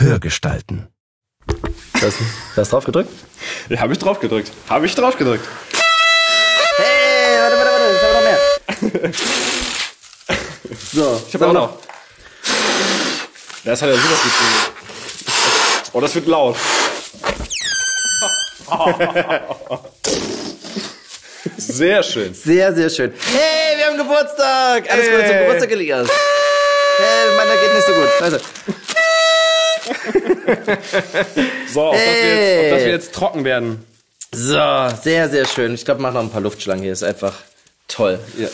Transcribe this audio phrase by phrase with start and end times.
[0.00, 0.88] Hörgestalten.
[2.00, 2.24] Das, du
[2.56, 3.10] hast drauf gedrückt?
[3.68, 4.50] Ja, habe ich drauf gedrückt.
[4.68, 5.46] Habe ich drauf gedrückt.
[6.76, 8.22] Hey, warte, warte, warte, ich habe noch
[9.02, 9.12] mehr.
[10.92, 11.76] so, Ich habe auch noch.
[13.64, 14.32] Das hat ja super gut
[15.92, 16.56] Oh, das wird laut.
[21.58, 22.32] Sehr schön.
[22.32, 23.12] Sehr, sehr schön.
[23.34, 24.90] Hey, wir haben Geburtstag!
[24.90, 25.44] Alles Gute zum Hey.
[25.44, 26.08] Geburtstag, Elias.
[26.96, 28.08] Hey, meiner geht nicht so gut.
[28.20, 28.38] Also,
[31.72, 32.66] So, auf, dass wir jetzt, Hey.
[32.66, 33.84] auf dass wir jetzt trocken werden.
[34.32, 34.54] so,
[35.02, 35.74] sehr, sehr schön.
[35.74, 36.92] Ich glaube, mach noch ein paar Luftschlangen hier.
[36.92, 37.34] Ist einfach
[37.88, 38.18] toll.
[38.38, 38.48] Ja.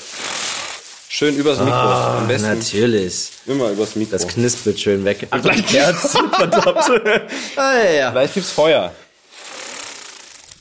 [1.09, 1.73] Schön übers Mikro.
[1.73, 3.31] Am besten Natürlich.
[3.47, 4.13] immer übers Mikro.
[4.13, 5.27] Das knispelt schön weg.
[5.31, 6.11] Ach, gleich Herz.
[6.33, 7.03] Verdammt.
[7.57, 8.11] ah, ja.
[8.11, 8.93] Gleich gibt's Feuer.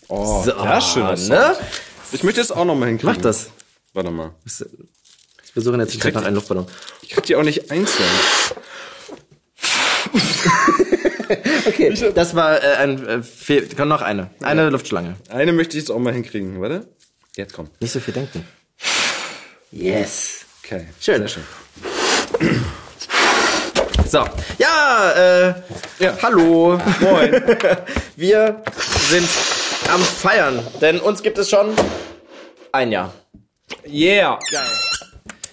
[0.07, 1.27] Oh, So, ja, schön.
[1.27, 1.57] ne?
[2.11, 3.13] Ich möchte das auch noch mal hinkriegen.
[3.15, 3.47] Mach das.
[3.93, 4.31] Warte mal.
[4.45, 6.67] Ich versuche in der Zwischenzeit noch einen Luftballon.
[7.01, 8.05] Ich krieg die auch nicht einzeln.
[11.67, 13.07] Okay, das war äh, ein
[13.47, 13.61] äh.
[13.75, 14.29] Komm, noch eine.
[14.41, 15.15] Eine Luftschlange.
[15.29, 16.61] Eine möchte ich jetzt auch mal hinkriegen.
[16.61, 16.87] Warte.
[17.35, 17.69] Jetzt komm.
[17.79, 18.45] Nicht so viel denken.
[19.71, 20.45] Yes.
[20.63, 20.87] Okay.
[20.99, 21.19] Schön.
[21.19, 21.43] Sehr schön.
[24.07, 24.23] So,
[24.57, 25.53] ja, äh,
[25.99, 26.17] Ja.
[26.21, 26.79] hallo.
[27.01, 27.33] Moin.
[28.15, 28.61] Wir
[29.09, 29.27] sind
[29.93, 31.73] am Feiern, denn uns gibt es schon
[32.71, 33.13] ein Jahr.
[33.87, 34.39] Yeah.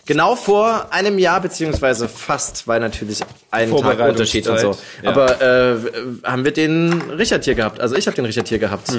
[0.05, 3.21] Genau vor einem Jahr, beziehungsweise fast, weil natürlich
[3.53, 4.77] ein Tag Unterschied und so.
[5.03, 5.11] Ja.
[5.11, 5.77] Aber äh,
[6.25, 7.81] haben wir den Richard hier gehabt.
[7.81, 8.91] Also ich habe den Richard hier gehabt.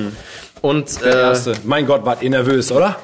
[0.62, 1.56] Und Der äh, erste.
[1.66, 2.98] Mein Gott, wart ihr nervös, oder?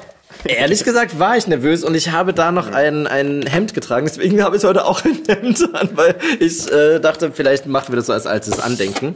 [0.44, 4.06] ehrlich gesagt war ich nervös und ich habe da noch ein, ein Hemd getragen.
[4.06, 7.96] Deswegen habe ich heute auch ein Hemd an, weil ich äh, dachte, vielleicht machen wir
[7.96, 9.14] das so als altes Andenken.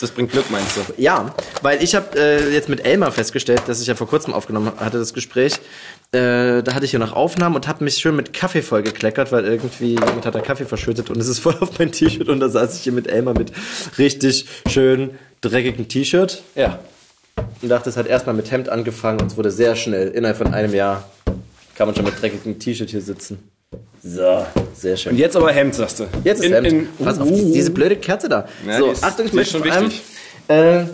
[0.00, 0.80] Das bringt Glück, meinst du?
[0.96, 4.72] Ja, weil ich habe äh, jetzt mit Elmar festgestellt, dass ich ja vor kurzem aufgenommen
[4.76, 5.54] hatte, das Gespräch.
[6.14, 9.44] Äh, da hatte ich hier noch Aufnahmen und habe mich schön mit Kaffee vollgekleckert, weil
[9.44, 12.48] irgendwie jemand hat da Kaffee verschüttet und es ist voll auf mein T-Shirt und da
[12.48, 13.50] saß ich hier mit Elmar mit
[13.98, 16.78] richtig schön dreckigem T-Shirt Ja.
[17.62, 20.54] und dachte, es hat erstmal mit Hemd angefangen und es wurde sehr schnell, innerhalb von
[20.54, 21.08] einem Jahr,
[21.74, 23.50] kann man schon mit dreckigem T-Shirt hier sitzen.
[24.02, 25.12] So, sehr schön.
[25.12, 26.04] Und jetzt aber Hemd, sagst du.
[26.22, 26.66] Jetzt ist in, Hemd.
[26.68, 28.46] In, Pass auf, die, diese blöde Kerze da.
[28.68, 30.02] Ja, so, ist- Achtung, ich möchte schon vor allem, wichtig.
[30.48, 30.84] äh,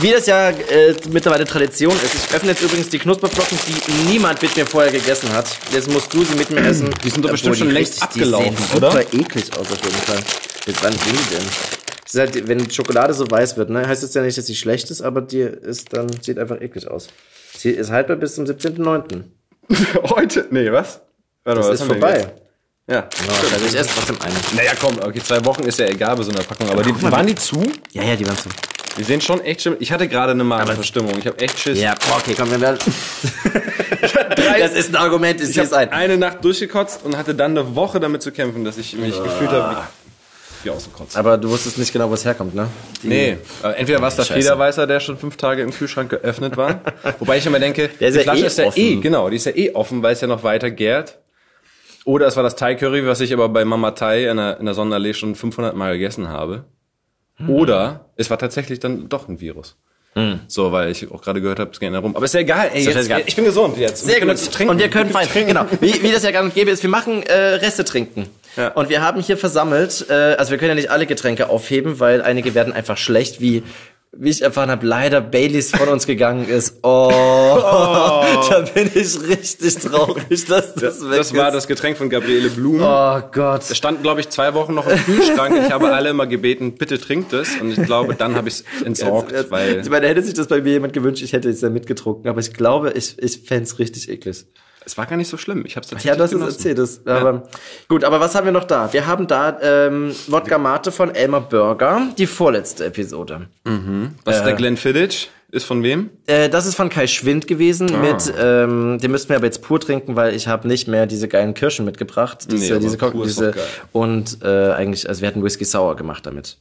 [0.00, 2.14] wie das ja äh, mittlerweile Tradition ist.
[2.14, 5.46] Ich öffne jetzt übrigens die Knusperblocken, die niemand mit mir vorher gegessen hat.
[5.72, 6.90] Jetzt musst du sie mit mir essen.
[7.04, 8.90] Die sind doch bestimmt schon die längst abgelaufen, die sehen oder?
[8.90, 10.20] super eklig aus auf jeden Fall.
[10.66, 11.44] Jetzt wann sind die denn?
[12.02, 14.54] Das ist halt, wenn Schokolade so weiß wird, ne, heißt das ja nicht, dass sie
[14.54, 17.08] schlecht ist, aber die ist dann, sieht einfach eklig aus.
[17.56, 19.22] Sie ist haltbar bis zum 17.09.
[20.10, 20.46] Heute?
[20.50, 21.00] Nee, was?
[21.44, 22.34] Warte Das ist was wir vorbei.
[22.86, 23.08] Ja.
[23.26, 24.34] Oh, also ich esse trotzdem eine.
[24.54, 26.68] Naja, komm, okay, zwei Wochen ist ja egal bei so einer Packung.
[26.68, 27.62] Aber die, mal, waren die zu?
[27.92, 28.50] Ja, ja, die waren so.
[28.96, 29.76] Die sehen schon echt schlimm.
[29.80, 31.18] Ich hatte gerade eine Magenverstimmung.
[31.18, 31.80] Ich habe echt Schiss.
[31.80, 32.78] Ja, okay, komm, wir werden.
[34.58, 35.90] das ist ein Argument, ich Ich habe ein.
[35.90, 39.50] eine Nacht durchgekotzt und hatte dann eine Woche damit zu kämpfen, dass ich mich gefühlt
[39.50, 39.76] habe
[40.62, 41.16] wie, wie ausgekotzt.
[41.16, 42.68] Aber du wusstest nicht genau, wo es herkommt, ne?
[43.02, 44.40] Die- Nee, äh, entweder war es der Scheiße.
[44.42, 46.80] Federweißer, der schon fünf Tage im Kühlschrank geöffnet war.
[47.18, 49.00] Wobei ich immer denke, Der ist die ja Flasche eh ist ja eh, offen.
[49.02, 51.18] genau, die ist ja eh offen, weil es ja noch weiter gärt.
[52.04, 54.66] Oder es war das Thai Curry, was ich aber bei Mama Thai in der, in
[54.66, 56.64] der Sonnenallee schon 500 Mal gegessen habe.
[57.36, 57.50] Hm.
[57.50, 59.76] Oder es war tatsächlich dann doch ein Virus.
[60.46, 62.14] So, weil ich auch gerade gehört habe, es geht herum.
[62.14, 63.22] Aber ist ja egal, ey, jetzt, egal.
[63.26, 64.04] ich bin gesund jetzt.
[64.04, 64.52] Sehr gut.
[64.52, 64.70] trinken.
[64.70, 65.26] Und wir können fein.
[65.34, 65.66] Genau.
[65.80, 68.26] Wie, wie das ja gang und gäbe ist, wir machen äh, Reste trinken.
[68.56, 68.68] Ja.
[68.68, 72.22] Und wir haben hier versammelt, äh, also wir können ja nicht alle Getränke aufheben, weil
[72.22, 73.64] einige werden einfach schlecht, wie
[74.16, 76.78] wie ich erfahren habe, leider Baileys von uns gegangen ist.
[76.82, 77.10] Oh,
[78.50, 81.54] da bin ich richtig traurig, dass das, weg Das war ist.
[81.54, 82.80] das Getränk von Gabriele Blum.
[82.82, 83.62] Oh Gott.
[83.62, 85.56] Es stand, glaube ich, zwei Wochen noch im Kühlschrank.
[85.66, 87.60] Ich habe alle immer gebeten, bitte trinkt es.
[87.60, 90.46] Und ich glaube, dann habe ich es entsorgt, Jetzt- weil ich meine, hätte sich das
[90.48, 93.64] bei mir jemand gewünscht, ich hätte es ja mitgetrunken, aber ich glaube, ich, ich fände
[93.64, 94.44] es richtig eklig.
[94.84, 95.64] Es war gar nicht so schlimm.
[95.66, 96.78] Ich habe es Ja, du hast es erzählt.
[96.78, 97.44] Das, aber,
[97.88, 98.92] Gut, aber was haben wir noch da?
[98.92, 103.48] Wir haben da ähm, Wodka Mate von Elmer Burger, die vorletzte Episode.
[104.24, 105.30] Was ist der Glenfiddich?
[105.50, 106.10] Ist von wem?
[106.26, 107.86] Äh, das ist von Kai Schwind gewesen.
[108.00, 111.28] Mit, ähm, den müssten wir aber jetzt pur trinken, weil ich habe nicht mehr diese
[111.28, 112.50] geilen Kirschen mitgebracht.
[112.50, 113.54] Diese, Nee, diese, diese
[113.92, 116.58] und äh, eigentlich, also wir hatten Whisky Sour gemacht damit.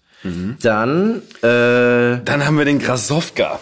[0.61, 3.59] Dann, äh, Dann haben wir den Grasowka.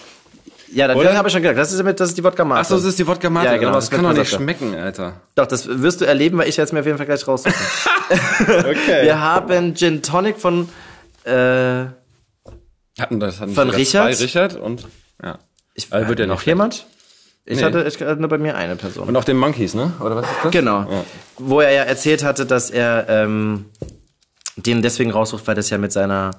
[0.73, 2.61] Ja, dann habe ich schon gesagt, das ist, das ist die Wodka Mate.
[2.61, 3.47] Achso, das ist die Wodka Mate.
[3.47, 5.21] Ja, genau, aber das kann doch nicht schmecken, Alter.
[5.35, 7.53] Doch, das wirst du erleben, weil ich jetzt mir auf jeden Fall gleich raussuche.
[8.41, 9.03] Okay.
[9.03, 10.67] wir haben Gin Tonic von,
[11.23, 11.85] äh,
[12.99, 14.13] Hatten das hatten Von Richard?
[14.13, 14.87] Zwei Richard und
[15.23, 15.39] ja.
[15.73, 16.85] Ich, Also wird ja noch jemand?
[17.45, 17.63] Ich Nee.
[17.63, 19.07] hatte ich hatte nur bei mir eine Person.
[19.07, 19.93] Und auch den Monkeys, ne?
[19.99, 20.51] Oder was ist das?
[20.51, 20.81] genau.
[20.81, 21.03] Ja.
[21.37, 23.65] Wo er ja erzählt hatte, dass er ähm,
[24.57, 26.31] den deswegen raussucht, weil das ja mit seiner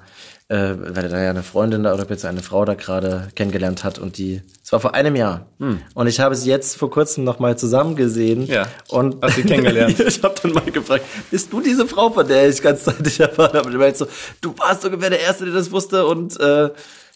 [0.49, 3.83] äh, weil er da ja eine Freundin da oder jetzt eine Frau da gerade kennengelernt
[3.83, 5.47] hat und die, es war vor einem Jahr.
[5.93, 8.45] Und ich habe sie jetzt vor kurzem nochmal zusammen gesehen.
[8.45, 8.67] Ja.
[8.89, 9.99] Und Hast sie kennengelernt?
[10.07, 13.53] ich habe dann mal gefragt, bist du diese Frau, von der ich ganz zeitig erfahren
[13.53, 13.67] habe?
[13.67, 14.07] Und er meinte so,
[14.41, 16.69] du warst ungefähr der Erste, der das wusste und äh,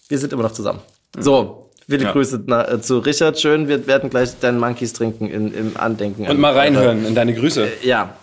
[0.08, 0.80] wir sind immer noch zusammen.
[1.18, 2.12] So, viele Ja.
[2.14, 3.40] Grüße na, äh, zu Richard.
[3.40, 6.28] Schön, wir werden gleich deinen Monkeys trinken in, im Andenken.
[6.28, 7.68] Und mal reinhören in deine Grüße.
[7.84, 8.16] Ja.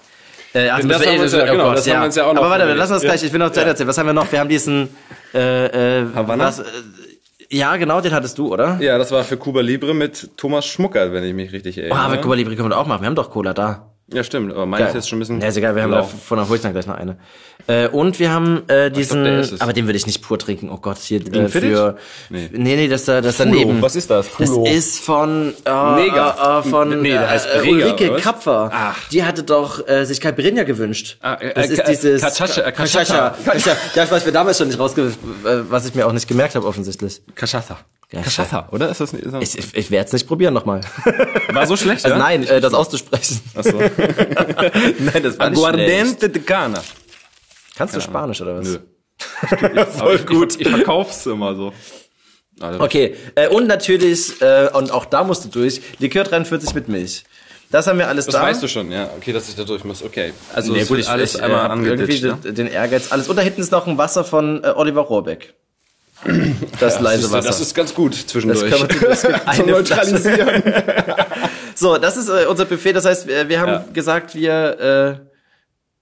[0.55, 2.43] Äh, ach, das haben wir uns ja- genau, das haben wir uns ja auch noch
[2.43, 3.89] Aber warte, lass uns gleich, ich will noch Ende erzählen.
[3.89, 4.31] Was haben wir noch?
[4.31, 4.89] Wir haben diesen,
[5.35, 6.45] äh, äh, Havanna?
[6.47, 6.65] was, äh,
[7.51, 8.79] ja, genau, den hattest du, oder?
[8.81, 11.99] Ja, das war für Cuba Libre mit Thomas Schmucker, wenn ich mich richtig Oh, erinnere.
[11.99, 13.03] aber Cuba Libre können wir auch machen.
[13.03, 13.91] Wir haben doch Cola da.
[14.13, 15.41] Ja, stimmt, aber meine ist jetzt schon ein bisschen.
[15.41, 17.17] Ja, ist egal, wir haben da von der dann gleich noch eine.
[17.67, 19.61] Äh, und wir haben äh, diesen, es.
[19.63, 20.69] aber den würde ich nicht pur trinken.
[20.69, 21.97] Oh Gott, hier äh, für
[22.29, 22.51] Nee.
[22.53, 23.51] nee, nee, das da das Fulo.
[23.51, 23.81] daneben.
[23.81, 24.27] Was ist das?
[24.39, 24.67] Das Fulo.
[24.67, 26.61] ist von äh, Mega.
[26.63, 28.23] äh, äh, von Nee, heißt äh, Brega, Ulrike was?
[28.23, 28.71] Kapfer.
[28.71, 29.09] Ach.
[29.09, 31.17] Die hatte doch äh, sich Caipirinha gewünscht.
[31.23, 33.35] Ah, äh, das äh, ist dieses Cachaça, Cachaça.
[33.43, 33.77] Cachaça.
[33.95, 35.13] Ja, was wir damals schon nicht rausge
[35.43, 37.23] was ich mir auch nicht gemerkt habe offensientlich.
[37.35, 37.79] Cachaça.
[38.13, 38.91] Ja, Cachaça, oder?
[38.91, 39.25] Ist das nicht?
[39.25, 40.81] Ist das Ich, ich, ich werde es nicht probieren nochmal.
[41.49, 42.23] war so schlecht, Also ja?
[42.23, 43.41] nein, äh, das auszusprechen.
[43.55, 43.79] Achso.
[44.99, 45.47] nein, das war.
[45.47, 46.83] Aguardiente de Cana.
[47.77, 48.69] Kannst du Spanisch oder was?
[48.69, 48.79] Nö.
[49.99, 50.55] Voll gut.
[50.55, 51.73] Ich, ich verkauf's immer so.
[52.61, 57.25] Okay, äh, und natürlich, äh, und auch da musst du durch, Likör 43 mit Milch.
[57.73, 58.43] Das haben wir alles Das da.
[58.43, 59.11] weißt du schon, ja.
[59.17, 60.05] Okay, dass ich da durch muss.
[60.05, 60.33] Okay.
[60.55, 62.39] Also Nee, gut, ich, alles ich, äh, einmal hab irgendwie ne?
[62.45, 63.27] den, den Ehrgeiz, alles.
[63.29, 65.55] Und da hinten ist noch ein Wasser von äh, Oliver Rohrbeck.
[66.81, 67.49] Das leise Siehst du, Wasser.
[67.49, 68.71] Das ist ganz gut Das zwischendurch.
[68.71, 70.63] kann man das gibt eine Flasche.
[71.75, 72.93] So, das ist äh, unser Buffet.
[72.93, 73.85] Das heißt, wir, wir haben Ja.
[73.93, 75.21] gesagt, wir,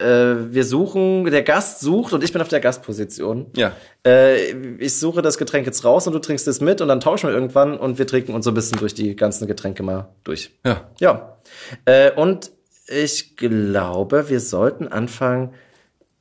[0.00, 3.46] äh, äh, wir suchen, der Gast sucht und ich bin auf der Gastposition.
[3.56, 3.72] Ja.
[4.06, 7.28] Äh, ich suche das Getränk jetzt raus und du trinkst es mit und dann tauschen
[7.28, 10.50] wir irgendwann und wir trinken uns so ein bisschen durch die ganzen Getränke mal durch.
[10.64, 10.90] Ja.
[11.00, 11.38] Ja.
[11.86, 12.50] Äh, und
[12.88, 15.54] ich glaube, wir sollten anfangen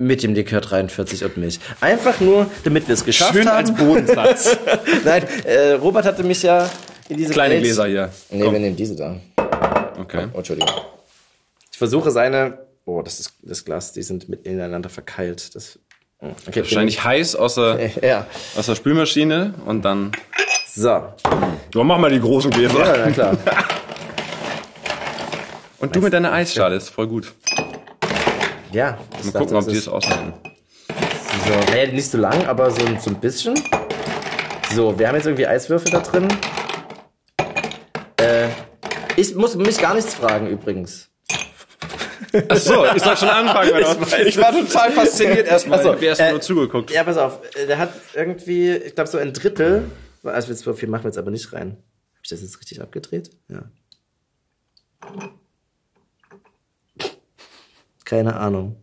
[0.02, 1.60] mit dem Likör 43 und Milch.
[1.80, 3.58] Einfach nur, damit wir es geschafft Schön haben.
[3.58, 4.58] als Bodensatz.
[5.06, 6.70] Nein, äh, Robert hatte mich ja
[7.10, 8.10] in diese Kleine Gläs- Gläser hier.
[8.30, 9.16] Nee, wir nehmen diese da.
[10.00, 10.28] Okay.
[10.34, 10.74] Oh, Entschuldigung.
[11.72, 12.58] Ich versuche seine.
[12.86, 15.56] Oh, das ist das Glas, die sind mit ineinander verkeilt.
[15.56, 15.78] Das.
[16.20, 18.26] oh, Okay, Wahrscheinlich heiß aus der, Ja.
[18.58, 20.12] aus der Spülmaschine und dann.
[20.74, 20.88] So.
[20.88, 21.16] Ja,
[21.74, 22.96] So, mach mal die großen Gläser.
[23.06, 23.38] na klar.
[25.80, 27.34] Und du mit deiner Eisschale ist voll gut.
[28.72, 28.98] Ja.
[29.24, 30.34] Mal gucken, ob die es aushalten.
[31.48, 33.56] So, naja, nicht so lang, aber so, so ein bisschen.
[34.74, 36.28] So, wir haben jetzt irgendwie Eiswürfel da drin.
[38.18, 38.48] Äh,
[39.18, 41.10] ich muss mich gar nichts fragen übrigens.
[42.48, 43.72] Ach so, ich soll schon anfangen.
[43.72, 43.98] Oder?
[44.26, 45.80] Ich, war total fasziniert erstmal.
[45.80, 46.92] Ach so, ich hab erst äh, nur zugeguckt.
[46.92, 47.40] Ja, pass auf.
[47.56, 49.84] äh, Der hat irgendwie, ich glaube, so ein Drittel.
[50.24, 51.78] Also so viel machen wir jetzt aber nicht rein.
[52.16, 53.32] Hab ich das jetzt richtig abgedreht?
[53.50, 53.64] Ja.
[58.12, 58.76] Keine Ahnung.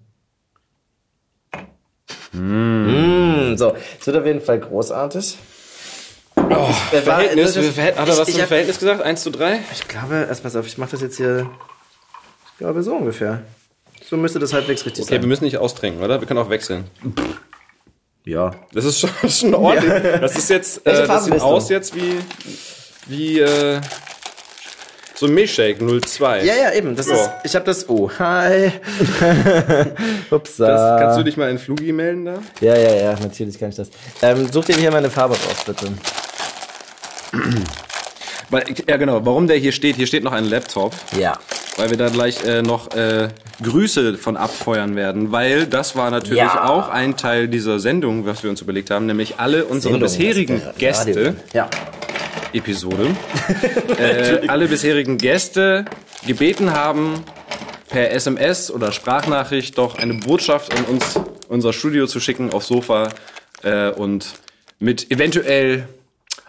[2.32, 3.56] Mm.
[3.56, 5.36] So, es wird auf jeden Fall großartig.
[6.36, 9.02] Oh, Verhältnis, das ist- Verhält- hat er was ich zum Verhältnis gesagt?
[9.02, 9.60] 1 zu 3?
[9.74, 11.50] Ich glaube, erst pass auf, ich mache das jetzt hier.
[12.52, 13.42] Ich glaube, so ungefähr.
[14.08, 15.28] So müsste das halbwegs richtig Okay, wir sein.
[15.28, 16.18] müssen nicht austrinken, oder?
[16.20, 16.84] Wir können auch wechseln.
[18.24, 18.52] Ja.
[18.72, 19.92] Das ist schon, das schon ordentlich.
[20.22, 22.18] Das ist jetzt, äh, das sieht aus jetzt wie,
[23.08, 23.80] wie, äh,
[25.18, 26.44] so ein Milchshake 02.
[26.44, 26.94] Ja, ja, eben.
[26.94, 27.14] Das So.
[27.14, 27.30] ist.
[27.44, 27.88] Ich habe das.
[27.88, 28.70] Oh, hi.
[30.30, 30.66] Upsa.
[30.66, 32.34] Das, kannst du dich mal in Flugi melden da?
[32.60, 33.90] Ja, ja, ja, natürlich kann ich das.
[34.22, 35.88] Ähm, such dir hier mal eine Farbe raus, bitte.
[38.88, 39.20] Ja, genau.
[39.26, 41.38] Warum der hier steht, hier steht noch ein Laptop, Ja.
[41.76, 43.28] weil wir da gleich äh, noch äh,
[43.62, 46.66] Grüße von abfeuern werden, weil das war natürlich Ja.
[46.66, 50.62] auch ein Teil dieser Sendung, was wir uns überlegt haben, nämlich alle unsere Sendung, bisherigen
[50.62, 51.34] wäre Gäste, Radio.
[51.52, 51.68] Ja.
[52.52, 53.08] Episode,
[53.98, 55.84] äh, alle bisherigen Gäste
[56.26, 57.24] gebeten haben,
[57.88, 63.08] per SMS oder Sprachnachricht doch eine Botschaft an uns, unser Studio zu schicken aufs Sofa
[63.62, 64.26] äh, und
[64.78, 65.88] mit eventuell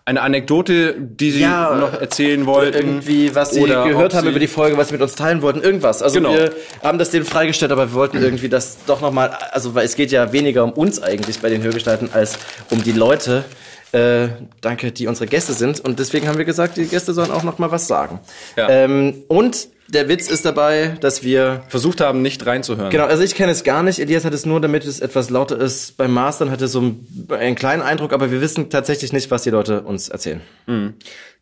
[0.05, 2.75] eine Anekdote, die sie Ja, noch erzählen wollten.
[2.77, 5.41] Irgendwie, was sie Oder gehört haben sie- über die Folge, was sie mit uns teilen
[5.43, 6.01] wollten, irgendwas.
[6.01, 6.33] Also Genau.
[6.33, 6.51] wir
[6.83, 10.11] haben das denen freigestellt, aber wir wollten irgendwie das doch nochmal, also weil es geht
[10.11, 12.39] ja weniger um uns eigentlich bei den Hörgestalten als
[12.71, 13.45] um die Leute,
[13.91, 14.29] äh,
[14.61, 15.79] danke, die unsere Gäste sind.
[15.79, 18.19] Und deswegen haben wir gesagt, die Gäste sollen auch nochmal was sagen.
[18.55, 18.69] Ja.
[18.69, 22.89] Ähm, und der Witz ist dabei, dass wir versucht haben, nicht reinzuhören.
[22.91, 23.99] Genau, also ich kenne es gar nicht.
[23.99, 25.97] Elias hat es nur, damit es etwas lauter ist.
[25.97, 29.49] Beim Mastern hatte so einen, einen kleinen Eindruck, aber wir wissen tatsächlich nicht, was die
[29.49, 30.41] Leute uns erzählen.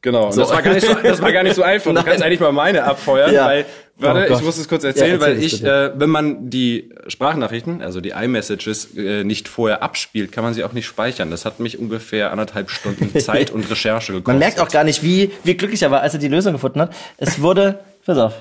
[0.01, 0.27] Genau.
[0.27, 0.41] Und So.
[0.41, 1.85] das, war gar nicht so, das war gar nicht so einfach.
[1.87, 2.05] Du Nein.
[2.05, 3.45] kannst eigentlich mal meine abfeuern, Ja.
[3.47, 3.65] weil,
[3.97, 5.93] warte, Oh ich muss es kurz erzählen, Ja, erzähl weil ich, bitte.
[5.95, 10.63] äh, wenn man die Sprachnachrichten, also die iMessages, äh, nicht vorher abspielt, kann man sie
[10.63, 11.31] auch nicht speichern.
[11.31, 14.27] Das hat mich ungefähr anderthalb Stunden Zeit und Recherche gekostet.
[14.27, 16.79] Man merkt auch gar nicht, wie, wie glücklich er war, als er die Lösung gefunden
[16.81, 16.93] hat.
[17.17, 18.33] Es wurde, pass auf,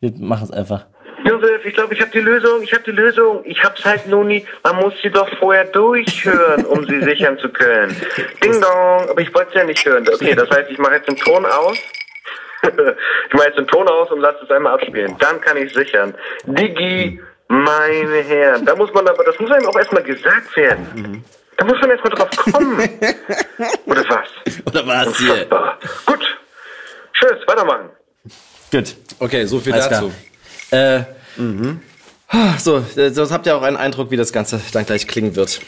[0.00, 0.86] wir machen es einfach.
[1.24, 2.62] Josef, ich glaube, ich habe die Lösung.
[2.62, 3.42] Ich habe die Lösung.
[3.44, 4.44] Ich hab's halt nur nie.
[4.64, 7.94] Man muss sie doch vorher durchhören, um sie sichern zu können.
[8.42, 9.08] Ding dong.
[9.08, 10.04] Aber ich wollte es ja nicht hören.
[10.08, 11.78] Okay, das heißt, ich mache jetzt den Ton aus.
[12.62, 15.16] ich mache jetzt den Ton aus und lasse es einmal abspielen.
[15.18, 16.14] Dann kann ich sichern.
[16.44, 18.64] Digi, meine Herren.
[18.64, 21.24] Da muss man aber, das muss einem auch erstmal gesagt werden.
[21.56, 22.78] Da muss man erstmal drauf kommen.
[23.86, 24.66] Oder was?
[24.66, 25.46] Oder was hier?
[26.06, 26.38] Gut.
[27.12, 27.90] Tschüss, weitermachen.
[28.72, 28.96] Gut.
[29.18, 30.10] Okay, so viel Alles dazu.
[30.70, 31.02] Äh,
[32.28, 35.36] ah, So, äh, sonst habt ihr auch einen Eindruck, wie das Ganze dann gleich klingen
[35.36, 35.60] wird.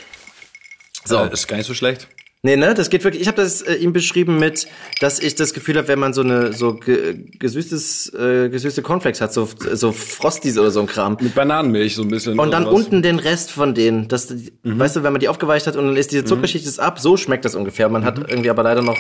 [1.05, 2.09] So, äh, ist gar nicht so schlecht.
[2.43, 3.23] Nee, ne, das geht wirklich.
[3.23, 4.67] Ich habe das äh, ihm beschrieben mit,
[5.01, 9.23] dass ich das Gefühl habe, wenn man so eine so ge, gesüßtes äh, gesüßte Cornflakes
[9.23, 11.17] hat, so so Frosties oder so ein Kram.
[11.21, 12.39] Mit Bananenmilch so ein bisschen.
[12.39, 15.77] Und dann unten den Rest von denen, das, weißt du, wenn man die aufgeweicht hat
[15.77, 17.89] und dann ist diese Zuckerschicht ist ab, so schmeckt das ungefähr.
[17.89, 18.99] Man hat irgendwie aber leider noch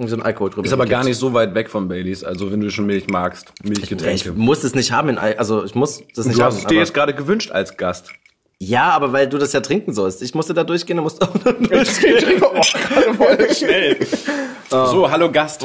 [0.00, 0.66] irgendwie so einen Alkohol drüber.
[0.66, 2.24] Ist aber gar nicht so weit weg von Baileys.
[2.24, 4.32] Also wenn du schon Milch magst, Ich Milchgetränke.
[4.32, 6.52] muss es nicht haben, in, Al- also ich muss das nicht Du haben.
[6.54, 8.10] hast es dir jetzt gerade gewünscht als Gast.
[8.58, 10.22] ja, aber weil du das ja trinken sollst.
[10.22, 11.30] Ich musste da durchgehen, du musst auch
[13.52, 13.96] schnell.
[14.70, 15.64] So, hallo Gast.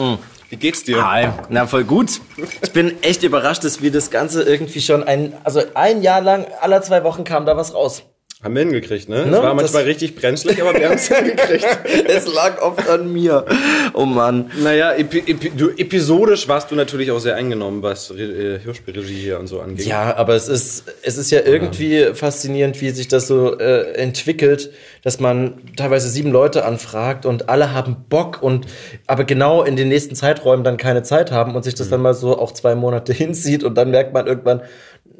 [0.50, 1.08] Wie geht's dir?
[1.08, 1.28] Hi.
[1.50, 2.22] Na, voll gut.
[2.64, 6.48] Ich bin echt überrascht, dass wir das Ganze irgendwie schon ein, also ein Jahr lang,
[6.62, 8.02] alle zwei Wochen kam da was raus.
[8.44, 9.26] Haben wir hingekriegt, ne?
[9.26, 11.66] Ne, Es war manchmal richtig brenzlig, aber wir haben es hingekriegt.
[12.06, 13.46] Es lag oft an mir.
[13.94, 14.52] Oh Mann.
[14.62, 19.16] Naja, epi epi du, episodisch warst du natürlich auch sehr eingenommen, was Re äh, Hörspielregie
[19.16, 19.86] hier und so angeht.
[19.86, 24.70] Ja, aber es ist, es ist ja irgendwie faszinierend, wie sich das so äh, entwickelt,
[25.02, 28.68] dass man teilweise sieben Leute anfragt und alle haben Bock und
[29.08, 32.14] aber genau in den nächsten Zeiträumen dann keine Zeit haben und sich das dann mal
[32.14, 34.62] so auch zwei Monate hinzieht und dann merkt man irgendwann,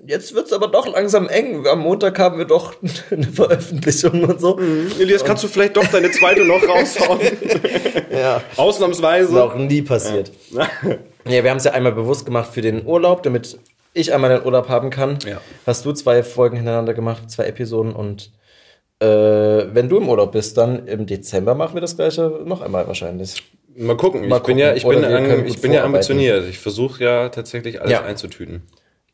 [0.08, 1.66] jetzt wird's aber doch langsam eng.
[1.68, 2.76] Am Montag haben wir doch
[3.12, 4.60] eine Veröffentlichung und so.
[5.00, 7.20] Elias, kannst du vielleicht doch deine zweite noch raushauen?
[8.12, 8.42] Ja.
[8.56, 9.34] Ausnahmsweise.
[9.34, 10.32] Noch nie passiert.
[10.52, 10.70] Ja,
[11.44, 13.60] wir haben es ja einmal bewusst gemacht für den Urlaub, damit
[13.94, 15.18] ich einmal den Urlaub haben kann.
[15.26, 15.42] Ja.
[15.66, 18.32] Hast du zwei Folgen hintereinander gemacht, zwei Episoden und
[19.00, 22.88] äh, wenn du im Urlaub bist, dann im Dezember machen wir das gleiche noch einmal
[22.88, 23.44] wahrscheinlich.
[23.76, 24.30] Mal gucken.
[24.30, 24.78] Mal ich bin ja, gucken.
[24.78, 26.48] ich bin, Oder an, ich bin ja ambitioniert.
[26.50, 28.04] Ich versuche ja tatsächlich alles Ja.
[28.04, 28.64] einzutüten.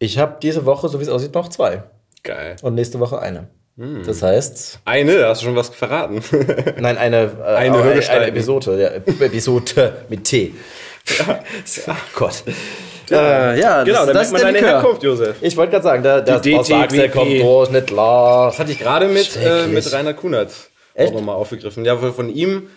[0.01, 1.83] Ich habe diese Woche, so wie es aussieht, noch zwei
[2.23, 2.55] Geil.
[2.63, 3.49] und nächste Woche eine.
[3.77, 4.01] Hm.
[4.03, 6.21] Das heißt, Eine, da hast du schon was verraten.
[6.79, 10.53] nein, eine, äh, Eine eine, eine Episode, ja, Episode mit T.
[11.87, 12.43] Ach Gott.
[13.11, 14.69] Äh, ja, genau, da merkt man deine Likör.
[14.81, 15.35] Herkunft, Josef.
[15.41, 17.11] Ich wollte gerade sagen, der, der Die aus DTWP.
[17.11, 18.47] kommt durch, nicht klar.
[18.47, 21.13] Das hatte ich gerade mit, äh, mit Rainer Kunert auch Echt?
[21.13, 21.85] nochmal aufgegriffen.
[21.85, 22.69] Ja, von ihm,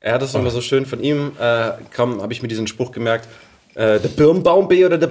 [0.00, 0.38] er hat es Oh.
[0.38, 3.28] immer so schön, von ihm äh, kam, habe ich mir diesen Spruch gemerkt,
[3.74, 5.08] äh, der Birnbaum-B oder der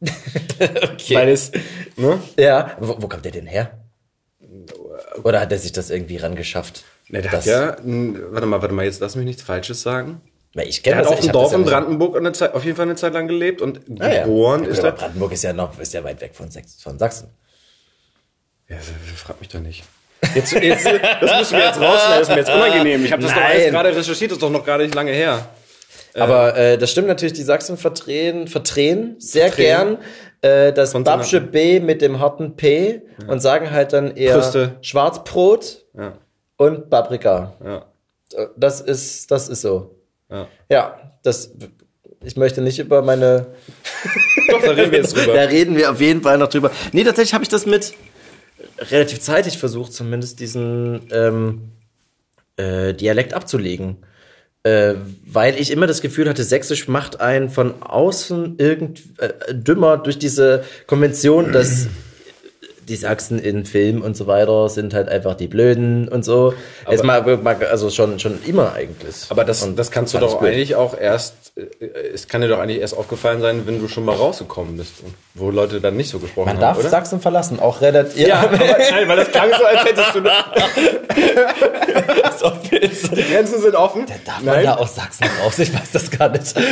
[0.00, 1.14] Babbelbaum-B.
[1.14, 1.52] Weil es,
[1.96, 2.20] ne?
[2.38, 3.70] Ja, wo, wo kommt der denn her?
[5.24, 6.84] Oder hat er sich das irgendwie rangeschafft?
[7.08, 10.20] Ne, der hat ja, warte mal, warte mal, jetzt lass mich nichts Falsches sagen.
[10.54, 12.64] Weil ich kenne hat das auf ich dem hab Dorf in Brandenburg eine Zeit, auf
[12.64, 14.92] jeden Fall eine Zeit lang gelebt und Ah, geboren Ja, ist er.
[14.92, 17.28] Brandenburg ist ja noch, ist ja weit weg von, Sachsen- von Sachsen.
[18.68, 18.76] Ja,
[19.16, 19.84] frag mich doch nicht.
[20.34, 23.04] Jetzt, jetzt, das müssen wir jetzt rausnehmen, das ist mir jetzt unangenehm.
[23.04, 23.50] Ich habe das doch Nein.
[23.52, 25.46] alles gerade recherchiert, das ist doch noch gar nicht lange her.
[26.22, 29.98] Aber äh, das stimmt natürlich, die Sachsen verdrehen, verdrehen sehr Verdrehen.
[30.42, 30.92] gern äh, das.
[30.92, 34.76] Babsche B mit dem harten P und sagen halt dann eher Brüste.
[34.82, 36.12] Schwarzbrot Ja,
[36.56, 37.54] und Paprika.
[37.64, 37.86] ja,
[38.34, 39.94] Äh, Das ist, das ist so.
[40.30, 40.46] ja.
[40.70, 41.50] Ja, das.
[42.24, 43.46] Ich möchte nicht über meine.
[44.50, 45.48] Doch, da reden wir jetzt Da drüber.
[45.50, 46.70] reden wir auf jeden Fall noch drüber.
[46.92, 47.92] Nee, tatsächlich habe ich das mit
[48.90, 51.72] relativ zeitig versucht, zumindest diesen ähm,
[52.56, 53.98] äh, Dialekt abzulegen.
[54.66, 59.96] Äh, weil ich immer das Gefühl hatte, Sächsisch macht einen von außen irgend äh, dümmer
[59.96, 61.86] durch diese Konvention, dass
[62.88, 66.54] die Sachsen in Film und so weiter sind halt einfach die Blöden und so.
[66.88, 67.22] Jetzt mal,
[67.70, 69.26] also schon, schon immer eigentlich.
[69.28, 70.48] Aber das, Und das kannst du doch gut.
[70.48, 74.04] eigentlich auch erst, äh, es kann dir doch eigentlich erst aufgefallen sein, wenn du schon
[74.04, 76.88] mal rausgekommen bist, und wo Leute dann nicht so gesprochen Man haben, darf oder?
[76.88, 78.26] Sachsen verlassen, auch relativ.
[78.26, 80.20] ja, aber, nein, weil das klang so, als hättest du...
[83.16, 84.06] Die Grenzen sind offen.
[84.24, 85.58] Darf man da aus Sachsen raus?
[85.58, 86.54] Ich weiß das gar nicht.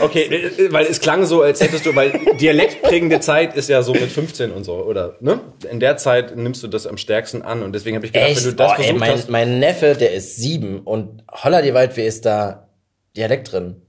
[0.00, 3.92] Okay, äh, weil es klang so, als hättest du, weil dialektprägende Zeit ist ja so
[3.92, 5.16] mit 15 und so, oder?
[5.26, 5.40] Ne?
[5.70, 8.42] In der Zeit nimmst du das am stärksten an und deswegen habe ich gedacht, wenn
[8.44, 8.60] du Echt?
[8.60, 9.28] das Oh, ey, versucht mein, hast.
[9.28, 12.68] mein Neffe, der ist sieben und holla die Waldweh ist da
[13.16, 13.82] Dialekt drin.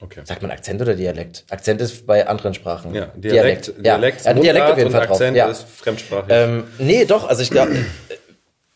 [0.00, 0.22] Okay.
[0.24, 1.44] Sagt man Akzent oder Dialekt?
[1.50, 2.94] Akzent ist bei anderen Sprachen.
[2.94, 5.16] Ja, Dialekt, Ja, Dialekt, ja, Dialekt auf jeden und Fall drauf.
[5.16, 5.50] Akzent Ja.
[5.50, 6.30] ist fremdsprachig.
[6.30, 7.76] Ähm, nee, doch, also ich glaube,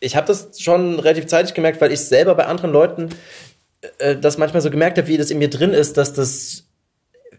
[0.00, 3.08] ich habe das schon relativ zeitig gemerkt, weil ich selber bei anderen Leuten
[3.96, 6.63] äh, das manchmal so gemerkt habe, wie das in mir drin ist, dass das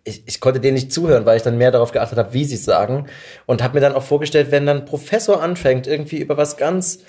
[0.05, 2.55] ich, ich konnte denen nicht zuhören, weil ich dann mehr darauf geachtet habe, wie sie
[2.55, 3.07] es sagen
[3.47, 7.00] und habe mir dann auch vorgestellt, wenn dann ein Professor anfängt, irgendwie über was ganz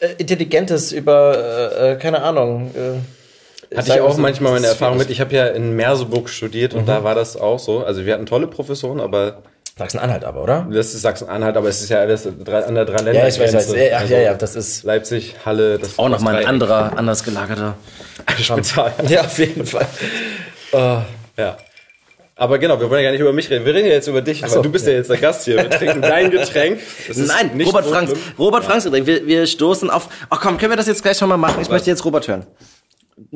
[0.00, 2.72] äh, Intelligentes, über äh, äh, keine Ahnung.
[2.74, 5.08] Äh, Hatte ich auch was- manchmal meine Erfahrung mit.
[5.08, 7.84] Ich habe ja in Merseburg studiert und da war das auch so.
[7.84, 9.42] Also wir hatten tolle Professoren, aber
[9.78, 10.66] Sachsen-Anhalt aber, oder?
[10.70, 13.14] Das ist Sachsen-Anhalt, aber es ist ja alles drei, an der drei Länder.
[13.22, 13.72] Ja, ich weiß, weiß.
[13.74, 17.76] Ja, ja, ja, das ist Leipzig, Halle, das auch nochmal ein anderer, anders gelagerter.
[18.38, 18.92] Spezial.
[19.08, 19.86] Ja, auf jeden Fall.
[20.72, 20.76] Äh,
[21.40, 21.56] Ja.
[22.42, 23.64] Aber genau, wir wollen ja gar nicht über mich reden.
[23.64, 24.94] Wir reden ja jetzt über dich, so, weil du bist ja.
[24.94, 25.58] jetzt der Gast hier.
[25.58, 26.80] Wir trinken dein Getränk.
[27.14, 28.14] Nein, nicht Robert Franks.
[28.36, 29.06] Robert Franks Getränk.
[29.06, 30.08] Wir, wir stoßen auf.
[30.28, 31.62] Ach komm, können wir das jetzt gleich schon mal machen?
[31.62, 32.44] Ich möchte jetzt Robert hören.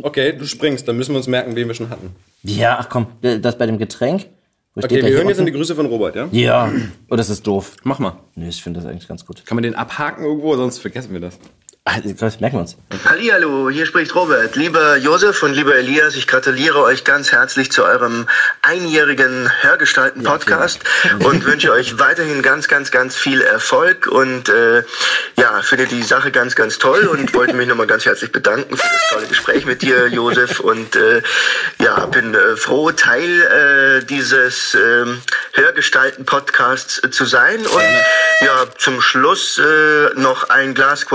[0.02, 2.16] Okay, du springst, dann müssen wir uns merken, wen wir schon hatten.
[2.42, 4.26] Ja, ach komm, das bei dem Getränk.
[4.74, 5.46] Wo Okay, wir hören jetzt in unten?
[5.46, 6.28] die Grüße von Robert, ja?
[6.32, 6.72] Ja.
[7.08, 7.76] Oh, das ist doof.
[7.84, 8.18] Mach mal.
[8.34, 9.46] Nee, ich finde das eigentlich ganz gut.
[9.46, 11.38] Kann man den abhaken irgendwo, sonst vergessen wir das.
[11.88, 12.76] Ah, Das merken wir uns.
[13.04, 14.56] Hallihallo, hier spricht Robert.
[14.56, 18.26] Lieber Josef und lieber Elias, ich gratuliere euch ganz herzlich zu eurem
[18.62, 20.80] einjährigen Hörgestalten-Podcast
[21.20, 24.82] und wünsche euch weiterhin ganz, ganz, ganz viel Erfolg und äh,
[25.36, 28.88] ja, finde die Sache ganz, ganz toll und wollte mich nochmal ganz herzlich bedanken für
[28.92, 30.58] das tolle Gespräch mit dir, Josef.
[30.58, 31.22] Und äh,
[31.78, 33.42] ja, bin äh, froh, Teil
[34.00, 35.20] äh, dieses ähm,
[35.52, 37.64] Hörgestalten-Podcasts äh, zu sein.
[37.64, 37.82] Und
[38.40, 41.06] ja, zum Schluss äh, noch ein Glas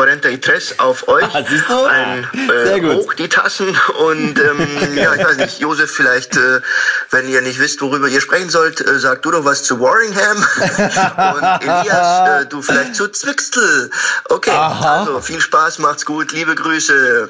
[0.62, 1.24] 43 auf euch.
[1.34, 1.84] Ah, siehst du?
[1.86, 2.96] Ein, äh, Sehr gut.
[2.96, 3.68] Hoch die Tassen
[4.00, 6.62] und ähm, ja, ich weiß nicht, Josef, vielleicht, äh,
[7.10, 10.38] wenn ihr nicht wisst, worüber ihr sprechen sollt, äh, sag du doch was zu Warringham
[11.36, 13.92] und Elias, äh, du vielleicht zu Zwixtel.
[14.30, 17.30] Okay, also viel Spaß, macht's gut, liebe Grüße.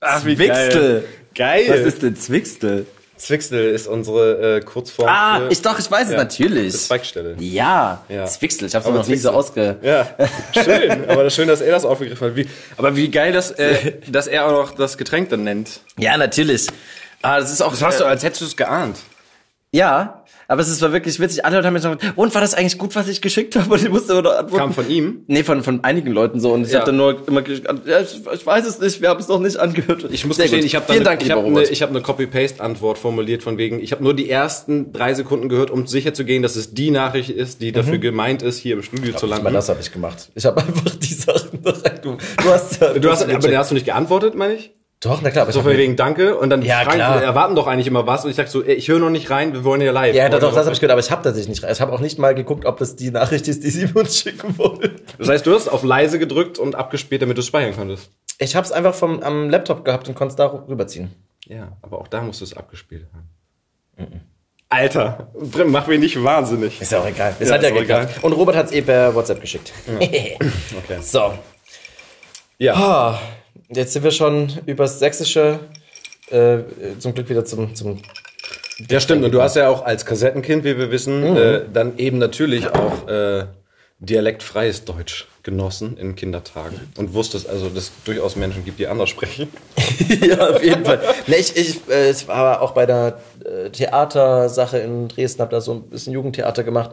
[0.00, 1.04] Ach, wie Zwixtel.
[1.34, 1.66] Geil.
[1.68, 2.86] Was ist denn Zwixtel?
[3.16, 6.72] Zwixtel ist unsere äh, Kurzform Ah, für ich doch, ich weiß es Ja, natürlich.
[6.72, 7.36] für Zweigstelle.
[7.38, 8.24] Ja, Ja.
[8.26, 8.66] Zwixtel.
[8.68, 9.76] Ich habe es Aber noch nie so ausge.
[9.82, 10.08] Ja,
[10.64, 11.08] schön.
[11.08, 12.36] Aber das schön, dass er das aufgegriffen hat.
[12.36, 15.80] Wie, aber wie geil, dass, äh, dass er auch noch das Getränk dann nennt.
[15.98, 16.66] Ja, natürlich.
[17.22, 17.70] Ah, das ist auch.
[17.70, 18.98] Das hast du, als hättest du es geahnt.
[19.74, 21.44] Ja, aber es ist war wirklich witzig.
[21.44, 23.72] Alle Leute haben mir gesagt, und war das eigentlich gut, was ich geschickt habe?
[23.74, 24.56] Und ich musste nur antworten.
[24.56, 25.24] Kam von ihm?
[25.26, 26.52] Nee, von, von einigen Leuten so.
[26.52, 26.80] Und ich Ja.
[26.80, 29.40] habe dann nur immer geschickt, ja, ich, ich weiß es nicht, wir haben es noch
[29.40, 30.06] nicht angehört.
[30.12, 30.66] Ich muss Sehr gestehen, gut.
[30.66, 31.70] ich habe Dank, ich lieber hab eine, Robert.
[31.72, 35.72] ich hab eine Copy-Paste-Antwort formuliert von wegen, ich habe nur die ersten drei Sekunden gehört,
[35.72, 38.82] um sicher zu gehen, dass es die Nachricht ist, die dafür gemeint ist, hier im
[38.84, 39.42] Studio zu landen.
[39.42, 40.30] Mal das habe ich gemacht.
[40.36, 42.04] Ich habe einfach die Sachen direkt.
[42.04, 42.92] Du, du hast ja.
[42.92, 44.70] Du hast, aber da hast du nicht geantwortet, meine ich?
[45.04, 45.50] Doch, na klar.
[45.52, 47.22] So von wegen Danke und dann Ja, fragen, klar.
[47.22, 49.52] erwarten doch eigentlich immer was und ich sag so, ey, ich höre noch nicht rein,
[49.52, 50.14] wir wollen ja live.
[50.14, 51.70] ja, doch, doch, das habe ich gehört, aber ich habe tatsächlich nicht.
[51.70, 54.56] Ich habe auch nicht mal geguckt, ob das die Nachricht ist, die sie uns schicken
[54.58, 55.00] wollen.
[55.18, 58.10] Das heißt, du hast auf leise gedrückt und abgespielt, damit du es speichern konntest.
[58.38, 61.12] Ich habe es einfach vom am Laptop gehabt und konnte es da rüberziehen.
[61.46, 64.20] Ja, aber auch da musst du es abgespielt haben.
[64.70, 65.28] Alter,
[65.66, 66.80] mach mich nicht wahnsinnig.
[66.80, 67.36] Ist ja auch egal.
[67.38, 68.08] Es Ja, hat ja geklappt.
[68.10, 68.22] egal.
[68.22, 69.72] Und Robert hat es eh per WhatsApp geschickt.
[69.86, 70.36] Okay.
[71.00, 71.34] So.
[72.58, 72.74] Ja.
[72.74, 73.18] Ah,
[73.68, 75.60] jetzt sind wir schon übers Sächsische
[76.30, 76.58] äh,
[76.98, 78.00] zum Glück wieder zum, zum
[78.90, 79.24] Ja, stimmt.
[79.24, 83.08] Und du hast ja auch als Kassettenkind, wie wir wissen, äh, dann eben natürlich auch
[83.08, 83.46] äh,
[84.00, 89.10] dialektfreies Deutsch genossen in Kindertagen und wusstest also, dass es durchaus Menschen gibt, die anders
[89.10, 89.48] sprechen.
[90.20, 91.00] ja, auf jeden Fall.
[91.26, 93.20] Nee, ich, ich, äh, ich war auch bei der
[93.70, 96.92] Theatersache in Dresden, habe da so ein bisschen Jugendtheater gemacht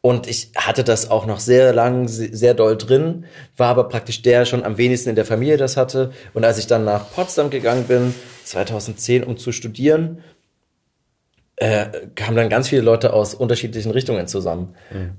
[0.00, 4.22] und ich hatte das auch noch sehr lang, se- sehr doll drin, war aber praktisch
[4.22, 6.10] der schon am wenigsten in der Familie das hatte.
[6.34, 10.22] Und als ich dann nach Potsdam gegangen bin, 2010, um zu studieren,
[11.56, 14.74] äh, kamen dann ganz viele Leute aus unterschiedlichen Richtungen zusammen.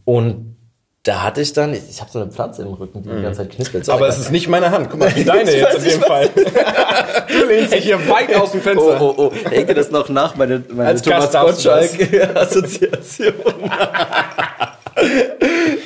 [0.05, 0.55] Und
[1.03, 3.39] da hatte ich dann, ich, ich habe so eine Pflanze im Rücken, die die ganze
[3.39, 3.85] Zeit knispelt.
[3.85, 4.89] So, Aber es ist nicht meine Hand.
[4.91, 6.29] Guck mal, wie deine jetzt in dem Fall.
[7.27, 9.01] Du lehnst dich hier weit aus dem Oh, Fenster.
[9.01, 9.31] oh, oh.
[9.49, 11.63] Hängt dir das noch nach, meine, meine Als Thomas das.
[11.63, 13.33] Gottschalk-Assoziation?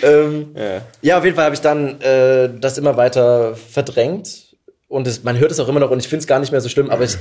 [0.04, 0.56] ähm,
[1.02, 1.18] ja.
[1.18, 4.56] auf jeden Fall habe ich dann äh, das immer weiter verdrängt.
[4.88, 6.62] Und es, man hört es auch immer noch und ich finde es gar nicht mehr
[6.62, 7.18] so schlimm, aber ich,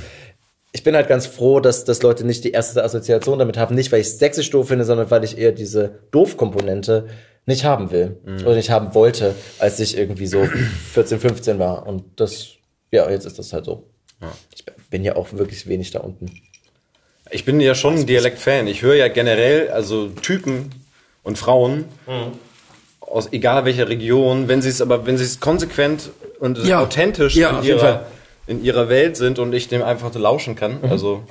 [0.71, 3.75] ich bin halt ganz froh, dass, dass Leute nicht die erste Assoziation damit haben.
[3.75, 7.07] Nicht, weil ich es sächsisch doof finde, sondern weil ich eher diese Doof-Komponente
[7.45, 8.17] nicht haben will.
[8.43, 10.45] Oder nicht haben wollte, als ich irgendwie so
[10.93, 11.85] 14, 15 war.
[11.87, 12.47] Und das,
[12.91, 13.83] ja, jetzt ist das halt so.
[14.55, 16.31] Ich bin ja auch wirklich wenig da unten.
[17.31, 18.67] Ich bin ja schon ein Dialekt-Fan.
[18.67, 20.69] Ich höre ja generell, also Typen
[21.23, 21.85] und Frauen
[23.01, 26.81] aus egal welcher Region, wenn sie es aber, wenn sie es konsequent und Ja.
[26.81, 28.05] authentisch Ja, in, ihrer,
[28.47, 31.23] in ihrer Welt sind und ich dem einfach lauschen kann, also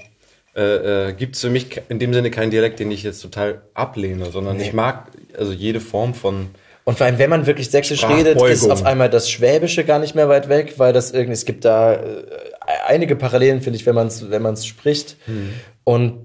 [0.56, 3.62] äh, äh, gibt es für mich in dem Sinne keinen Dialekt, den ich jetzt total
[3.74, 6.50] ablehne, sondern ich mag also jede Form von
[6.84, 10.14] Und vor allem, wenn man wirklich sächsisch redet, ist auf einmal das Schwäbische gar nicht
[10.14, 12.24] mehr weit weg, weil das irgendwie, es gibt da äh,
[12.86, 15.16] einige Parallelen, finde ich, wenn man es wenn man's spricht.
[15.82, 16.20] Und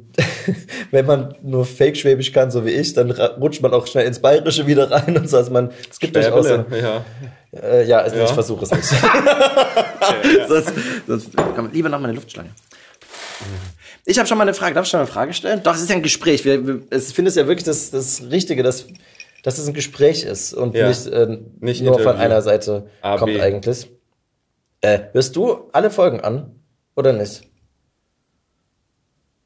[0.91, 4.67] wenn man nur Fake-Schwäbisch kann, so wie ich, dann rutscht man auch schnell ins Bayerische
[4.67, 5.37] wieder rein und so.
[5.37, 7.03] Also man, es gibt durchaus so, ja.
[7.61, 8.25] äh, ja, also Ja.
[8.25, 8.83] ich versuche es nicht.
[10.47, 10.73] sonst,
[11.07, 12.49] sonst kann man lieber noch mal eine Luftschlange.
[14.09, 14.73] Ich habe schon mal eine Frage.
[14.73, 15.61] Darf ich schon mal eine Frage stellen?
[15.63, 16.43] Doch, es ist ja ein Gespräch.
[16.43, 18.87] Wir, wir, es- ich finde es ja wirklich das, das Richtige, dass,
[19.43, 20.87] dass es ein Gespräch ist und Ja.
[20.89, 23.39] nicht, äh, Nicht nur von einer Seite A, kommt B.
[23.41, 23.87] eigentlich.
[24.81, 26.55] Äh, hörst du alle Folgen an
[26.95, 27.43] oder nicht?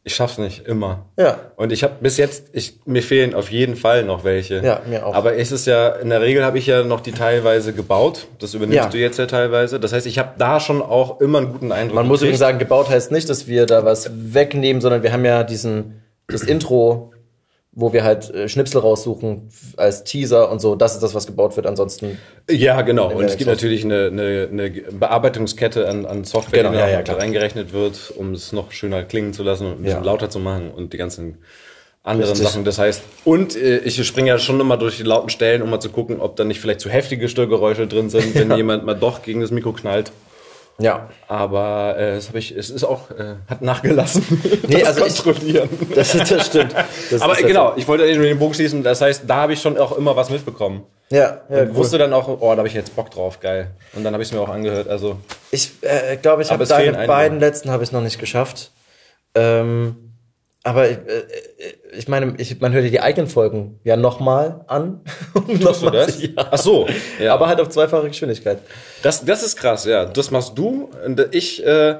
[0.06, 1.06] Ich schaff's nicht, immer.
[1.18, 1.38] Ja.
[1.56, 4.62] Und ich habe bis jetzt, ich, mir fehlen auf jeden Fall noch welche.
[4.62, 5.16] Ja, mir auch.
[5.16, 8.28] Aber es ist ja, in der Regel habe ich ja noch die teilweise gebaut.
[8.40, 8.90] Das übernimmst Ja.
[8.90, 9.80] du jetzt ja teilweise.
[9.80, 11.96] Das heißt, ich habe da schon auch immer einen guten Eindruck.
[11.96, 15.24] Man muss übrigens sagen, gebaut heißt nicht, dass wir da was wegnehmen, sondern wir haben
[15.24, 17.13] ja diesen, das Intro,
[17.76, 20.76] wo wir halt äh, Schnipsel raussuchen als Teaser und so.
[20.76, 21.66] Das ist das, was gebaut wird.
[21.66, 23.12] Ansonsten, Ja, genau.
[23.12, 27.02] Und es gibt natürlich eine, eine, eine Bearbeitungskette an, an Software, Genau, die ja, ja,
[27.02, 27.20] klar.
[27.20, 30.06] reingerechnet wird, um es noch schöner klingen zu lassen und ein bisschen Ja.
[30.06, 31.40] lauter zu machen und die ganzen
[32.04, 32.48] anderen Richtig.
[32.48, 32.64] Sachen.
[32.66, 35.80] Das heißt, und äh, ich springe ja schon immer durch die lauten Stellen, um mal
[35.80, 39.24] zu gucken, ob da nicht vielleicht zu heftige Störgeräusche drin sind, wenn jemand mal doch
[39.24, 40.12] gegen das Mikro knallt.
[40.80, 41.10] Ja.
[41.28, 44.26] Aber äh, das habe ich, es ist auch, äh, hat nachgelassen.
[44.68, 45.70] Nee, das also ich- kontrollieren.
[45.94, 46.74] Das, das stimmt.
[47.12, 48.84] Das Aber genau, ich wollte nur den Bogen schließen.
[48.84, 50.84] Das heißt, da habe ich schon auch immer was mitbekommen.
[51.10, 53.72] Ja, ja Und wusste dann auch, oh, da habe ich jetzt Bock drauf, geil.
[53.94, 54.88] Und dann habe ich es mir auch angehört.
[54.88, 55.18] Also
[55.52, 58.72] Ich äh, glaube, ich habe deine beiden letzten habe ich noch nicht geschafft.
[59.36, 60.13] Ähm,
[60.64, 61.24] aber ich, äh,
[61.98, 65.02] ich meine, ich, man hört ja die eigenen Folgen ja nochmal an.
[65.34, 66.22] Um Tust du das?
[66.22, 66.30] Ja.
[66.36, 66.88] Ach so,
[67.20, 67.34] ja.
[67.34, 68.60] Aber halt auf zweifache Geschwindigkeit.
[69.02, 70.06] Das, das ist krass, ja.
[70.06, 70.90] Das machst du.
[71.06, 71.96] Und ich, äh,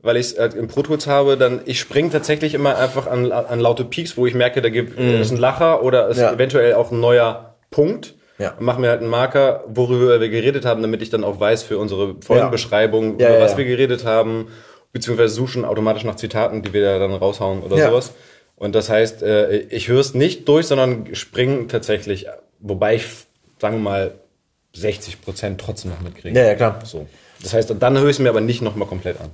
[0.00, 3.30] weil ich es äh, im Pro Tools habe, dann ich springe tatsächlich immer einfach an,
[3.30, 6.18] an laute Peaks, wo ich merke, da gibt es ein Lacher oder ist.
[6.18, 6.32] Ja.
[6.32, 8.14] eventuell auch ein neuer Punkt.
[8.38, 8.50] Ja.
[8.52, 11.64] Und mach mir halt einen Marker, worüber wir geredet haben, damit ich dann auch weiß
[11.64, 14.48] für unsere Folgenbeschreibung, Ja, über was wir geredet haben,
[14.92, 17.90] beziehungsweise suchen automatisch nach Zitaten, die wir da dann raushauen oder Ja.
[17.90, 18.12] sowas.
[18.56, 22.26] Und das heißt, äh, ich höre es nicht durch, sondern springe tatsächlich,
[22.58, 23.04] wobei ich,
[23.60, 24.14] sagen wir mal,
[24.74, 26.38] 60 Prozent trotzdem noch mitkriege.
[26.38, 26.80] Ja, ja, klar.
[26.84, 27.06] So.
[27.42, 29.30] Das heißt, dann höre ich es mir aber nicht nochmal komplett an.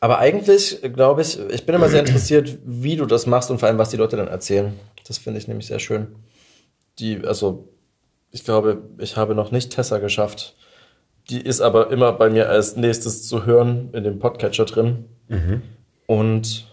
[0.00, 3.68] Aber eigentlich glaube ich, ich bin immer sehr interessiert, wie du das machst und vor
[3.68, 4.72] allem, was die Leute dann erzählen.
[5.06, 6.08] Das finde ich nämlich sehr schön.
[6.98, 7.68] Die, also,
[8.30, 10.56] ich glaube, ich habe noch nicht Tessa geschafft.
[11.30, 15.04] Die ist aber immer bei mir als nächstes zu hören in dem Podcatcher drin.
[16.06, 16.66] Und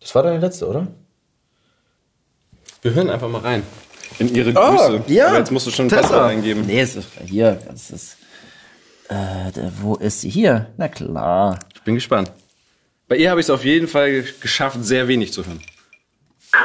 [0.00, 0.86] das war deine letzte, oder?
[2.82, 3.62] Wir hören einfach mal rein.
[4.18, 5.12] In ihre Ah, Grüße.
[5.12, 5.28] ja.
[5.28, 5.90] Aber jetzt musst du schon ein.
[5.90, 6.64] Passwort eingeben.
[6.66, 7.58] Nee, es ist hier.
[7.68, 8.16] Das ist.
[9.08, 10.30] Äh, da- wo ist sie?
[10.30, 10.66] Hier.
[10.76, 11.58] Na klar.
[11.74, 12.30] Ich bin gespannt.
[13.08, 15.60] Bei ihr habe ich es auf jeden Fall geschafft, sehr wenig zu hören.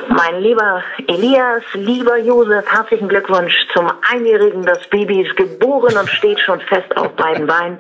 [0.10, 4.66] Mein lieber Elias, lieber Josef, herzlichen Glückwunsch zum Einjährigen.
[4.66, 7.78] Das Baby ist geboren und steht schon fest auf beiden Beinen.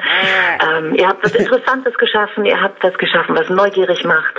[0.61, 4.35] Ähm, ihr habt was Interessantes geschaffen, ihr habt was geschaffen, was neugierig macht.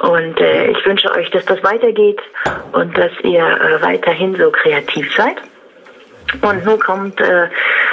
[0.00, 2.20] Und äh, ich wünsche euch, dass das weitergeht
[2.72, 5.36] und dass ihr äh, weiterhin so kreativ seid.
[6.42, 7.48] Und nun kommt äh,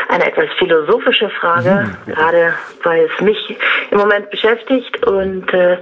[0.09, 3.57] eine etwas philosophische Frage, gerade weil es mich
[3.91, 5.77] im Moment beschäftigt und äh,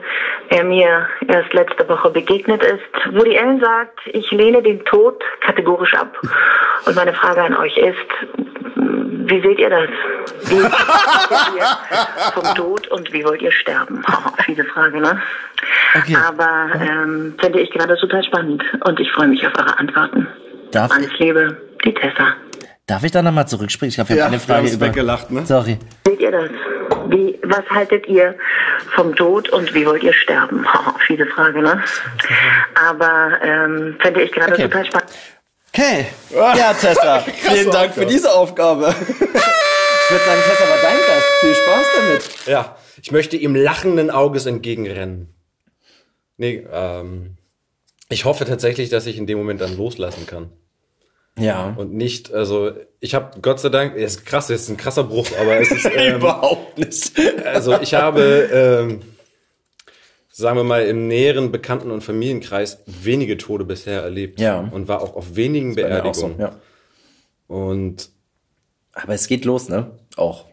[0.50, 3.16] er mir erst letzte Woche begegnet ist.
[3.16, 6.18] Woody Allen sagt, ich lehne den Tod kategorisch ab.
[6.86, 7.98] Und meine Frage an euch ist,
[8.76, 9.90] wie seht ihr das?
[10.50, 10.72] Wie seht
[11.56, 14.04] ihr vom Tod und wie wollt ihr sterben?
[14.46, 15.22] Fiese Frage, ne?
[15.96, 16.18] Okay.
[16.28, 20.28] Aber ähm, finde ich gerade total spannend und ich freue mich auf eure Antworten.
[20.72, 22.36] Darf, Alles Liebe, die Tessa.
[22.88, 23.90] darf ich da nochmal zurückspringen?
[23.90, 24.88] Ich glaube, wir Ja, haben eine Frage über.
[24.88, 25.46] weggelacht, ne?
[25.46, 25.78] Sorry.
[26.08, 26.50] Seht ihr das?
[27.08, 28.36] Wie, was haltet ihr
[28.96, 30.66] vom Tod und wie wollt ihr sterben?
[31.08, 31.82] Viele Frage, ne?
[32.90, 34.64] Aber ähm, finde ich gerade Okay.
[34.64, 35.10] total spannend.
[35.74, 36.06] Okay.
[36.34, 37.20] Ja, Tessa.
[37.36, 38.94] Vielen Dank für diese Aufgabe.
[39.00, 41.28] ich würde sagen, Tessa war dein Gast.
[41.40, 42.46] Viel Spaß damit.
[42.48, 45.34] Ja, ich möchte ihm lachenden Auges entgegenrennen.
[46.38, 47.38] Nee, ähm,
[48.10, 50.52] ich hoffe tatsächlich, dass ich in dem Moment dann loslassen kann.
[51.40, 51.74] Ja.
[51.78, 55.04] Und nicht, also, ich habe Gott sei Dank, es ist krass, es ist ein krasser
[55.06, 57.14] Bruch, aber es ist, ähm, Überhaupt nicht.
[57.46, 58.22] also ich habe,
[58.54, 59.02] ähm,
[60.30, 64.40] sagen wir mal, im näheren Bekannten- und Familienkreis wenige Tode bisher erlebt.
[64.40, 64.60] Ja.
[64.60, 66.36] Und war auch auf wenigen Beerdigungen.
[66.38, 66.60] so, Ja.
[67.48, 68.10] Und
[68.94, 69.92] Aber es geht los, ne?
[70.18, 70.46] Auch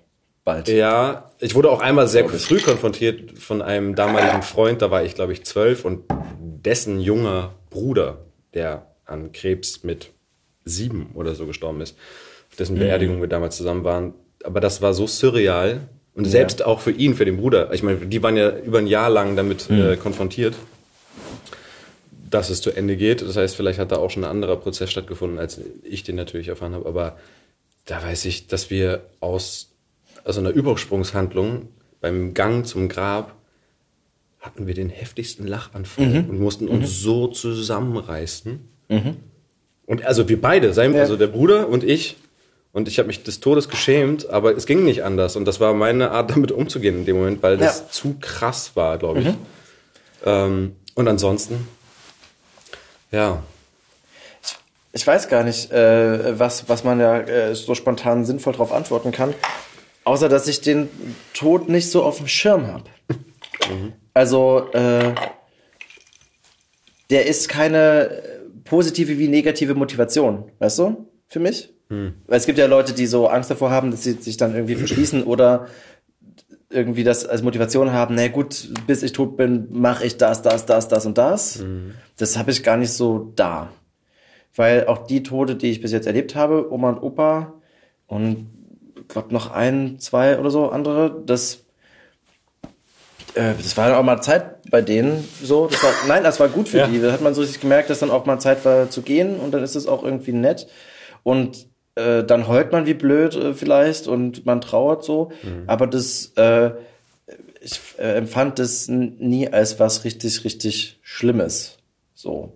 [0.45, 0.69] bald.
[0.69, 5.15] Ja, ich wurde auch einmal sehr früh konfrontiert von einem damaligen Freund, da war ich
[5.15, 6.05] glaube ich zwölf und
[6.41, 10.11] dessen junger Bruder, der an Krebs mit
[10.69, 11.97] sieben oder so gestorben ist,
[12.51, 14.15] auf dessen Beerdigung wir damals zusammen waren.
[14.45, 17.73] Aber das war so surreal und selbst auch für ihn, für den Bruder.
[17.73, 20.55] Ich meine, die waren ja über ein Jahr lang damit äh, konfrontiert,
[22.29, 23.23] dass es zu Ende geht.
[23.23, 26.49] Das heißt, vielleicht hat da auch schon ein anderer Prozess stattgefunden, als ich den natürlich
[26.49, 26.87] erfahren habe.
[26.87, 27.17] Aber
[27.85, 29.71] da weiß ich, dass wir aus,
[30.25, 31.69] aus einer Übersprungshandlung
[32.01, 33.37] beim Gang zum Grab
[34.41, 38.61] hatten wir den heftigsten Lachanfall und mussten uns so zusammenreißen.
[39.89, 42.17] Und also wir beide, sein, also der Bruder und ich.
[42.73, 45.35] Und ich habe mich des Todes geschämt, aber es ging nicht anders.
[45.35, 47.89] Und das war meine Art, damit umzugehen in dem Moment, weil das Ja.
[47.91, 49.29] zu krass war, glaube ich.
[50.27, 51.67] Ähm, und ansonsten,
[53.11, 53.43] ja,
[54.93, 59.13] Ich weiß gar nicht, äh, was, was man ja äh, so spontan sinnvoll darauf antworten
[59.13, 59.35] kann.
[60.05, 60.89] Außer, dass ich den
[61.35, 62.85] Tod nicht so auf dem Schirm habe.
[64.15, 65.15] Also, äh,
[67.11, 68.38] der ist keine
[68.69, 71.09] positive wie negative Motivation, weißt du?
[71.27, 71.75] Für mich.
[72.27, 74.75] Weil es gibt ja Leute, die so Angst davor haben, dass sie sich dann irgendwie
[74.77, 75.67] verschließen oder
[76.71, 80.67] irgendwie das als Motivation haben, na gut, bis ich tot bin, mache ich das, das,
[80.67, 81.65] das, das und das.
[82.19, 83.71] Das habe ich gar nicht so da.
[84.55, 87.55] Weil auch die Tode, die ich bis jetzt erlebt habe, Oma und Opa
[88.07, 88.49] und
[89.09, 91.65] glaube noch ein, zwei oder so andere, das
[93.39, 95.67] äh, das war auch mal Zeit bei denen so.
[95.69, 96.87] Das war, nein, das war gut für Ja.
[96.87, 97.01] die.
[97.01, 99.53] Da hat man so richtig gemerkt, dass dann auch mal Zeit war zu gehen und
[99.53, 100.67] dann ist es auch irgendwie nett.
[101.23, 105.31] Und äh, dann heult man wie blöd äh, vielleicht und man trauert so.
[105.67, 106.71] Aber das, äh,
[107.61, 111.79] ich äh, empfand das nie als was richtig, richtig Schlimmes.
[112.15, 112.53] So.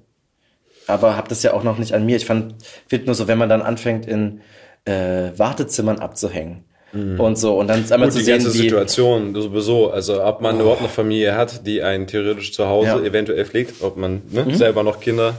[0.87, 2.17] Aber hab das ja auch noch nicht an mir.
[2.17, 2.55] Ich fand,
[2.89, 4.41] finde nur so, wenn man dann anfängt in
[4.85, 9.35] äh, Wartezimmern abzuhängen und so und dann einmal Gut, zu die sehen, ganze wie Situation
[9.35, 12.97] sowieso, also ob man überhaupt eine Familie hat, die einen theoretisch zu Hause Ja.
[12.99, 13.07] Mhm.
[13.07, 15.35] eventuell pflegt, ob man ne, selber noch Kinder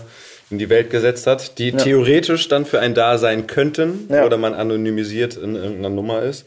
[0.50, 4.26] in die Welt gesetzt hat, die theoretisch dann für ein da sein könnten Ja.
[4.26, 6.46] oder man anonymisiert in irgendeiner Nummer ist.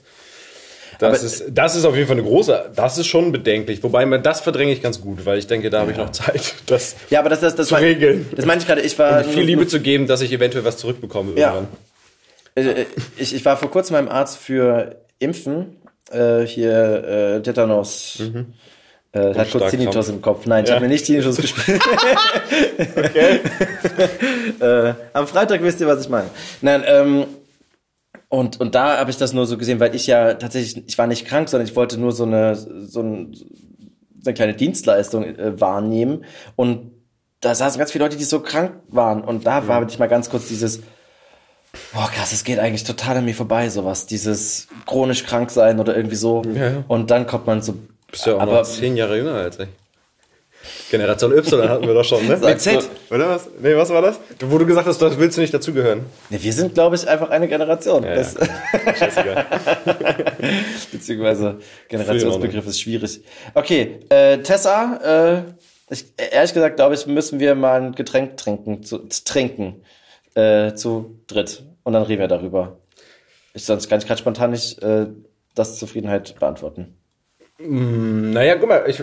[0.98, 3.82] Das ist, das ist auf jeden Fall eine große, das ist schon bedenklich.
[3.82, 6.54] Wobei, man, das verdränge ich ganz gut, weil ich denke, da habe ich noch Zeit,
[6.66, 8.26] das Ja, aber das, das, das, zu mein- regeln.
[8.34, 8.80] das meine ich gerade.
[8.80, 11.48] Ich war Und viel Liebe zu geben, dass ich eventuell was zurückbekomme Ja.
[11.54, 11.68] irgendwann.
[12.56, 15.76] Äh, ich, ich war vor kurzem beim Arzt für Impfen.
[16.10, 17.04] Äh, hier
[17.36, 18.20] äh, Tetanus.
[19.12, 19.70] Äh, hat kurz.
[19.70, 20.46] Tinnitus im Kopf.
[20.46, 20.76] Nein, ich Ja.
[20.76, 21.80] habe mir nicht Tinnitus gespielt.
[24.60, 26.28] äh, am Freitag wisst ihr, was ich meine.
[26.60, 27.26] Nein, ähm,
[28.28, 31.06] und, und da habe ich das nur so gesehen, weil ich ja tatsächlich, ich war
[31.06, 33.44] nicht krank, sondern ich wollte nur so eine, so, ein, so
[34.24, 36.24] eine kleine Dienstleistung äh, wahrnehmen.
[36.56, 36.90] Und
[37.40, 39.22] da saßen ganz viele Leute, die so krank waren.
[39.22, 40.82] Und da war ich mal ganz kurz dieses,
[41.92, 44.06] boah krass, es geht eigentlich total an mir vorbei, sowas.
[44.06, 46.42] Dieses chronisch krank sein oder irgendwie so.
[46.54, 46.84] Ja.
[46.88, 47.74] Und dann kommt man so.
[48.10, 49.68] Bist ja auch aber noch zehn Jahre jünger als ich.
[50.90, 52.36] Generation Y hatten wir doch schon, ne?
[52.42, 52.88] Mit Z.
[53.10, 53.48] Oder was?
[53.60, 54.18] Nee, was war das?
[54.38, 56.00] Du- Wo du gesagt hast, das willst du nicht dazugehören.
[56.30, 58.02] Ne, wir sind, glaube ich, einfach eine Generation.
[58.04, 58.94] Ja, Das, ja.
[58.94, 59.46] Scheißegal.
[60.92, 61.58] beziehungsweise
[61.88, 63.20] Generationsbegriff ist schwierig.
[63.54, 65.44] Okay, äh, Tessa,
[65.88, 69.82] äh, ich, ehrlich gesagt, glaube ich, müssen wir mal ein Getränk trinken, zu, trinken,
[70.36, 71.64] äh, zu dritt.
[71.82, 72.78] Und dann reden wir darüber.
[73.54, 75.06] Ich, sonst kann ich gerade spontan nicht äh,
[75.54, 76.96] das Zufriedenheit beantworten.
[77.58, 79.02] Naja, guck mal, ich,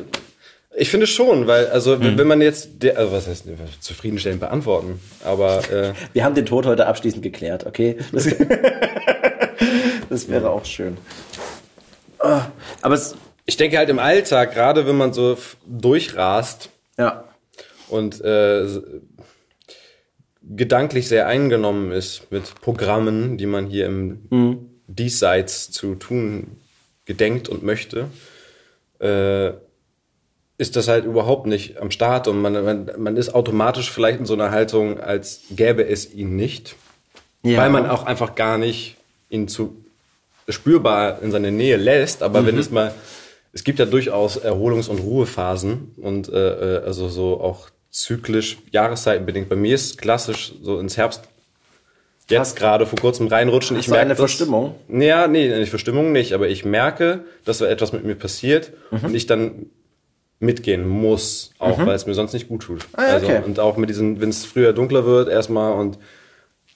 [0.75, 3.45] ich finde schon, weil, also, wenn man jetzt, der, also, was heißt,
[3.79, 7.97] zufriedenstellend beantworten, aber, äh, Wir haben den Tod heute abschließend geklärt, okay?
[8.11, 8.25] Das,
[10.09, 10.97] das wäre auch schön.
[12.19, 12.45] Ah,
[12.81, 13.15] Aber es,
[13.45, 17.23] ich denke halt im Alltag, gerade wenn man so durchrast ja,
[17.89, 18.65] und äh,
[20.43, 26.57] gedanklich sehr eingenommen ist mit Programmen, die man hier im Diesseits zu tun
[27.05, 28.09] gedenkt und möchte,
[28.99, 29.51] äh,
[30.57, 34.25] ist das halt überhaupt nicht am Start und man, man, man ist automatisch vielleicht in
[34.25, 36.75] so einer Haltung, als gäbe es ihn nicht,
[37.41, 37.57] ja.
[37.57, 38.97] weil man auch einfach gar nicht
[39.29, 39.83] ihn zu
[40.47, 42.21] spürbar in seine Nähe lässt.
[42.21, 42.93] Aber wenn es mal,
[43.51, 49.47] es gibt ja durchaus Erholungs- und Ruhephasen und äh, äh, also so auch zyklisch, jahreszeitenbedingt.
[49.47, 51.23] Bei mir ist klassisch so ins Herbst
[52.29, 53.77] jetzt gerade vor kurzem reinrutschen.
[53.77, 54.75] Ich du eine das- Verstimmung?
[54.89, 59.05] Ja, nee, eine Verstimmung nicht, aber ich merke, dass da etwas mit mir passiert Mhm.
[59.05, 59.67] und ich dann
[60.39, 62.85] mitgehen muss, auch weil es mir sonst nicht gut tut.
[62.93, 63.41] Ah, ja, also, okay.
[63.45, 65.97] und auch mit diesen, wenn es früher dunkler wird, erstmal und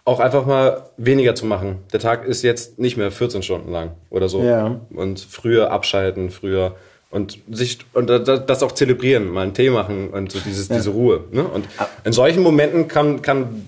[0.06, 1.80] auch einfach mal weniger zu machen.
[1.92, 4.42] Der Tag ist jetzt nicht mehr 14 Stunden lang oder so.
[4.42, 4.80] Ja.
[4.92, 6.76] Und früher abschalten, früher
[7.10, 10.68] und sich und da- da- das auch zelebrieren, mal einen Tee machen und so dieses,
[10.68, 11.24] diese Ruhe.
[11.32, 11.44] Ne?
[11.44, 11.88] Und Ah.
[12.04, 13.66] in solchen Momenten kann, kann,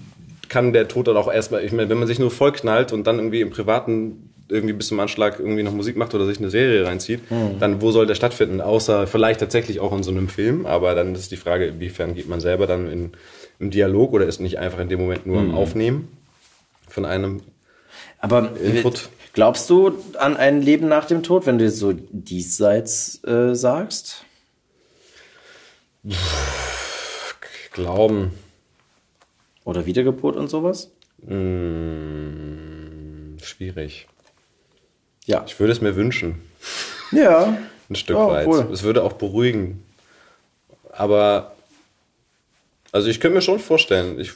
[0.50, 3.18] kann der Tod dann auch erstmal, ich meine, wenn man sich nur vollknallt und dann
[3.18, 6.84] irgendwie im Privaten irgendwie bis zum Anschlag irgendwie noch Musik macht oder sich eine Serie
[6.86, 7.60] reinzieht, Hm.
[7.60, 8.62] dann wo soll der stattfinden?
[8.62, 12.28] Außer vielleicht tatsächlich auch in so einem Film, aber dann ist die Frage, inwiefern geht
[12.28, 13.12] man selber dann in,
[13.60, 15.52] im Dialog oder ist nicht einfach in dem Moment nur Hm.
[15.52, 16.08] am Aufnehmen
[16.88, 17.42] von einem
[18.18, 19.10] Aber Input.
[19.34, 24.26] Glaubst du an ein Leben nach dem Tod, wenn du so diesseits äh, sagst?
[27.72, 28.32] Glauben.
[29.64, 30.92] Oder Wiedergeburt und sowas?
[33.42, 34.08] Schwierig.
[35.26, 35.44] Ja.
[35.46, 36.42] Ich würde es mir wünschen.
[37.12, 37.58] Ja.
[37.90, 38.48] Ein Stück Ja, weit.
[38.48, 38.68] wohl.
[38.72, 39.84] Es würde auch beruhigen.
[40.92, 41.56] Aber,
[42.92, 44.32] also ich könnte mir schon vorstellen, ich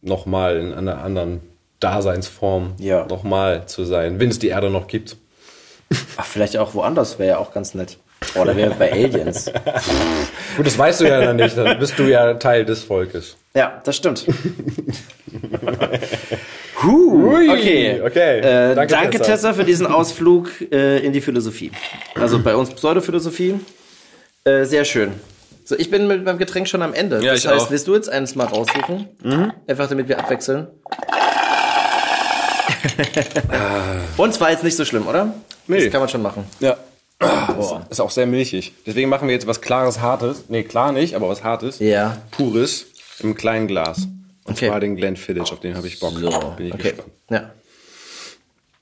[0.00, 1.40] nochmal in einer anderen
[1.82, 3.06] Daseinsform Ja.
[3.06, 5.16] nochmal zu sein, wenn es die Erde noch gibt.
[6.16, 7.98] Ach, vielleicht auch woanders wäre ja auch ganz nett.
[8.36, 9.46] Oder wäre bei Aliens.
[10.56, 13.36] Gut, das weißt du ja dann nicht, dann bist du ja Teil des Volkes.
[13.54, 14.24] Ja, das stimmt.
[16.82, 18.00] huh, okay.
[18.04, 18.38] okay.
[18.38, 19.32] Äh, Danke, danke, Tessa.
[19.32, 19.52] Tessa.
[19.54, 21.72] für diesen Ausflug äh, in die Philosophie.
[22.14, 23.56] Also bei uns Pseudophilosophie.
[24.44, 25.12] Äh, sehr schön.
[25.64, 27.22] So, ich bin mit meinem Getränk schon am Ende.
[27.22, 27.70] Ja, das ich heißt, auch.
[27.70, 29.08] willst du jetzt eins mal raussuchen?
[29.66, 30.66] Einfach damit wir abwechseln.
[34.16, 35.34] Und zwar jetzt nicht so schlimm, oder?
[35.66, 35.84] Nee.
[35.84, 36.44] Das kann man schon machen.
[36.60, 36.76] Ja.
[37.18, 37.86] Boah.
[37.88, 38.72] Ist auch sehr milchig.
[38.86, 40.44] Deswegen machen wir jetzt was klares, hartes.
[40.48, 41.78] Nee, klar nicht, aber was hartes.
[41.78, 42.18] Ja.
[42.32, 42.86] Pures
[43.20, 44.08] im kleinen Glas.
[44.44, 44.68] Und Okay.
[44.68, 46.14] zwar den Glenfiddich, auf den habe ich Bock.
[46.56, 46.82] Bin ich Okay.
[46.90, 47.12] gespannt.
[47.30, 47.50] Ja.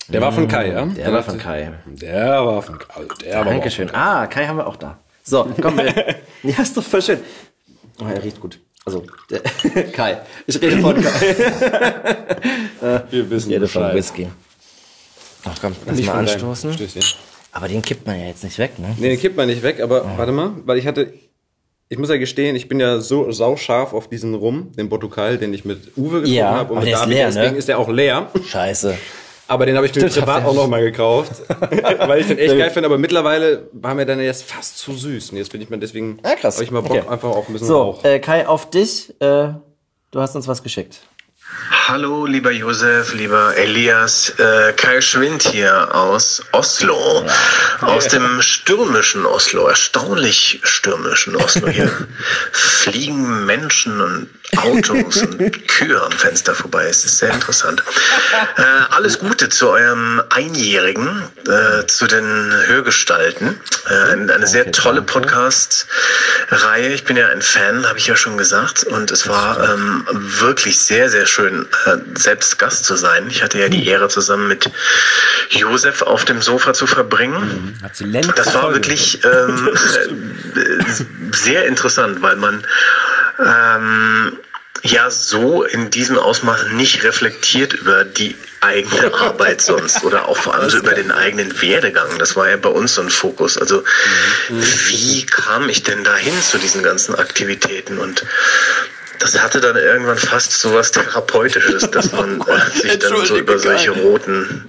[0.09, 0.87] Der war von Kai, ja?
[0.87, 1.73] Der war von Kai.
[1.87, 2.95] Der war von Kai.
[2.97, 3.95] Also der war Dankeschön.
[3.95, 4.99] Ah, Kai haben wir auch da.
[5.23, 6.17] So, komm wir.
[6.43, 7.21] ja, ist doch voll schön.
[8.03, 8.59] Oh, er riecht gut.
[8.85, 9.40] Also, der
[9.93, 10.19] Kai.
[10.47, 11.37] Ich rede von Kai.
[13.11, 13.97] Wir wissen Ich rede von Bescheid.
[13.97, 14.29] Whisky.
[15.45, 16.77] Ach komm, lass Nicht mal von anstoßen.
[17.53, 18.95] Aber den kippt man ja jetzt nicht weg, ne?
[18.99, 21.12] Nee, den kippt man nicht weg, aber warte mal, weil ich hatte,
[21.88, 25.53] ich muss ja gestehen, ich bin ja so sauscharf auf diesen Rum, den Botukal, den
[25.53, 27.35] ich mit Uwe getrunken Ja, habe und mit der ist David, leer, ne?
[27.35, 28.31] deswegen ist der auch leer.
[28.47, 28.97] Scheiße.
[29.51, 30.57] Aber den habe ich mir Stimmt, privat auch nicht.
[30.63, 31.33] noch mal gekauft,
[32.07, 32.87] weil ich den echt geil finde.
[32.87, 35.31] Aber mittlerweile war mir dann jetzt fast zu süß.
[35.31, 36.55] Und jetzt bin ich mir deswegen, Ah, krass.
[36.55, 37.09] habe ich mal Bock Okay.
[37.09, 39.11] einfach auf ein bisschen So, äh, Kai, auf dich.
[39.21, 39.49] Äh,
[40.13, 41.01] du hast uns was geschickt.
[41.89, 47.27] Hallo, lieber Josef, lieber Elias, äh, Kai Schwind hier aus Oslo,
[47.81, 51.91] aus dem stürmischen Oslo, erstaunlich stürmischen Oslo hier.
[52.53, 57.83] Fliegen Menschen und Autos und Kühe am Fenster vorbei, es ist sehr interessant.
[58.57, 63.61] Äh, alles Gute zu eurem Einjährigen, äh, zu den Hörgestalten.
[63.89, 66.93] Äh, eine, eine sehr tolle Podcast-Reihe.
[66.93, 70.81] Ich bin ja ein Fan, habe ich ja schon gesagt, und es war ähm, wirklich
[70.81, 73.29] sehr, sehr schön, äh, selbst Gast zu sein.
[73.31, 74.70] Ich hatte ja die Ehre, zusammen mit
[75.50, 77.79] Josef auf dem Sofa zu verbringen.
[78.00, 79.70] Lenz Das war wirklich ähm,
[80.57, 82.64] äh, sehr interessant, weil man
[83.38, 84.38] ähm,
[84.83, 90.55] ja so in diesem Ausmaß nicht reflektiert über die eigene Arbeit sonst oder auch vor
[90.55, 92.18] allem so über den eigenen Werdegang.
[92.18, 93.59] Das war ja bei uns so ein Fokus.
[93.59, 93.85] Also
[94.48, 98.24] wie kam ich denn dahin zu diesen ganzen Aktivitäten und
[99.20, 103.59] das hatte dann irgendwann fast so was Therapeutisches, dass man äh, sich dann so über
[103.59, 104.64] solche roten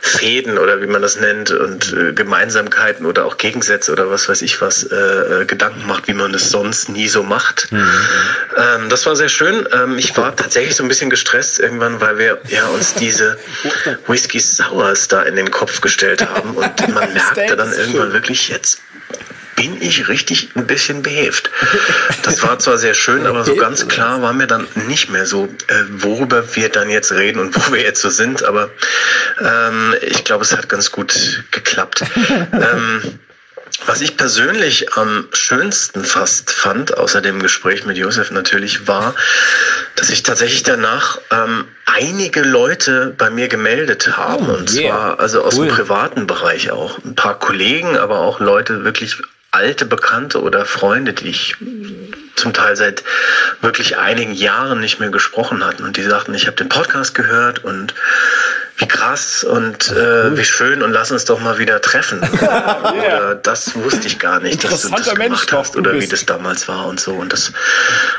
[0.00, 4.42] Fäden oder wie man das nennt und äh, Gemeinsamkeiten oder auch Gegensätze oder was weiß
[4.42, 7.68] ich was äh, äh, Gedanken macht, wie man es sonst nie so macht.
[7.70, 9.68] Ähm, das war sehr schön.
[9.72, 13.38] Ähm, ich war tatsächlich so ein bisschen gestresst irgendwann, weil wir ja uns diese
[14.08, 18.80] Whisky Sours da in den Kopf gestellt haben und man merkte dann irgendwann wirklich jetzt
[19.56, 21.50] bin ich richtig ein bisschen behelft.
[22.22, 25.44] Das war zwar sehr schön, aber so ganz klar war mir dann nicht mehr so,
[25.68, 28.44] äh, worüber wir dann jetzt reden und wo wir jetzt so sind.
[28.44, 28.70] Aber
[29.40, 32.04] ähm, ich glaube, es hat ganz gut geklappt.
[32.52, 33.18] ähm,
[33.86, 39.14] was ich persönlich am schönsten fast fand, außer dem Gespräch mit Josef natürlich, war,
[39.96, 44.48] dass sich tatsächlich danach ähm, einige Leute bei mir gemeldet haben.
[44.48, 46.98] und zwar also aus dem privaten Bereich auch.
[47.04, 49.16] Ein paar Kollegen, aber auch Leute wirklich
[49.52, 51.56] alte Bekannte oder Freunde, die ich
[52.34, 53.04] zum Teil seit
[53.60, 55.84] wirklich einigen Jahren nicht mehr gesprochen hatten.
[55.84, 57.94] Und die sagten, ich habe den Podcast gehört und
[58.76, 62.20] wie krass und äh, wie schön und lass uns doch mal wieder treffen.
[62.40, 66.06] Oder das wusste ich gar nicht, dass du das Mensch gemacht doch, hast oder wie
[66.06, 67.12] das damals war und so.
[67.12, 67.52] Und das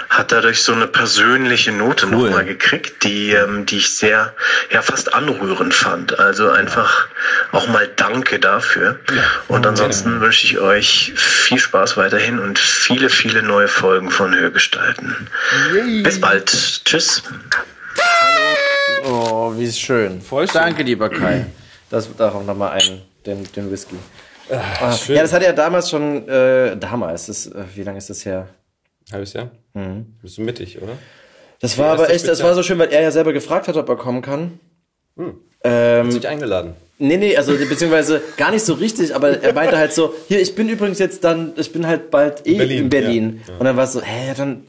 [0.09, 4.33] hat dadurch so eine persönliche Note noch nochmal gekriegt, die, ähm, die ich sehr,
[4.71, 6.19] ja fast anrührend fand.
[6.19, 7.07] Also einfach
[7.51, 8.99] auch mal Danke dafür.
[9.47, 15.27] Und ansonsten wünsche ich euch viel Spaß weiterhin und viele, viele neue Folgen von Hörgestalten.
[16.03, 16.51] Bis bald.
[16.85, 17.23] Tschüss.
[19.03, 20.21] Oh, wie schön.
[20.21, 20.61] Voll schön.
[20.61, 21.45] Danke, lieber Kai.
[21.89, 23.95] Das darauf nochmal einen, den, den Whisky.
[24.49, 25.15] Ah, schön.
[25.15, 28.47] ja, das hat er damals schon, äh, damals, das, äh, wie lange ist das her?
[29.11, 29.51] Halbes Jahr?
[30.21, 30.93] Bist du mittig, oder?
[31.59, 33.87] Das war aber echt, das war so schön, weil er ja selber gefragt hat, ob
[33.89, 34.59] er kommen kann.
[35.17, 36.73] Ähm, Hast du dich eingeladen?
[36.99, 40.55] nee, nee, also beziehungsweise gar nicht so richtig, aber er meinte halt so, hier, ich
[40.55, 43.41] bin übrigens jetzt dann, ich bin halt bald eh Berlin, in Berlin.
[43.47, 43.59] ja, ja.
[43.59, 44.63] Und dann war es so, hä, dann,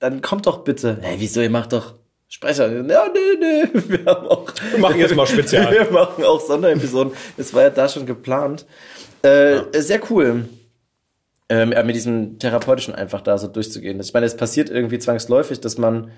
[0.00, 0.98] dann kommt doch bitte.
[1.00, 1.94] Hä, wieso, ihr macht doch
[2.34, 2.68] Sprecher.
[2.68, 4.52] Ja, nee, nee, wir haben auch.
[4.72, 5.72] Wir machen jetzt mal Spezial.
[5.72, 7.12] Wir machen auch Sonderepisoden.
[7.36, 8.66] Das war ja da schon geplant.
[9.22, 10.48] Äh, Sehr cool.
[11.48, 14.00] Ähm, ja, mit diesem Therapeutischen einfach da so durchzugehen.
[14.00, 16.10] Ich meine, es passiert irgendwie zwangsläufig, dass man,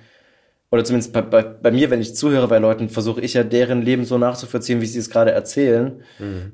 [0.70, 3.82] oder zumindest bei, bei, bei mir, wenn ich zuhöre bei Leuten, versuche ich ja deren
[3.82, 6.02] Leben so nachzuvollziehen, wie sie es gerade erzählen.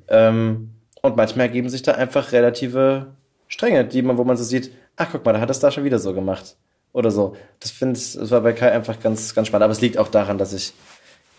[0.09, 0.71] Ähm,
[1.03, 3.15] und manchmal ergeben sich da einfach relative
[3.47, 5.85] Stränge, die man, wo man so sieht, ach guck mal, da hat es da schon
[5.85, 6.57] wieder so gemacht.
[6.93, 7.37] Oder so.
[7.61, 9.65] Das finde ich, das war bei Kai einfach ganz, ganz spannend.
[9.65, 10.73] Aber es liegt auch daran, dass ich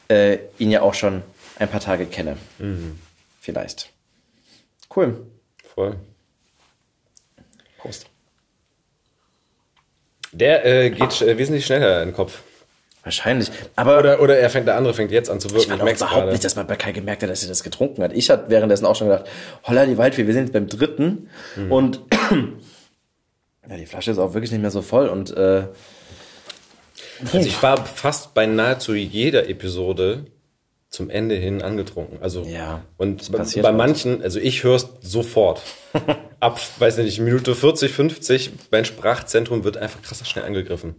[0.09, 1.21] äh, ihn ja auch schon
[1.59, 2.37] ein paar Tage kenne.
[3.39, 3.91] Vielleicht.
[4.95, 5.25] Cool.
[5.75, 5.95] Voll.
[7.77, 8.07] Prost.
[10.31, 12.41] Der äh, geht äh, wesentlich schneller in den Kopf.
[13.03, 13.51] Wahrscheinlich.
[13.75, 15.73] Aber Oder, oder er fängt, der andere fängt jetzt an zu wirken.
[15.73, 16.31] ich merk's überhaupt gerade.
[16.31, 18.13] nicht, dass man bei Kai gemerkt hat, dass er das getrunken hat.
[18.13, 19.25] Ich hatte währenddessen auch schon gedacht,
[19.63, 21.29] holla die Waldfee, wir sind jetzt beim dritten.
[21.69, 21.99] Und
[23.69, 25.67] Ja, die Flasche ist auch wirklich nicht mehr so voll und äh,
[27.31, 30.25] Also ich war fast bei nahezu jeder Episode
[30.89, 32.19] zum Ende hin angetrunken.
[32.21, 35.61] Also Ja, und bei, bei manchen, also ich höre es sofort.
[36.39, 40.95] Ab, weiß nicht, Minute 40, 50, mein Sprachzentrum wird einfach krass schnell angegriffen.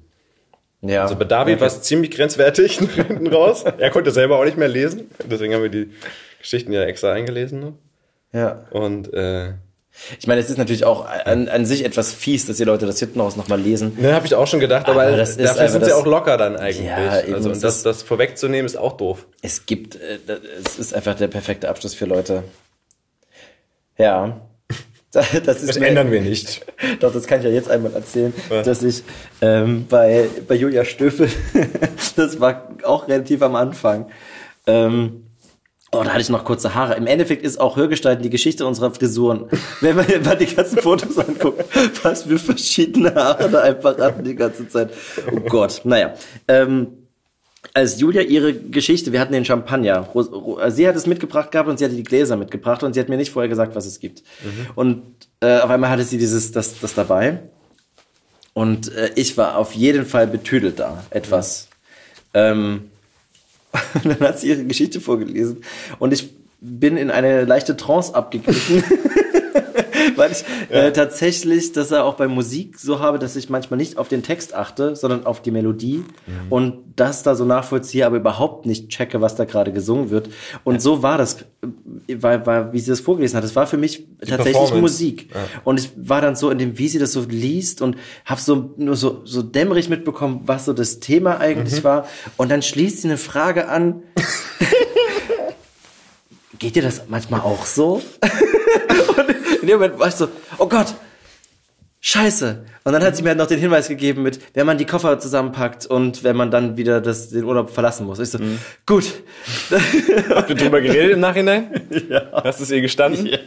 [0.80, 1.02] ja.
[1.02, 3.64] Also bei David war es ziemlich grenzwertig hinten raus.
[3.64, 5.10] Er konnte selber auch nicht mehr lesen.
[5.30, 5.90] Deswegen haben wir die
[6.40, 7.60] Geschichten ja extra eingelesen.
[7.60, 7.74] Ne?
[8.32, 8.64] ja.
[8.70, 9.52] Und äh,
[10.18, 12.99] Ich meine, es ist natürlich auch an, an sich etwas fies, dass die Leute das
[12.99, 13.97] hinten raus nochmal lesen.
[13.99, 16.57] ne, habe ich auch schon gedacht, aber, Aber das dafür sind sie auch locker dann
[16.57, 16.86] eigentlich.
[16.86, 19.26] Ja, eben, also und das, das vorwegzunehmen ist auch doof.
[19.40, 20.18] Es gibt, äh,
[20.64, 22.45] es ist einfach der perfekte Abschluss für Leute.
[23.99, 24.40] Ja.
[25.14, 26.66] Das, ist Das ändern wir nicht.
[26.99, 28.34] Doch, das kann ich ja jetzt einmal erzählen,
[28.64, 29.05] dass ich
[29.42, 31.28] ähm, bei, bei Julia Stöfel,
[32.16, 34.11] das war auch relativ am Anfang,
[34.66, 35.26] ähm,
[36.01, 36.95] oh, da hatte ich noch kurze Haare.
[36.95, 39.47] Im Endeffekt ist auch Hörgestalten die Geschichte unserer Frisuren.
[39.80, 41.64] Wenn man mal die ganzen Fotos anguckt,
[42.03, 44.90] was für verschiedene Haare da einfach hatten die ganze Zeit.
[45.32, 46.14] Oh Gott, naja.
[46.49, 46.88] Ähm,
[47.72, 50.09] als Julia ihre Geschichte, wir hatten den Champagner,
[50.61, 53.09] äh, sie hat es mitgebracht gehabt und sie hatte die Gläser mitgebracht und sie hat
[53.09, 54.22] mir nicht vorher gesagt, was es gibt.
[54.74, 55.03] Und
[55.40, 57.40] äh, auf einmal hatte sie dieses, das, das dabei
[58.55, 61.68] und äh, ich war auf jeden Fall betüdelt da, etwas.
[62.32, 62.90] Ähm,
[63.95, 65.59] und dann hat sie ihre Geschichte vorgelesen
[65.99, 68.83] und ich bin in eine leichte Trance abgegriffen.
[70.16, 73.98] Weil ich äh, tatsächlich das ja auch bei Musik so habe, dass ich manchmal nicht
[73.98, 76.05] auf den Text achte, sondern auf die Melodie
[76.50, 80.28] und das da so nachvollziehe, aber überhaupt nicht checke, was da gerade gesungen wird.
[80.62, 81.44] Und so war das,
[82.07, 83.44] äh, war, war, wie sie das vorgelesen hat.
[83.44, 84.80] Das war für mich tatsächlich Performance.
[84.80, 85.28] Musik.
[85.64, 88.74] Und ich war dann so in dem, wie sie das so liest und habe so
[88.76, 92.07] nur so, so dämmerig mitbekommen, was so das Thema eigentlich war.
[92.36, 94.02] Und dann schließt sie eine Frage an.
[96.59, 98.00] Geht dir das manchmal auch so?
[99.16, 100.94] und in dem Moment war ich so, oh Gott,
[102.00, 102.64] scheiße.
[102.84, 105.18] Und dann hat sie mir halt noch den Hinweis gegeben mit, wenn man die Koffer
[105.18, 108.18] zusammenpackt und wenn man dann wieder das, den Urlaub verlassen muss.
[108.18, 108.38] Ich so,
[108.84, 109.04] gut.
[110.28, 111.80] Habt ihr drüber geredet im Nachhinein?
[112.08, 112.30] Ja.
[112.44, 113.26] Hast du es ihr gestanden?
[113.26, 113.38] ja.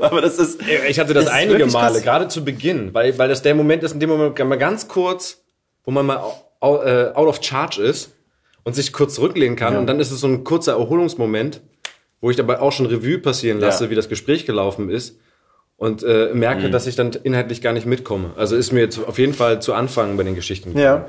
[0.00, 2.02] Aber das ist, Ich hatte das, Das einige Male, krass.
[2.02, 5.44] gerade zu Beginn, weil, weil das der Moment ist, in dem Moment man ganz kurz,
[5.84, 6.16] wo man mal
[6.62, 8.10] äh, out of charge ist
[8.64, 11.60] und sich kurz zurücklehnen kann und dann ist es so ein kurzer Erholungsmoment,
[12.20, 13.90] wo ich dabei auch schon Revue passieren lasse, Ja.
[13.90, 15.18] wie das Gespräch gelaufen ist
[15.76, 18.30] und äh, merke, dass ich dann inhaltlich gar nicht mitkomme.
[18.36, 20.78] Also ist mir jetzt auf jeden Fall zu Anfang bei den Geschichten.
[20.78, 21.06] Ja.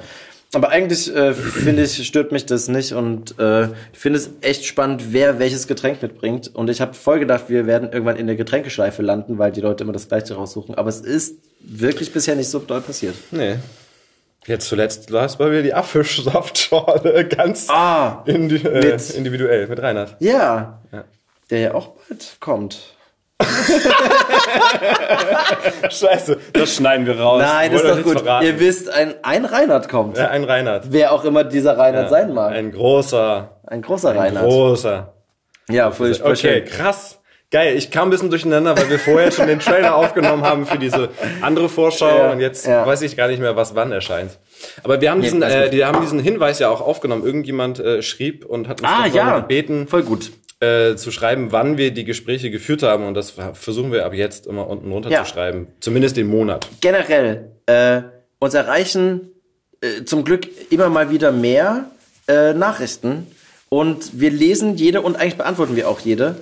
[0.54, 4.64] Aber eigentlich äh, finde ich, stört mich das nicht und äh, ich finde es echt
[4.66, 6.54] spannend, wer welches Getränk mitbringt.
[6.56, 9.84] Und ich habe voll gedacht, wir werden irgendwann in der Getränkeschleife landen, weil die Leute
[9.84, 10.76] immer das Gleiche raussuchen.
[10.76, 13.16] Aber es ist wirklich bisher nicht so doll passiert.
[13.32, 13.56] Nee.
[14.46, 20.16] Jetzt zuletzt las mal wieder die Apfelsaftschorle ganz Ah, indi äh, mit- individuell mit Reinhard.
[20.20, 20.82] Ja,
[21.50, 22.95] der ja auch bald kommt.
[25.90, 27.42] Scheiße, das schneiden wir raus.
[27.42, 28.20] Nein, ist doch gut.
[28.20, 28.46] verraten.
[28.46, 30.18] Ihr wisst, ein, ein Reinhard kommt.
[30.18, 30.86] Ja, ein Reinhard.
[30.90, 32.52] Wer auch immer dieser Reinhard sein mag.
[32.52, 34.46] Ein, Ein großer, großer ein Reinhard.
[34.46, 35.14] großer.
[35.70, 36.66] ja, voll, voll Okay, schön.
[36.66, 37.20] krass.
[37.52, 40.80] Geil, ich kam ein bisschen durcheinander, weil wir vorher schon den Trailer aufgenommen haben für
[40.80, 41.10] diese
[41.42, 42.86] andere Vorschau Ja, und jetzt ja.
[42.86, 44.40] weiß ich gar nicht mehr, was wann erscheint.
[44.84, 47.24] Aber wir haben diesen, äh, die haben diesen Hinweis ja auch aufgenommen.
[47.24, 49.40] Irgendjemand äh, schrieb und hat uns Ah, ja.
[49.40, 50.32] gebeten, Voll gut.
[50.66, 53.06] Äh, zu schreiben, wann wir die Gespräche geführt haben.
[53.06, 55.24] Und das versuchen wir ab jetzt immer unten runter Ja.
[55.24, 55.68] zu schreiben.
[55.80, 56.68] Zumindest den Monat.
[56.82, 58.02] generell äh,
[58.40, 59.30] uns erreichen
[59.82, 61.86] äh, zum Glück immer mal wieder mehr
[62.28, 63.28] äh, Nachrichten
[63.70, 66.36] und wir lesen jede und eigentlich beantworten wir auch jede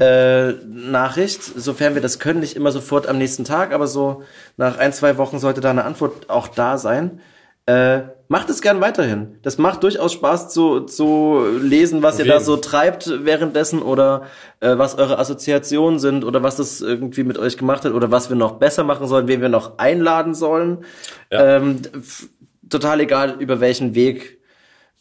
[0.00, 4.22] äh, Nachricht, sofern wir das können, nicht immer sofort am nächsten Tag, aber so
[4.56, 7.20] nach ein, zwei Wochen sollte da eine Antwort auch da sein.
[7.70, 9.38] Äh, macht es gern weiterhin.
[9.42, 12.44] Das macht durchaus Spaß zu, zu lesen, was ihr da jeden.
[12.44, 14.22] so treibt währenddessen oder
[14.58, 18.28] äh, was eure Assoziationen sind oder was das irgendwie mit euch gemacht hat oder was
[18.28, 20.84] wir noch besser machen sollen, wen wir noch einladen sollen.
[21.30, 21.58] Ja.
[21.58, 21.82] Ähm,
[22.68, 24.38] total egal, über welchen Weg.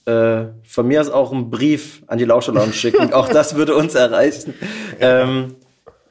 [0.06, 3.14] Äh, von mir aus auch einen Brief an die Lauscher Lounge schicken.
[3.14, 4.54] auch das würde uns erreichen.
[5.00, 5.56] Ähm,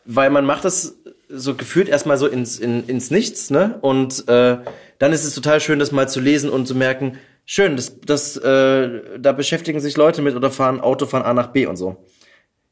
[0.04, 0.96] weil man macht das
[1.28, 3.78] so gefühlt erstmal so ins, in, ins Nichts, ne?
[3.80, 4.58] Und äh,
[4.98, 8.36] dann ist es total schön, das mal zu lesen und zu merken, schön, das, das,
[8.36, 11.96] äh, da beschäftigen sich Leute mit oder fahren Auto von A nach B und so.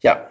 [0.01, 0.29] Ja.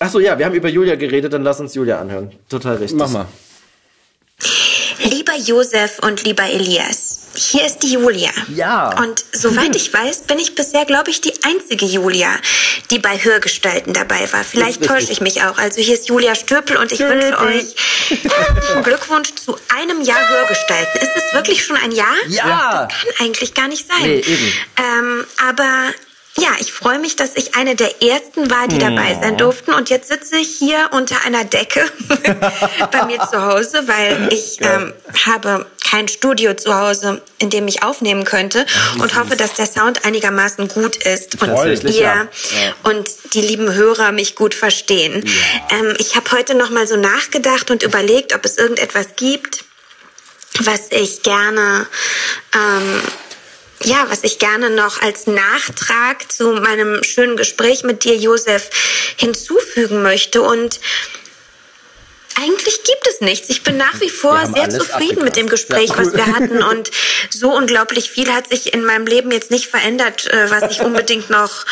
[0.00, 2.32] Ach so, ja, wir haben über Julia geredet, dann lass uns Julia anhören.
[2.48, 2.98] Total richtig.
[2.98, 3.26] Mach mal.
[5.02, 7.07] Lieber Josef und lieber Elias,
[7.38, 8.30] hier ist die Julia.
[8.54, 8.98] Ja.
[9.00, 12.30] Und soweit ich weiß, bin ich bisher, glaube ich, die einzige Julia,
[12.90, 14.44] die bei Hörgestalten dabei war.
[14.44, 15.58] Vielleicht täusche ich mich auch.
[15.58, 17.74] Also hier ist Julia Stöpel und ich wünsche euch
[18.08, 21.00] herzlichen Glückwunsch zu einem Jahr Hörgestalten.
[21.00, 22.14] Ist es wirklich schon ein Jahr?
[22.28, 22.88] Ja.
[22.88, 24.02] Das kann eigentlich gar nicht sein.
[24.02, 24.52] Nee, eben.
[24.76, 25.94] Ähm, aber
[26.38, 29.72] ja, ich freue mich, dass ich eine der ersten war, die dabei sein durften.
[29.72, 31.84] Und jetzt sitze ich hier unter einer Decke
[32.92, 34.92] bei mir zu Hause, weil ich ähm,
[35.26, 38.66] habe kein Studio zu Hause, in dem ich aufnehmen könnte
[39.00, 42.28] und hoffe, dass der Sound einigermaßen gut ist und Tatsächlich, ihr ja.
[42.82, 45.24] und die lieben Hörer mich gut verstehen.
[45.70, 49.64] Ähm, ich habe heute noch mal so nachgedacht und überlegt, ob es irgendetwas gibt,
[50.60, 51.86] was ich gerne
[52.54, 53.02] ähm,
[53.84, 58.70] ja, was ich gerne noch als Nachtrag zu meinem schönen Gespräch mit dir, Josef,
[59.16, 60.42] hinzufügen möchte.
[60.42, 60.80] Und
[62.40, 63.48] eigentlich gibt es nichts.
[63.50, 65.48] Ich bin nach wie vor sehr zufrieden mit dem.
[65.48, 66.62] Gespräch, Ja, was wir hatten.
[66.70, 66.90] Und
[67.30, 71.30] so unglaublich viel hat sich in meinem Leben jetzt nicht verändert, äh, was ich unbedingt
[71.30, 71.64] noch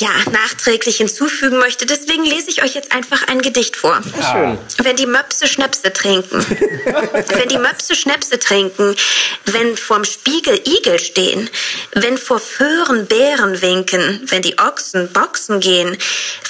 [0.00, 1.86] ja, nachträglich hinzufügen möchte.
[1.86, 4.00] Deswegen lese ich euch jetzt einfach ein Gedicht vor.
[4.30, 4.58] Schön.
[4.78, 6.44] Wenn die Möpse Schnäpse trinken.
[7.28, 8.94] wenn die Möpse Schnäpse trinken.
[9.46, 11.50] Wenn vorm Spiegel Igel stehen.
[11.92, 14.22] Wenn vor Föhren Bären winken.
[14.26, 15.96] Wenn die Ochsen boxen gehen.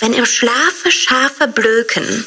[0.00, 2.26] Wenn im Schlafe Schafe blöken.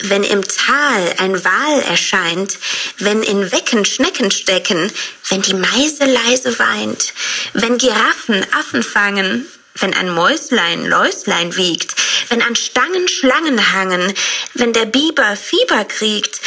[0.00, 2.58] Wenn im Tal ein Wal erscheint,
[2.98, 4.92] wenn in Wecken Schnecken stecken,
[5.30, 7.14] wenn die Meise leise weint,
[7.54, 9.46] wenn Giraffen Affen fangen,
[9.80, 11.94] wenn ein Mäuslein Läuslein wiegt,
[12.30, 14.12] wenn an Stangen Schlangen hangen,
[14.54, 16.40] wenn der Biber Fieber kriegt,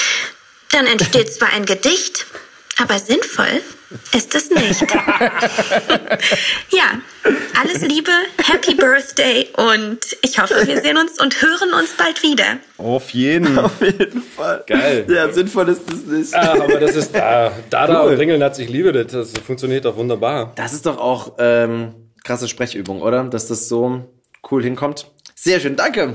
[0.72, 2.26] dann entsteht zwar ein Gedicht,
[2.78, 3.62] aber sinnvoll
[4.16, 4.82] ist es nicht.
[6.72, 7.02] ja,
[7.60, 12.60] alles Liebe, Happy Birthday und ich hoffe, wir sehen uns und hören uns bald wieder.
[12.78, 13.58] Auf jeden.
[13.66, 14.64] Auf jeden Fall.
[14.68, 15.08] Geil.
[15.10, 16.36] Ja, sinnvoll ist das nicht.
[16.36, 19.96] Ah, aber das ist, ah, Dada und Ringeln hat sich Liebe, das, das funktioniert doch
[19.96, 20.54] wunderbar.
[20.56, 23.24] Das ist doch auch ähm, krasse Sprechübung, oder?
[23.24, 24.04] Dass das so
[24.52, 25.10] cool hinkommt.
[25.36, 26.14] Sehr schön, danke.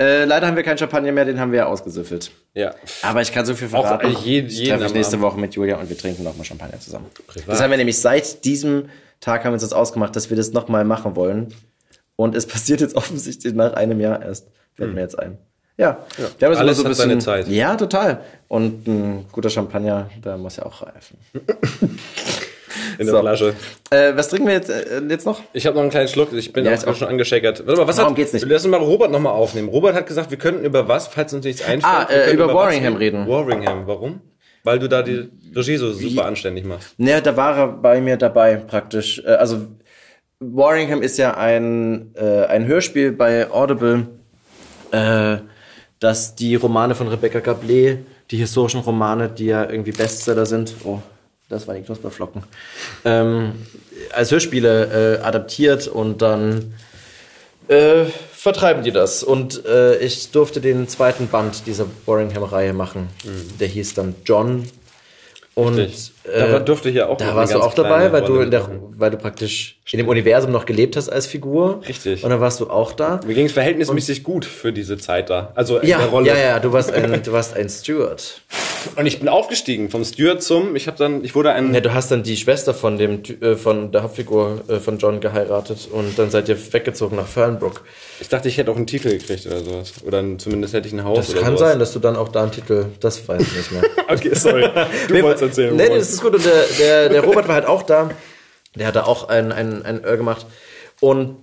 [0.00, 2.30] Äh, leider haben wir keinen Champagner mehr, den haben wir ja ausgesüffelt.
[2.54, 2.74] Ja.
[3.02, 4.06] Aber ich kann so viel Auch verraten.
[4.06, 5.20] eigentlich jeden- ich treffe mich nächste.
[5.20, 7.06] Woche mit Julia und wir trinken nochmal Champagner zusammen.
[7.46, 8.88] Das haben wir nämlich seit diesem
[9.20, 11.52] Tag haben wir uns das ausgemacht, dass wir das nochmal machen wollen.
[12.16, 14.46] Und es passiert jetzt offensichtlich nach einem Jahr erst.
[14.74, 15.38] Fällt mir jetzt ein.
[15.78, 16.58] Ja, Wir haben das Hm.
[16.58, 17.48] Alles immer hat seine Zeit.
[17.48, 18.20] Ja, total.
[18.48, 21.16] Und ein guter Champagner, der muss ja auch reifen.
[22.98, 23.20] In der So.
[23.20, 23.54] Flasche.
[23.90, 25.40] Äh, was trinken wir jetzt, äh, jetzt noch?
[25.52, 27.66] Ich habe noch einen kleinen Schluck, ich bin Ja, auch, auch- schon angescheckert.
[27.66, 28.46] Warte mal, was Warum hat, geht's nicht?
[28.48, 29.68] Lass uns mal Robert nochmal aufnehmen.
[29.68, 31.84] Robert hat gesagt, wir könnten über was, falls uns nichts einfällt.
[31.84, 33.26] Ah, äh, über was Warringham reden.
[33.28, 34.20] Warringham, warum?
[34.64, 36.94] Weil du da die Regie so super anständig machst.
[36.98, 39.20] Ne, da war er bei mir dabei praktisch.
[39.24, 39.66] Äh, Also
[40.40, 44.06] Warringham ist ja ein, äh, ein Hörspiel bei Audible,
[44.90, 45.36] äh,
[46.00, 47.98] das die Romane von Rebecca Gablé,
[48.30, 50.98] die historischen Romane, die ja irgendwie Bestseller sind, oh,
[51.52, 52.42] das waren die Knusperflocken,
[53.04, 53.52] ähm,
[54.12, 56.74] als Hörspiele äh, adaptiert und dann
[57.68, 59.22] äh, vertreiben die das.
[59.22, 63.08] Und äh, ich durfte den zweiten Band dieser Warringham-Reihe machen.
[63.60, 64.66] Der hieß dann John.
[65.54, 66.12] Und Richtig.
[66.24, 68.66] äh, Da durfte ich ja auch da warst du auch dabei, weil du in der,
[68.96, 71.82] weil du praktisch in dem Universum noch gelebt hast als Figur.
[71.86, 72.24] Richtig.
[72.24, 73.20] Und dann warst du auch da.
[73.26, 75.52] Mir ging es verhältnismäßig gut für diese Zeit da.
[75.54, 76.28] Also in Ja, der Rolle.
[76.28, 78.40] ja, ja, du warst ein, du warst ein Steward.
[78.96, 81.92] Und ich bin aufgestiegen vom Steward zum, ich habe dann, ich wurde ein, Ja, du
[81.94, 86.18] hast dann die Schwester von dem, äh, von der Hauptfigur äh, von John geheiratet und
[86.18, 87.82] dann seid ihr weggezogen nach Fernbrook.
[88.20, 89.92] ich dachte, ich hätte auch einen Titel gekriegt oder sowas.
[90.04, 91.70] Oder zumindest hätte ich ein Haus Das kann sowas.
[91.70, 93.82] sein, dass du dann auch da einen Titel, das weiß ich nicht mehr.
[94.08, 94.68] Okay, sorry.
[95.08, 95.74] Du Nee, wolltest erzählen.
[95.76, 96.34] Nee, nee, das ist gut.
[96.34, 98.10] Und der, der, der Robert war halt auch da.
[98.74, 100.46] Der hat da auch ein, ein, ein Earl gemacht.
[101.00, 101.36] Und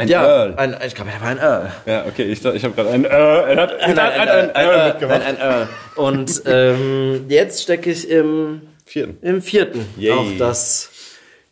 [0.00, 0.54] ein ja, Earl.
[0.56, 1.72] Ein, ich glaube, er war ein Earl.
[1.86, 4.50] Ja, okay, ich, ich habe gerade ein, äh, er hat, er hat, Nein, ein, ein,
[4.50, 5.20] ein, Earl mitgemacht.
[5.22, 5.68] ein, ein Earl.
[5.96, 9.18] Und ähm, jetzt stecke ich im, Vierten.
[9.20, 9.84] im vierten.
[9.96, 10.12] Yay.
[10.12, 10.90] Auch das.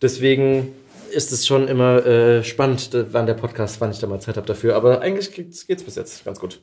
[0.01, 0.75] Deswegen
[1.11, 4.47] ist es schon immer äh, spannend, wann der Podcast, wann ich da mal Zeit habe
[4.47, 4.77] dafür.
[4.77, 6.61] Aber eigentlich geht's, geht's bis jetzt ganz gut.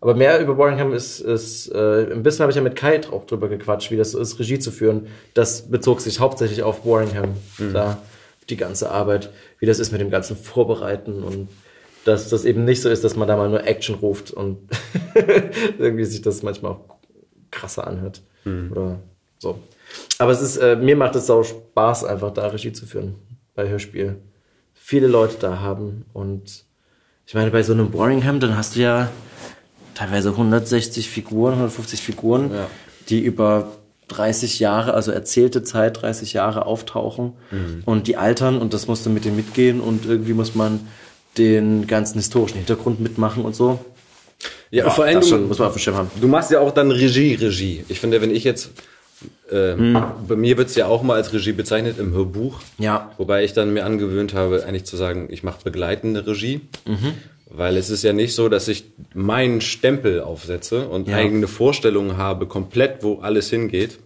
[0.00, 3.24] Aber mehr über Warringham ist, ist äh, ein bisschen habe ich ja mit Kai auch
[3.24, 5.08] drüber gequatscht, wie das so ist, Regie zu führen.
[5.34, 7.34] Das bezog sich hauptsächlich auf Warringham,
[7.72, 7.98] da
[8.50, 11.48] die ganze Arbeit, wie das ist mit dem ganzen Vorbereiten und
[12.04, 14.58] dass das eben nicht so ist, dass man da mal nur Action ruft und
[15.78, 16.84] irgendwie sich das manchmal auch
[17.50, 18.22] krasser anhört
[18.70, 19.00] oder
[19.38, 19.58] so.
[20.18, 23.16] Aber es ist, äh, mir macht es auch Spaß, einfach da Regie zu führen
[23.56, 24.16] bei Hörspiel.
[24.74, 26.64] Viele Leute da haben und
[27.26, 29.10] ich meine, bei so einem Warringham, dann hast du ja
[29.94, 32.66] teilweise 160 Figuren, 150 Figuren, Ja.
[33.08, 33.72] die über
[34.08, 37.32] 30 Jahre, also erzählte Zeit, 30 Jahre auftauchen
[37.84, 40.86] und die altern und das musst du mit denen mitgehen und irgendwie muss man
[41.38, 43.84] den ganzen historischen Hintergrund mitmachen und so.
[44.70, 46.10] Ja, vor allem, das du, schon, muss man auf dem Schirm haben.
[46.20, 47.84] du machst ja auch dann Regie, Regie.
[47.88, 48.70] Ich finde, wenn ich jetzt,
[49.50, 52.60] ähm, bei mir wird's ja auch mal als Regie bezeichnet im Hörbuch.
[52.78, 53.12] Ja.
[53.16, 56.60] Wobei ich dann mir angewöhnt habe, eigentlich zu sagen, ich mache begleitende Regie.
[57.56, 58.84] Weil es ist ja nicht so, dass ich
[59.14, 61.16] meinen Stempel aufsetze und Ja.
[61.16, 63.98] eigene Vorstellungen habe, komplett, wo alles hingeht.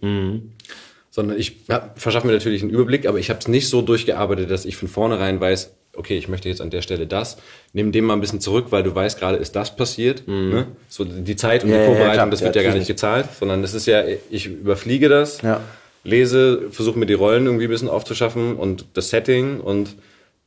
[1.09, 4.49] Sondern ich hab, verschaffe mir natürlich einen Überblick, aber ich habe es nicht so durchgearbeitet,
[4.49, 7.35] dass ich von vornherein weiß, okay, ich möchte jetzt an der Stelle das.
[7.73, 10.25] Nimm dem mal ein bisschen zurück, weil du weißt, gerade ist das passiert.
[10.25, 10.67] Ne?
[10.87, 11.75] So die Zeit und Mhm.
[11.75, 12.29] Ja, die ja, Vorbereitung, klar.
[12.29, 15.59] das Ja, wird ja gar nicht gezahlt, sondern es ist ja, ich überfliege das, Ja.
[16.05, 19.95] lese, versuche mir die Rollen irgendwie ein bisschen aufzuschaffen und das Setting und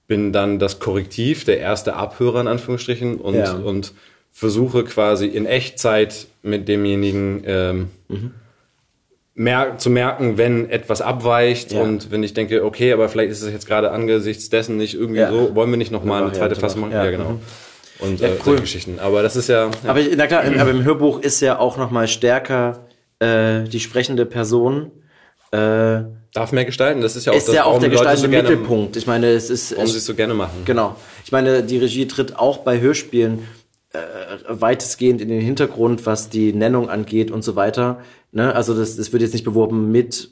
[0.06, 3.52] bin dann das Korrektiv, der erste Abhörer in Anführungsstrichen und, Ja.
[3.54, 3.92] und
[4.30, 8.32] versuche quasi in Echtzeit mit demjenigen ähm, Mhm.
[9.36, 11.82] mer zu merken, wenn etwas abweicht Ja.
[11.82, 15.20] und wenn ich denke, okay, aber vielleicht ist es jetzt gerade angesichts dessen nicht irgendwie
[15.20, 15.30] Ja.
[15.30, 16.92] so, wollen wir nicht nochmal eine Eine zweite Fassung machen?
[16.92, 17.10] Ja.
[17.10, 17.30] Genau.
[17.30, 17.40] Mhm.
[18.00, 18.58] Und äh, cool.
[18.60, 18.98] Geschichten.
[19.00, 22.08] Aber das ist ja, Aber na klar, aber im Hörbuch ist ja auch noch mal
[22.08, 22.86] stärker
[23.20, 24.90] äh, die sprechende Person.
[25.54, 27.00] Äh, darf mehr gestalten.
[27.00, 28.96] Das ist ja auch ist das, ja auch der gestaltende so Mittelpunkt.
[28.96, 30.62] Ich meine, es ist Warum sie es so gerne machen.
[30.64, 30.96] Genau.
[31.24, 33.46] Ich meine, die Regie tritt auch bei Hörspielen
[33.92, 33.98] äh,
[34.48, 38.00] weitestgehend in den Hintergrund, was die Nennung angeht und so weiter.
[38.32, 38.52] Ne?
[38.52, 40.30] Also das, das wird jetzt nicht beworben mit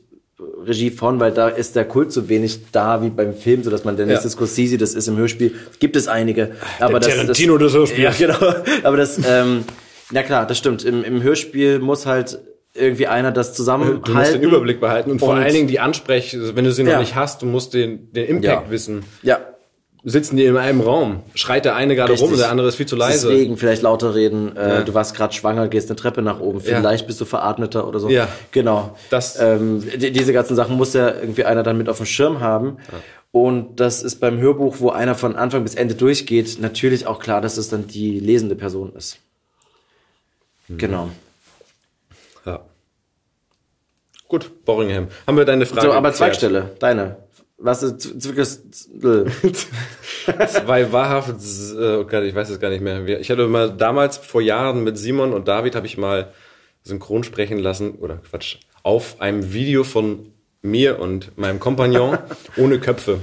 [0.66, 3.84] Regie von, weil da ist der Kult so wenig da wie beim Film, so dass
[3.84, 4.32] man der nächste Ja.
[4.32, 6.56] Scorsese, das ist im Hörspiel, gibt es einige.
[6.80, 8.18] Aber das, Tarantino des Hörspiels.
[8.18, 8.54] Ja, genau.
[8.82, 9.62] Aber das, ähm,
[10.10, 10.84] na klar, das stimmt.
[10.84, 12.40] Im, Im Hörspiel muss halt
[12.74, 14.02] irgendwie einer das zusammenhalten.
[14.04, 16.82] Du musst den Überblick behalten und, vor Und- allen Dingen die Ansprech, wenn du sie
[16.82, 16.92] Ja.
[16.94, 18.70] noch nicht hast, du musst den, den Impact Ja.
[18.70, 19.04] wissen.
[19.22, 19.40] Ja,
[20.04, 21.22] Sitzen die in einem Raum?
[21.36, 22.32] Schreit der eine gerade rum Richtig.
[22.32, 23.28] und der andere ist viel zu leise.
[23.28, 24.56] Deswegen vielleicht lauter reden.
[24.56, 24.80] Äh, Ja.
[24.82, 26.58] Du warst gerade schwanger, gehst eine Treppe nach oben.
[26.58, 26.78] Ja.
[26.78, 28.08] Vielleicht bist du veratmeter oder so.
[28.08, 28.26] Ja.
[28.50, 28.96] Genau.
[29.10, 32.40] Das- ähm, die, diese ganzen Sachen muss ja irgendwie einer dann mit auf dem Schirm
[32.40, 32.78] haben.
[33.30, 37.40] Und das ist beim Hörbuch, wo einer von Anfang bis Ende durchgeht, natürlich auch klar,
[37.40, 39.18] dass es dann die lesende Person ist.
[40.66, 40.78] Mhm.
[40.78, 41.10] Genau.
[42.44, 42.62] Ja.
[44.32, 45.08] Gut, Boringham.
[45.26, 46.10] Haben wir deine Frage So, aber?
[46.14, 47.16] Zweigstelle, deine.
[47.58, 48.00] Was ist?
[50.48, 53.06] Zwei wahrhaft, äh, oh Gott, ich weiß es gar nicht mehr.
[53.20, 56.32] Ich hatte mal damals vor Jahren mit Simon und David habe ich mal
[56.82, 62.16] synchron sprechen lassen, oder Quatsch, auf einem Video von mir und meinem Kompagnon
[62.56, 63.18] ohne Köpfe.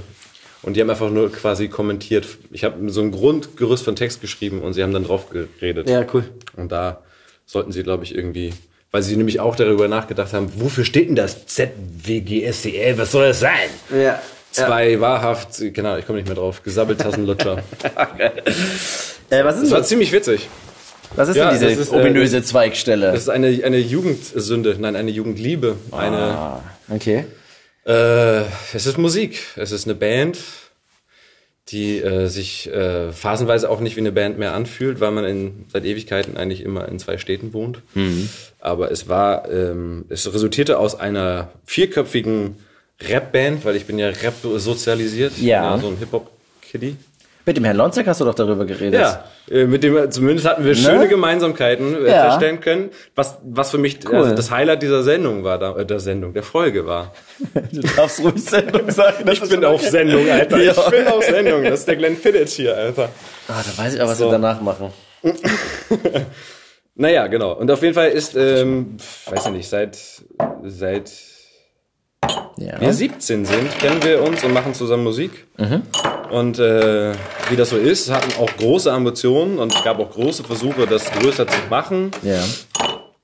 [0.62, 2.28] Und die haben einfach nur quasi kommentiert.
[2.52, 5.90] Ich habe so ein Grundgerüst von Text geschrieben und sie haben dann drauf geredet.
[5.90, 6.22] Ja, cool.
[6.54, 7.02] Und da
[7.46, 8.52] sollten sie, glaube ich, irgendwie,
[8.90, 12.94] weil sie nämlich auch darüber nachgedacht haben, wofür steht denn das ZWGSCL?
[12.96, 13.70] Was soll das sein?
[13.96, 14.20] Ja.
[14.52, 17.62] Zwei wahrhaft, genau, ich komme nicht mehr drauf, Gesabbeltassenlutscher.
[19.32, 20.48] Äh, was ist Das denn war ziemlich witzig.
[21.14, 23.12] Was ist Ja, denn diese das ist, äh, ominöse Zweigstelle?
[23.12, 25.76] Das ist eine, eine Jugendsünde, nein, eine Jugendliebe.
[25.92, 27.26] Eine, ah, okay.
[27.86, 28.40] äh,
[28.74, 29.40] es ist Musik.
[29.54, 30.36] Es ist eine Band,
[31.70, 35.66] die äh, sich äh, phasenweise auch nicht wie eine Band mehr anfühlt, weil man in,
[35.68, 37.82] seit Ewigkeiten eigentlich immer in zwei Städten wohnt.
[37.94, 38.28] Mhm.
[38.58, 42.56] Aber es war, ähm, es resultierte aus einer vierköpfigen
[43.00, 45.38] Rap-Band, weil ich bin ja Rap sozialisiert.
[45.38, 45.78] Ja.
[45.78, 46.96] so ein Hip-Hop-Kiddie.
[47.46, 49.00] Mit dem Herrn Lonzek hast du doch darüber geredet.
[49.00, 52.08] Ja, äh, mit dem zumindest hatten wir schöne Gemeinsamkeiten äh, Ne?
[52.08, 52.24] Ja.
[52.28, 54.16] feststellen können, was was für mich Cool.
[54.18, 57.12] also das Highlight dieser Sendung war, da, äh, der Sendung, der Folge war.
[57.72, 59.28] Du darfst ruhig Sendung sagen.
[59.30, 60.58] Ich bin auf Sendung, Alter.
[60.58, 60.72] Ja.
[60.72, 61.64] Ich bin auf Sendung.
[61.64, 63.08] Das ist der Glenn Fiddich hier, Alter.
[63.48, 64.26] Ah, da weiß ich auch, was So.
[64.26, 64.92] wir danach machen.
[66.96, 67.52] Naja, genau.
[67.52, 69.96] Und auf jeden Fall ist, ähm, weiß ich nicht, seit
[70.66, 71.10] seit
[72.56, 72.78] Ja.
[72.80, 75.46] wir 17 sind, kennen wir uns und machen zusammen Musik.
[75.56, 75.82] Mhm.
[76.30, 77.12] Und äh,
[77.48, 81.10] wie das so ist, hatten auch große Ambitionen und es gab auch große Versuche, das
[81.10, 82.10] größer zu machen.
[82.22, 82.42] ja.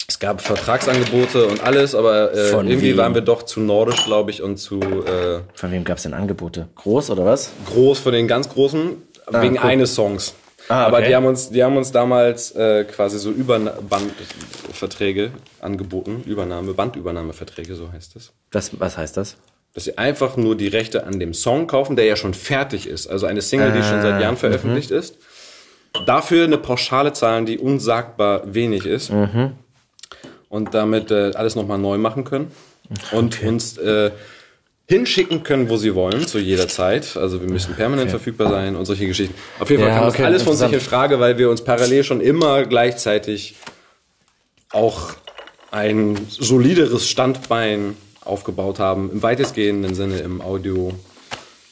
[0.09, 2.97] Es gab Vertragsangebote und alles, aber äh, irgendwie wem?
[2.97, 6.15] waren wir doch zu nordisch, glaube ich, und zu äh, Von wem gab es denn
[6.15, 6.69] Angebote?
[6.77, 7.51] Groß oder was?
[7.67, 9.65] groß von den ganz Großen wegen cool.
[9.65, 10.35] eines Songs.
[10.69, 11.09] Ah, Aber okay.
[11.09, 17.93] die haben uns, die haben uns damals äh, quasi so Überbandverträge angeboten, Übernahme, Bandübernahmeverträge, so
[17.93, 18.33] heißt es.
[18.53, 19.37] Was, was heißt das?
[19.75, 23.07] Dass sie einfach nur die Rechte an dem Song kaufen, der ja schon fertig ist.
[23.07, 25.17] Also eine Single, die schon seit Jahren veröffentlicht ist.
[26.07, 29.11] Dafür eine Pauschale zahlen, die unsagbar wenig ist.
[30.49, 32.51] Und damit äh, alles nochmal neu machen können.
[33.13, 34.11] Und uns äh,
[34.89, 37.17] hinschicken können, wo sie wollen, zu jeder Zeit.
[37.17, 39.35] Also wir müssen permanent verfügbar sein und solche Geschichten.
[39.59, 40.81] Auf jeden Fall Ja, kam okay, das alles von sich in.
[40.81, 43.57] Frage, weil wir uns parallel schon immer gleichzeitig
[44.73, 45.11] auch
[45.71, 50.93] ein solideres Standbein aufgebaut haben, im weitestgehenden Sinne im Audio,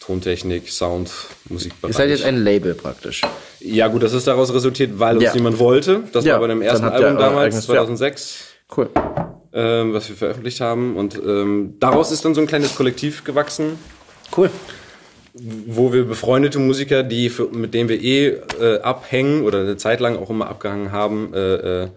[0.00, 1.10] Tontechnik, Sound,
[1.48, 1.90] Musikbereich.
[1.90, 3.22] Ihr seid jetzt ein Label praktisch.
[3.60, 5.34] ja gut, das ist daraus resultiert, weil uns Ja.
[5.34, 6.02] niemand wollte.
[6.12, 7.74] Das Ja, war bei dem ersten Album damals, eigenes- ja.
[7.74, 8.44] 2006
[8.76, 8.88] Cool.
[9.52, 10.96] ähm, was wir veröffentlicht haben.
[10.96, 13.78] Und ähm, daraus ist dann so ein kleines Kollektiv gewachsen,
[14.36, 14.50] Cool.
[15.66, 18.26] wo wir befreundete Musiker, die für, mit denen wir eh
[18.60, 21.88] äh, abhängen oder eine Zeit lang auch immer abgehangen haben äh, äh,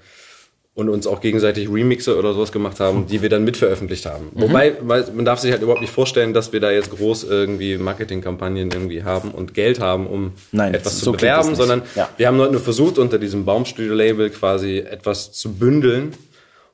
[0.75, 4.25] und uns auch gegenseitig Remixe oder sowas gemacht haben, die wir dann mitveröffentlicht haben.
[4.35, 4.41] Mhm.
[4.41, 7.77] Wobei, weil man darf sich halt überhaupt nicht vorstellen, dass wir da jetzt groß irgendwie
[7.79, 12.07] Marketingkampagnen irgendwie haben und Geld haben, um Nein, etwas zu so bewerben, sondern Ja.
[12.17, 16.11] wir haben halt nur versucht, unter diesem Baumstudio-Label quasi etwas zu bündeln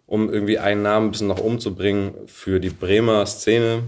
[0.05, 3.83] um irgendwie einen Namen ein bisschen nach oben zu bringen für die Bremer Szene.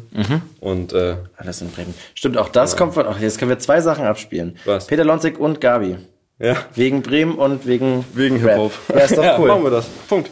[0.60, 1.94] Und äh, Alles in Bremen.
[2.16, 3.06] Stimmt, auch das kommt von.
[3.08, 4.58] Ach, jetzt können wir zwei Sachen abspielen.
[4.66, 4.88] Was?
[4.88, 5.98] Peter Lonzig und Gabi.
[6.40, 8.06] ja, Wegen Bremen und wegen.
[8.14, 8.54] wegen Rap.
[8.56, 8.72] Hip-Hop.
[8.90, 9.48] Ja, ist doch cool.
[9.48, 9.86] machen wir das.
[10.08, 10.30] Punkt.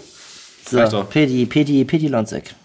[0.70, 1.04] So.
[1.04, 2.56] Pedi, Pedi, Pedi Lonzek.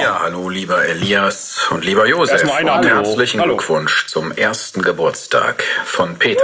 [0.00, 3.06] Ja, hallo lieber Elias und lieber Josef Erstmal ein und Hallo.
[3.08, 3.56] herzlichen Hallo.
[3.56, 6.42] Glückwunsch zum ersten Geburtstag von Peter.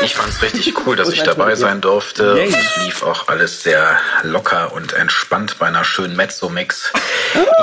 [0.00, 2.38] Ich fand's richtig cool, dass ich dabei sein durfte.
[2.40, 6.92] Es lief auch alles sehr locker und entspannt bei einer schönen Mezzo-Mix.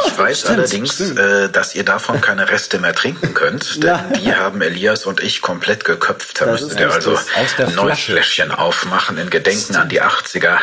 [0.06, 4.62] Ich weiß allerdings, äh, dass ihr davon keine Reste mehr trinken könnt, denn die haben
[4.62, 6.42] Elias und ich komplett geköpft.
[6.42, 7.18] Da müsstet ihr also
[7.58, 10.58] ein neues Fläschchen aufmachen in Gedenken an die 80er,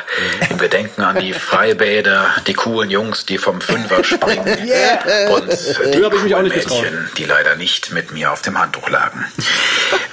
[0.50, 4.46] im Gedenken an die Freibäder, die coolen Jungs, die vom Fünfer springen
[5.30, 6.82] und die ich mich auch coolen nicht getraut.
[6.82, 9.26] Mädchen, die leider nicht mit mir auf dem Handtuch lagen.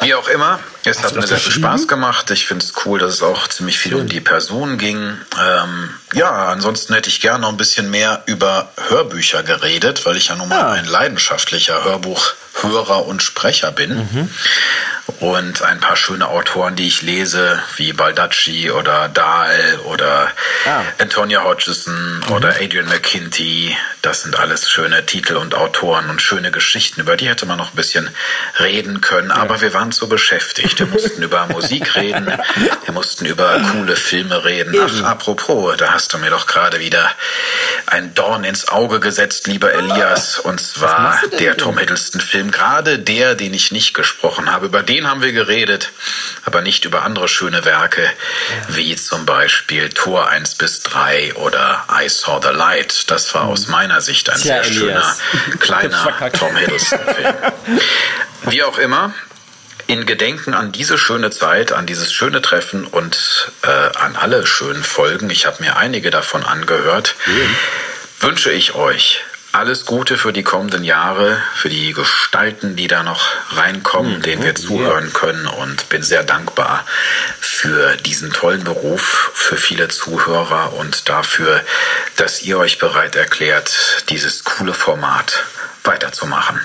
[0.01, 2.31] Wie auch immer, es hat mir sehr Spaß gemacht.
[2.31, 5.17] Ich finde es cool, dass es auch ziemlich viel um die Person ging.
[5.41, 10.29] Ähm, ja, ansonsten hätte ich gerne noch ein bisschen mehr über Hörbücher geredet, weil ich
[10.29, 14.29] ja nun mal ein leidenschaftlicher Hörbuchhörer und Sprecher bin.
[15.19, 20.29] Und ein paar schöne Autoren, die ich lese, wie Baldacci oder Dahl oder
[20.99, 23.75] Antonia Hodgson oder Adrian McKinty.
[24.01, 27.01] Das sind alles schöne Titel und Autoren und schöne Geschichten.
[27.01, 28.09] Über die hätte man noch ein bisschen
[28.59, 29.31] reden können.
[29.31, 30.79] Aber wir waren so beschäftigt.
[30.79, 32.27] Wir mussten über Musik reden.
[32.85, 34.75] Wir mussten über coole Filme reden.
[34.81, 37.11] Ach, apropos, da hast du mir doch gerade wieder
[37.85, 40.39] ein Dorn ins Auge gesetzt, lieber Elias.
[40.39, 42.51] Und zwar der Tom Hiddleston-Film.
[42.51, 44.67] Gerade der, den ich nicht gesprochen habe.
[44.67, 45.91] Über den haben wir geredet,
[46.45, 48.09] aber nicht über andere schöne Werke,
[48.69, 53.09] wie zum Beispiel Tor 1 bis 3 oder I Saw the Light.
[53.11, 55.19] Das war aus meiner Sicht ein Tja, sehr schöner, Elias.
[55.59, 57.35] kleiner Tom Hiddleston-Film.
[58.43, 59.13] Wie auch immer,
[59.89, 63.67] in Gedenken an diese schöne Zeit, an dieses schöne Treffen und äh,
[63.97, 67.15] an alle schönen Folgen, ich habe mir einige davon angehört,
[68.19, 69.21] wünsche ich euch
[69.51, 74.53] alles Gute für die kommenden Jahre, für die Gestalten, die da noch reinkommen, denen wir
[74.53, 76.85] zuhören können und bin sehr dankbar
[77.39, 81.63] für diesen tollen Beruf, für viele Zuhörer und dafür,
[82.15, 85.45] dass ihr euch bereit erklärt, dieses coole Format
[85.83, 86.61] weiterzumachen.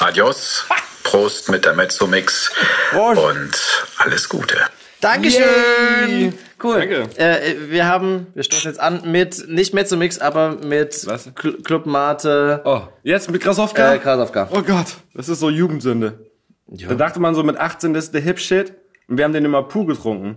[0.00, 0.66] Adios,
[1.10, 2.50] Prost mit der Mezzo-Mix
[2.92, 3.52] und
[3.98, 4.56] alles Gute.
[5.00, 6.34] Dankeschön!
[6.60, 6.80] Cool.
[6.80, 7.08] Danke.
[7.16, 11.30] Äh, wir haben, wir stoßen jetzt an mit, nicht Mezzo-Mix, aber mit Was?
[11.38, 13.94] Cl Club Mate, Oh, jetzt mit Krasowka?
[13.94, 14.48] äh, Krasowka.
[14.50, 16.26] Oh Gott, das ist so Jugendsünde.
[16.66, 18.72] Da dachte man so mit 18, das ist der Hip-Shit.
[19.06, 20.34] Und wir haben den immer Puh getrunken.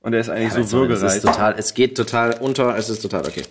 [0.00, 1.16] Und der ist eigentlich so Es würgereich.
[1.16, 3.44] ist total, es geht total unter, es ist total okay.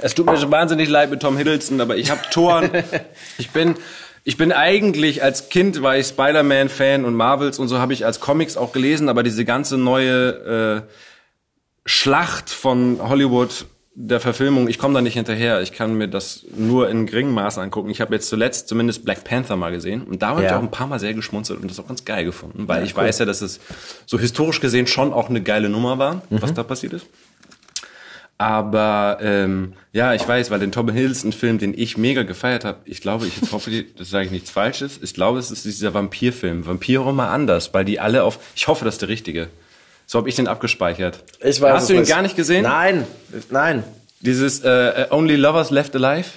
[0.00, 2.70] Es tut mir schon wahnsinnig leid mit Tom Hiddleston, aber ich habe Toren.
[3.38, 3.74] ich bin,
[4.28, 8.18] ich bin eigentlich als Kind war ich Spider-Man-Fan und Marvels und so habe ich als
[8.18, 10.90] Comics auch gelesen, aber diese ganze neue äh,
[11.84, 15.62] Schlacht von Hollywood der Verfilmung, ich komme da nicht hinterher.
[15.62, 17.88] Ich kann mir das nur in geringem Maße angucken.
[17.88, 20.58] Ich habe jetzt zuletzt zumindest Black Panther mal gesehen und da habe ich Ja.
[20.58, 23.20] auch ein paar Mal sehr geschmunzelt und das auch ganz geil gefunden, weil ich weiß
[23.20, 23.60] ja, dass es
[24.06, 27.06] so historisch gesehen schon auch eine geile Nummer war, was da passiert ist.
[28.38, 33.00] Aber ähm, ja, ich weiß, weil den Tom Hiddleston-Film, den ich mega gefeiert habe, ich
[33.00, 34.98] glaube, ich jetzt hoffe, das sage ich nichts Falsches.
[35.02, 36.66] Ich glaube, es ist dieser Vampirfilm.
[36.66, 38.38] Vampire mal anders, weil die alle auf.
[38.54, 39.48] Ich hoffe, das ist der richtige.
[40.06, 41.24] So habe ich den abgespeichert.
[41.42, 42.64] Ich weiß Hast du ihn gar nicht gesehen?
[42.64, 43.06] Nein,
[43.50, 43.84] nein.
[44.20, 46.28] Dieses äh, Only Lovers Left Alive.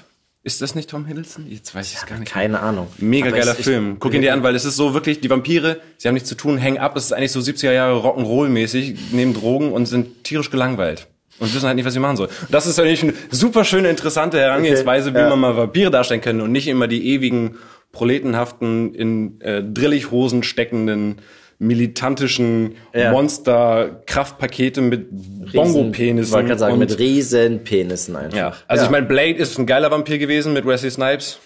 [0.42, 1.46] Ist das nicht Tom Hiddleston?
[1.52, 2.32] Jetzt weiß ich es gar nicht.
[2.32, 2.88] Keine Ahnung.
[2.98, 3.98] Mega Aber geiler ich- Film.
[4.00, 6.36] Guck ihn dir an, weil es ist so wirklich, die Vampire, sie haben nichts zu
[6.36, 6.96] tun, hängen ab.
[6.96, 11.08] Es ist eigentlich so 70er Jahre Rock'n'Roll-mäßig, nehmen Drogen und sind tierisch gelangweilt.
[11.40, 12.30] Und wissen halt nicht, was sie machen sollen.
[12.42, 15.30] Und das ist eigentlich eine super schöne, interessante Herangehensweise, wie ja.
[15.30, 17.56] man mal Vampire darstellen kann und nicht immer die ewigen,
[17.92, 21.22] proletenhaften, in äh, Drillichhosen steckenden,
[21.58, 23.12] militantischen Ja.
[23.12, 25.08] Monster-Kraftpakete mit
[25.52, 26.32] Bongo-Penissen.
[26.32, 28.38] wollte gerade sagen, mit riesen Penissen einfach.
[28.38, 31.40] ja, also ich meine, Blade ist ein geiler Vampir gewesen mit Wesley Snipes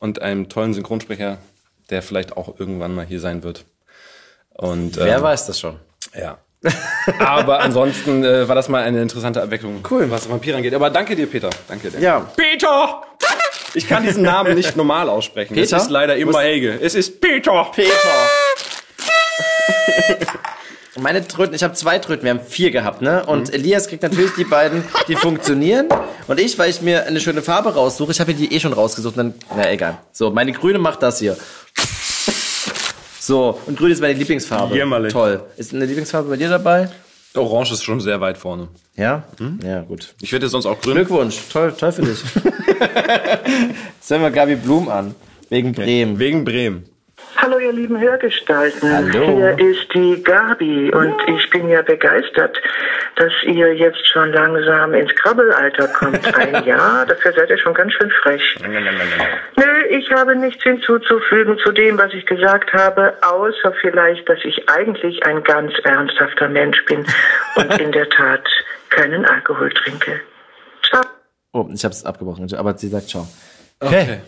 [0.00, 1.38] und einem tollen Synchronsprecher,
[1.90, 3.64] der vielleicht auch irgendwann mal hier sein wird.
[4.54, 5.76] Und Wer ähm, weiß das schon?
[6.18, 6.38] ja.
[7.18, 10.10] Aber ansonsten äh, war das mal eine interessante Erweckung, cool.
[10.10, 10.74] was Vampire angeht.
[10.74, 11.50] Aber danke dir, Peter.
[11.68, 12.00] Danke dir.
[12.00, 12.20] Ja.
[12.36, 13.02] Peter!
[13.74, 15.54] Ich kann diesen Namen nicht normal aussprechen.
[15.54, 15.76] Peter?
[15.76, 16.78] Es ist leider immer Helge.
[16.80, 17.66] Es ist Peter.
[17.74, 17.90] Peter.
[21.00, 23.24] Meine Tröten, ich habe zwei Tröten, wir haben vier gehabt, ne?
[23.24, 23.54] Und Mhm.
[23.54, 25.86] Elias kriegt natürlich die beiden, die funktionieren.
[26.28, 28.74] Und ich, weil ich mir eine schöne Farbe raussuche, ich habe mir die eh schon
[28.74, 29.96] rausgesucht, dann, na egal.
[30.12, 31.36] So, meine grüne macht das hier.
[33.24, 34.74] So, und grün ist meine Lieblingsfarbe.
[34.74, 35.12] Jämmerlich.
[35.12, 35.44] Toll.
[35.56, 36.88] Ist eine Lieblingsfarbe bei dir dabei?
[37.36, 38.66] Orange ist schon sehr weit vorne.
[38.96, 39.22] Ja?
[39.38, 39.60] Hm?
[39.64, 40.12] Ja, gut.
[40.20, 40.94] Ich werde sonst auch grün.
[40.94, 42.18] Glückwunsch, toll, toll für dich.
[42.34, 45.14] Jetzt hören wir Gabi Blum an.
[45.50, 46.18] Wegen Bremen.
[46.18, 46.84] Wegen Bremen.
[47.36, 48.92] Hallo ihr lieben Hörgestalten.
[48.92, 49.36] Hallo.
[49.36, 52.60] Hier ist die Gabi und ich bin ja begeistert,
[53.16, 56.34] dass ihr jetzt schon langsam ins Krabbelalter kommt.
[56.38, 58.42] Ein Jahr, dafür seid ihr schon ganz schön frech.
[59.56, 64.68] Nö, ich habe nichts hinzuzufügen zu dem, was ich gesagt habe, außer vielleicht, dass ich
[64.68, 67.04] eigentlich ein ganz ernsthafter Mensch bin
[67.56, 68.46] und in der Tat
[68.90, 70.20] keinen Alkohol trinke.
[70.88, 71.02] Ciao.
[71.52, 73.26] Oh, ich hab's abgebrochen, aber sie sagt ciao.
[73.80, 74.20] Okay.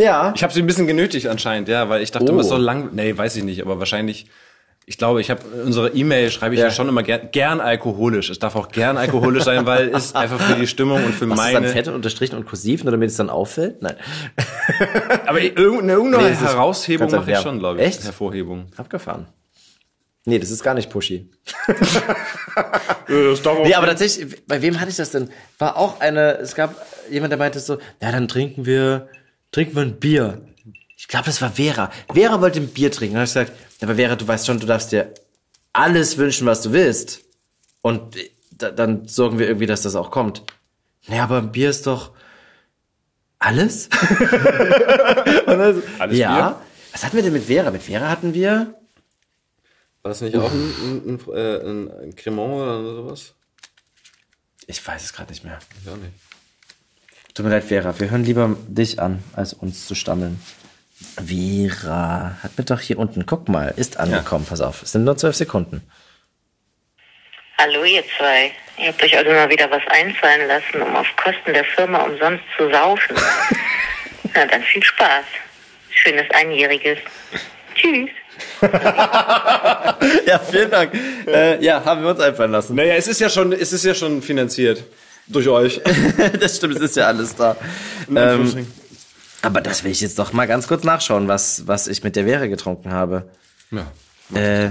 [0.00, 0.32] Ja.
[0.34, 2.30] Ich habe sie ein bisschen genötigt anscheinend, ja, weil ich dachte Oh.
[2.30, 2.90] immer, es soll lang.
[2.92, 4.26] Nee, weiß ich nicht, aber wahrscheinlich.
[4.86, 6.66] Ich glaube, ich habe unsere E-Mail schreibe ich ja.
[6.66, 6.72] Ja.
[6.72, 8.28] schon immer gern, gern alkoholisch.
[8.30, 11.42] Es darf auch gern alkoholisch sein, weil es einfach für die Stimmung und für Machst
[11.42, 11.72] du es dann meine.
[11.72, 13.82] fett und unterstrichen und kursiv, nur damit es dann auffällt?
[13.82, 13.94] Nein.
[15.26, 17.42] Aber irgendeine, irgendeine Nee, ist- Heraushebung mache ich ja.
[17.42, 17.86] schon, glaube ich.
[17.86, 18.02] Echt?
[18.04, 18.66] Hervorhebung.
[18.76, 19.26] Abgefahren.
[20.24, 21.30] Nee, das ist gar nicht pushy.
[23.08, 25.30] nee, aber tatsächlich, bei wem hatte ich das denn?
[25.58, 26.74] War auch eine, es gab
[27.10, 29.08] jemand, der meinte so, ja, dann trinken wir,
[29.52, 30.46] trinken wir ein Bier.
[30.96, 31.90] Ich glaube, das war Vera.
[32.12, 33.14] Vera wollte ein Bier trinken.
[33.14, 35.14] Dann habe ich gesagt, aber Vera, du weißt schon, du darfst dir
[35.72, 37.22] alles wünschen, was du willst.
[37.82, 40.42] Und äh, da, dann sorgen wir irgendwie, dass das auch kommt.
[41.06, 42.12] Naja, aber ein Bier ist doch
[43.38, 43.88] alles?
[45.46, 46.34] Und Alles ja.
[46.34, 46.60] Bier?
[46.92, 47.70] Was hatten wir denn mit Vera?
[47.70, 48.74] Mit Vera hatten wir
[50.02, 53.34] War das nicht auch ein, ein, ein, äh, ein, Cremant oder sowas?
[54.66, 55.58] Ich weiß es gerade nicht mehr.
[55.86, 56.12] Ja, nicht.
[57.34, 57.98] Tut mir leid, Vera.
[57.98, 60.40] Wir hören lieber dich an, als uns zu stammeln.
[61.16, 64.46] Vera hat mir doch hier unten, guck mal, ist angekommen.
[64.48, 65.82] Pass auf, es sind nur zwölf Sekunden.
[67.58, 68.52] Hallo ihr zwei.
[68.78, 72.44] Ihr habt euch also mal wieder was einfallen lassen, um auf Kosten der Firma umsonst
[72.56, 73.16] zu saufen.
[74.34, 75.24] Na dann viel Spaß.
[75.90, 76.98] Schönes Einjähriges.
[77.74, 78.10] Tschüss.
[80.26, 80.94] Ja, vielen Dank.
[81.26, 82.74] Äh, ja, haben wir uns einfallen lassen.
[82.74, 84.82] Naja, es ist ja schon, es ist ja schon finanziert.
[85.30, 85.80] Durch euch.
[86.40, 87.56] das stimmt, es ist ja alles da.
[88.14, 88.66] Ähm,
[89.42, 92.24] aber das will ich jetzt doch mal ganz kurz nachschauen, was, was ich mit der
[92.24, 93.30] Vera getrunken habe.
[93.70, 93.86] ja.
[94.34, 94.70] Äh,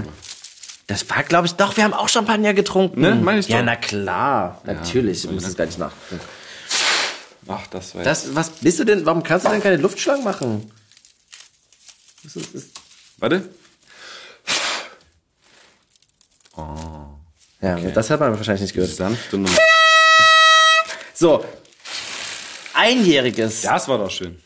[0.86, 3.00] das war, glaube ich, doch, wir haben auch Champagner getrunken.
[3.00, 3.66] Ne, meine ich Ja, doch.
[3.66, 5.24] na klar, natürlich.
[5.24, 5.92] Ich muss es gar nicht nach.
[7.46, 10.68] Ach, das war Das, was bist du denn, warum kannst du denn keine Luftschlangen machen?
[12.24, 12.70] Das ist, ist,
[13.18, 13.48] Warte.
[17.62, 18.90] ja, das hat man wahrscheinlich nicht gehört.
[18.90, 19.56] Sanfte Nummer.
[21.20, 21.44] So.
[22.72, 23.60] Einjähriges.
[23.60, 24.38] Das war doch schön.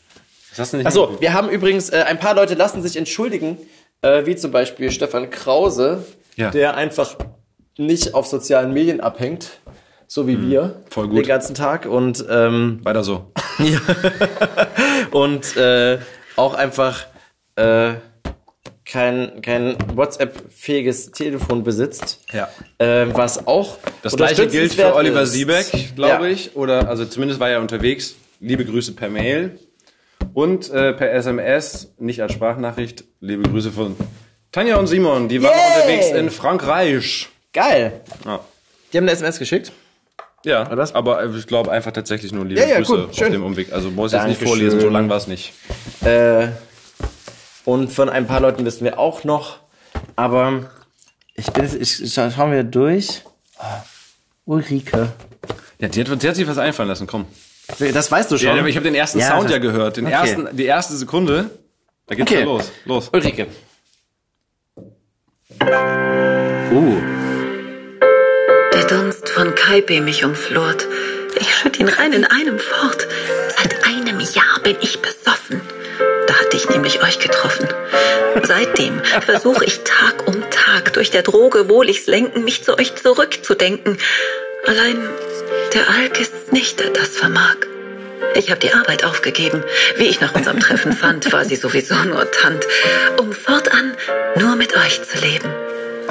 [0.57, 3.57] Das Achso, wir haben übrigens, äh, ein paar Leute lassen sich entschuldigen,
[4.01, 6.05] äh, wie zum Beispiel Stefan Krause,
[6.35, 6.49] Ja.
[6.51, 7.15] der einfach
[7.77, 9.61] nicht auf sozialen Medien abhängt,
[10.07, 11.19] so wie wir, Hm, voll gut.
[11.19, 13.31] den ganzen Tag und ähm, Weiter so.
[15.11, 15.99] und äh,
[16.35, 17.05] auch einfach
[17.55, 17.93] äh,
[18.85, 22.21] kein, kein WhatsApp-fähiges Telefon besitzt.
[22.31, 22.49] Ja.
[22.77, 25.25] Äh, was auch Das gleiche gilt für Oliver.
[25.25, 26.31] Siebeck, glaube Ja.
[26.31, 26.55] ich.
[26.55, 28.15] Oder, also zumindest war er unterwegs.
[28.39, 29.59] Liebe Grüße per Mail.
[30.33, 33.05] Und äh, per SMS, nicht als Sprachnachricht.
[33.21, 33.95] Liebe Grüße von
[34.51, 35.29] Tanja und Simon.
[35.29, 35.81] Die waren Yay!
[35.81, 37.29] unterwegs in Frankreich.
[37.53, 38.01] Geil.
[38.25, 38.39] Ja.
[38.91, 39.71] Die haben eine SMS geschickt.
[40.43, 40.93] Ja, was?
[40.93, 43.31] aber äh, ich glaube einfach tatsächlich nur liebe Ja, ja, Grüße gut, auf schön.
[43.31, 43.73] dem Umweg.
[43.73, 45.53] Also muss ich jetzt nicht vorlesen, so lang war es nicht.
[46.03, 46.49] Äh,
[47.65, 49.59] und von ein paar Leuten wissen wir auch noch.
[50.15, 50.69] Aber
[51.35, 53.21] ich bin, ich, ich scha- schauen wir durch.
[53.57, 53.81] Ah,
[54.45, 55.09] Ulrike.
[55.79, 57.25] Ja, die hat, die hat sich was einfallen lassen, komm.
[57.79, 58.47] Das weißt du schon.
[58.47, 59.97] Ja, aber ich habe den ersten Ja, Sound ja gehört.
[59.97, 60.13] Den Okay.
[60.13, 61.49] ersten, die erste Sekunde.
[62.07, 62.41] Da geht's Okay.
[62.41, 62.71] ja los.
[62.85, 63.09] Los.
[63.11, 63.47] Ulrike.
[66.71, 67.01] Uh.
[68.73, 70.85] Der Dunst von Kaipe mich umflort.
[71.39, 73.07] Ich schütt ihn rein in einem fort.
[73.57, 75.61] Seit einem Jahr bin ich besoffen.
[76.27, 77.67] Da hatte ich nämlich euch getroffen.
[78.43, 82.95] Seitdem versuche ich Tag um Tag durch der Droge wohl ich's lenken, mich zu euch
[82.95, 83.97] zurückzudenken.
[84.65, 84.97] Allein
[85.73, 87.57] der Alk ist nicht, der das vermag.
[88.35, 89.63] Ich habe die Arbeit aufgegeben.
[89.97, 92.65] Wie ich nach unserem Treffen fand, war sie sowieso nur Tant,
[93.17, 93.95] um fortan
[94.37, 95.49] nur mit euch zu leben.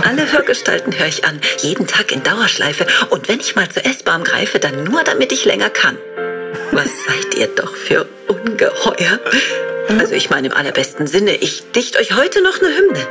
[0.02, 2.86] Alle Hörgestalten höre ich an, jeden Tag in Dauerschleife.
[3.10, 5.98] Und wenn ich mal zur S-Bahn greife, dann nur, damit ich länger kann.
[6.72, 9.18] Was seid ihr doch für Ungeheuer?
[9.89, 13.07] Also ich meine im allerbesten Sinne, ich dicht euch heute noch eine Hymne.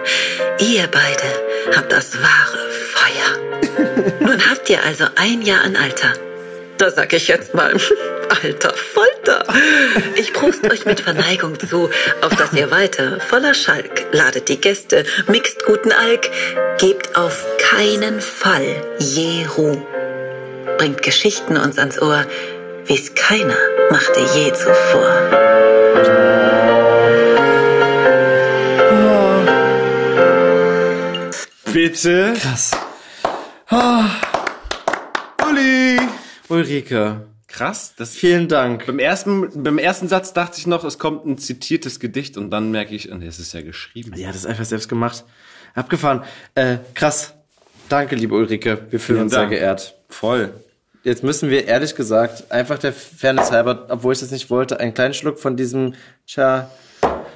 [0.59, 4.13] Ihr beide habt das wahre Feuer.
[4.19, 6.13] Nun habt ihr also ein Jahr an Alter.
[6.77, 7.75] Da sag ich jetzt mal,
[8.43, 9.45] alter Folter.
[10.15, 11.89] Ich prost euch mit Verneigung zu,
[12.21, 16.29] auf dass ihr weiter voller Schalk ladet die Gäste, mixt guten Alk,
[16.79, 19.81] gebt auf keinen Fall je Ruh.
[20.77, 22.25] Bringt Geschichten uns ans Ohr,
[22.87, 23.57] wie's keiner
[23.91, 26.23] machte je zuvor.
[31.73, 32.33] Bitte.
[32.39, 32.71] Krass.
[35.49, 35.99] Uli.
[36.49, 37.21] Ulrike.
[37.47, 37.93] Krass.
[37.97, 38.85] Das Vielen Dank.
[38.85, 42.71] beim ersten, beim ersten Satz dachte ich noch, es kommt ein zitiertes Gedicht und dann
[42.71, 44.13] merke ich, nee, es ist ja geschrieben.
[44.15, 45.23] Ja, das ist einfach selbst gemacht.
[45.75, 46.23] Abgefahren.
[46.55, 47.33] Äh, krass.
[47.89, 48.87] Danke, liebe Ulrike.
[48.89, 49.49] Wir fühlen Vielen uns Dank.
[49.49, 49.95] sehr geehrt.
[50.09, 50.53] Voll.
[51.03, 54.93] Jetzt müssen wir ehrlich gesagt, einfach der Fairness halber, obwohl ich das nicht wollte, einen
[54.93, 55.95] kleinen Schluck von diesem
[56.25, 56.71] Cha.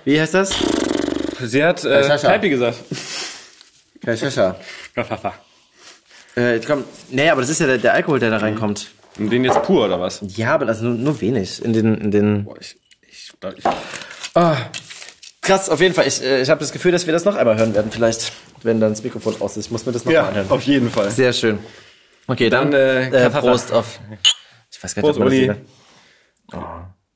[0.05, 0.51] Wie heißt das?
[1.43, 2.17] Sie hat äh.
[2.21, 2.77] Kaipi gesagt.
[4.03, 4.55] Kashasha.
[6.35, 8.91] Äh, komm, nee, aber das ist ja der, der Alkohol, der da reinkommt.
[9.19, 10.21] Und den jetzt pur, oder was?
[10.35, 11.63] Ja, aber also nur, nur wenig.
[11.63, 12.45] In den, in den.
[12.45, 12.77] Boah, ich,
[13.09, 13.63] ich, ich,
[14.33, 14.55] Ah,
[15.41, 16.07] krass, auf jeden Fall.
[16.07, 18.31] Ich, äh, ich habe das Gefühl, dass wir das noch einmal hören werden, vielleicht,
[18.63, 19.65] wenn dann das Mikrofon aus ist.
[19.65, 20.49] Ich muss mir das noch mal ja, anhören.
[20.49, 21.09] auf jeden Fall.
[21.11, 21.59] Sehr schön.
[22.27, 22.79] Okay, dann, Dann,
[23.13, 23.29] äh, äh.
[23.29, 23.99] Prost auf.
[24.71, 25.53] Ich weiß gar nicht, Prost, ob man das Uli.
[25.53, 26.61] sieht.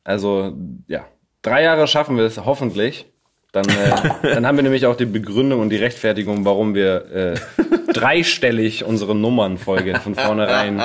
[0.03, 0.53] Also,
[0.87, 1.05] ja.
[1.41, 3.07] Drei Jahre schaffen wir es, hoffentlich.
[3.51, 3.91] Dann, äh,
[4.33, 7.35] dann haben wir nämlich auch die Begründung und die Rechtfertigung, warum wir äh,
[7.91, 10.79] dreistellig unsere Nummernfolge von vornherein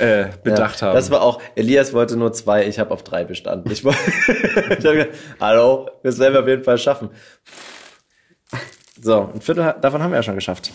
[0.00, 0.94] äh, bedacht ja, haben.
[0.96, 3.70] Das war auch, Elias wollte nur zwei, ich habe auf drei bestanden.
[3.70, 7.10] Ich, wollte- ich hab gesagt, hallo, das werden wir auf jeden Fall schaffen.
[9.00, 10.72] So, ein Viertel davon haben wir ja schon geschafft.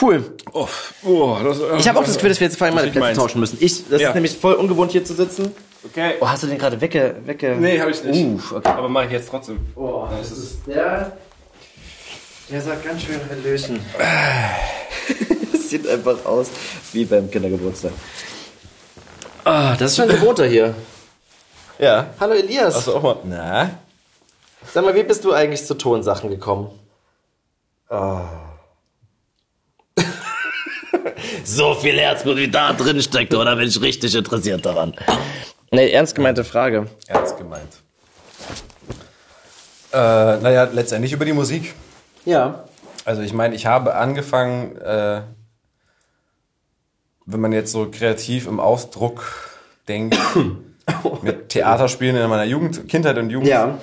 [0.00, 0.24] Cool.
[0.52, 0.68] oh,
[1.04, 3.06] oh, das, Ich habe auch das Gefühl, dass wir jetzt vor allem mal die Plätze
[3.06, 3.18] meins.
[3.18, 3.58] tauschen müssen.
[3.60, 4.08] Ich, das Ja.
[4.10, 5.52] ist nämlich voll ungewohnt hier zu sitzen.
[5.84, 6.14] Okay.
[6.20, 7.56] Oh, hast du den gerade wegge, wegge...
[7.58, 8.24] Nee, habe ich nicht.
[8.34, 8.68] Uff, okay.
[8.68, 9.58] Aber mache ich jetzt trotzdem.
[9.74, 11.16] Oh, das ist der.
[12.50, 13.80] Der sagt ganz schön Hallöchen.
[15.52, 16.48] Das sieht einfach aus
[16.92, 17.92] wie beim Kindergeburtstag.
[19.44, 20.74] Ah, das ist schon ein Gewohnter hier.
[21.78, 22.06] Ja.
[22.18, 22.74] Hallo Elias.
[22.74, 23.16] Hast du auch mal.
[23.24, 23.70] Na?
[24.72, 26.70] Sag mal, wie bist du eigentlich zu Tonsachen gekommen?
[31.48, 34.94] So viel Herzblut wie da drin steckt, oder bin ich richtig interessiert daran?
[35.70, 36.88] Nee, ernst gemeinte Frage.
[37.06, 37.80] Ernst gemeint.
[39.90, 41.74] Äh, naja, letztendlich über die Musik.
[42.26, 42.64] Ja.
[43.06, 45.22] Also ich meine, ich habe angefangen, äh,
[47.24, 49.24] wenn man jetzt so kreativ im Ausdruck
[49.88, 50.18] denkt,
[51.22, 53.48] mit Theaterspielen in meiner Jugend, Kindheit und Jugend.
[53.48, 53.78] Ja.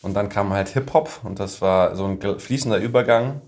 [0.00, 3.42] Und dann kam halt Hip-Hop und das war so ein fließender Übergang.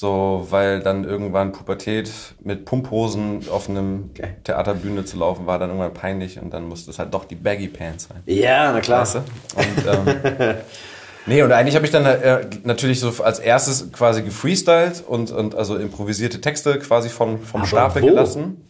[0.00, 4.10] So, weil dann irgendwann Pubertät mit Pumphosen auf einem
[4.44, 7.66] Theaterbühne zu laufen war dann irgendwann peinlich und dann musste es halt doch die Baggy
[7.66, 8.22] Pants sein.
[8.24, 9.00] Ja, na klar.
[9.00, 9.18] Weißt du?
[9.56, 10.54] Und, ähm,
[11.26, 15.56] nee, und eigentlich habe ich dann äh, natürlich so als erstes quasi gefreestylt und, und
[15.56, 18.06] also improvisierte Texte quasi vom, vom Stapel wo?
[18.06, 18.67] gelassen.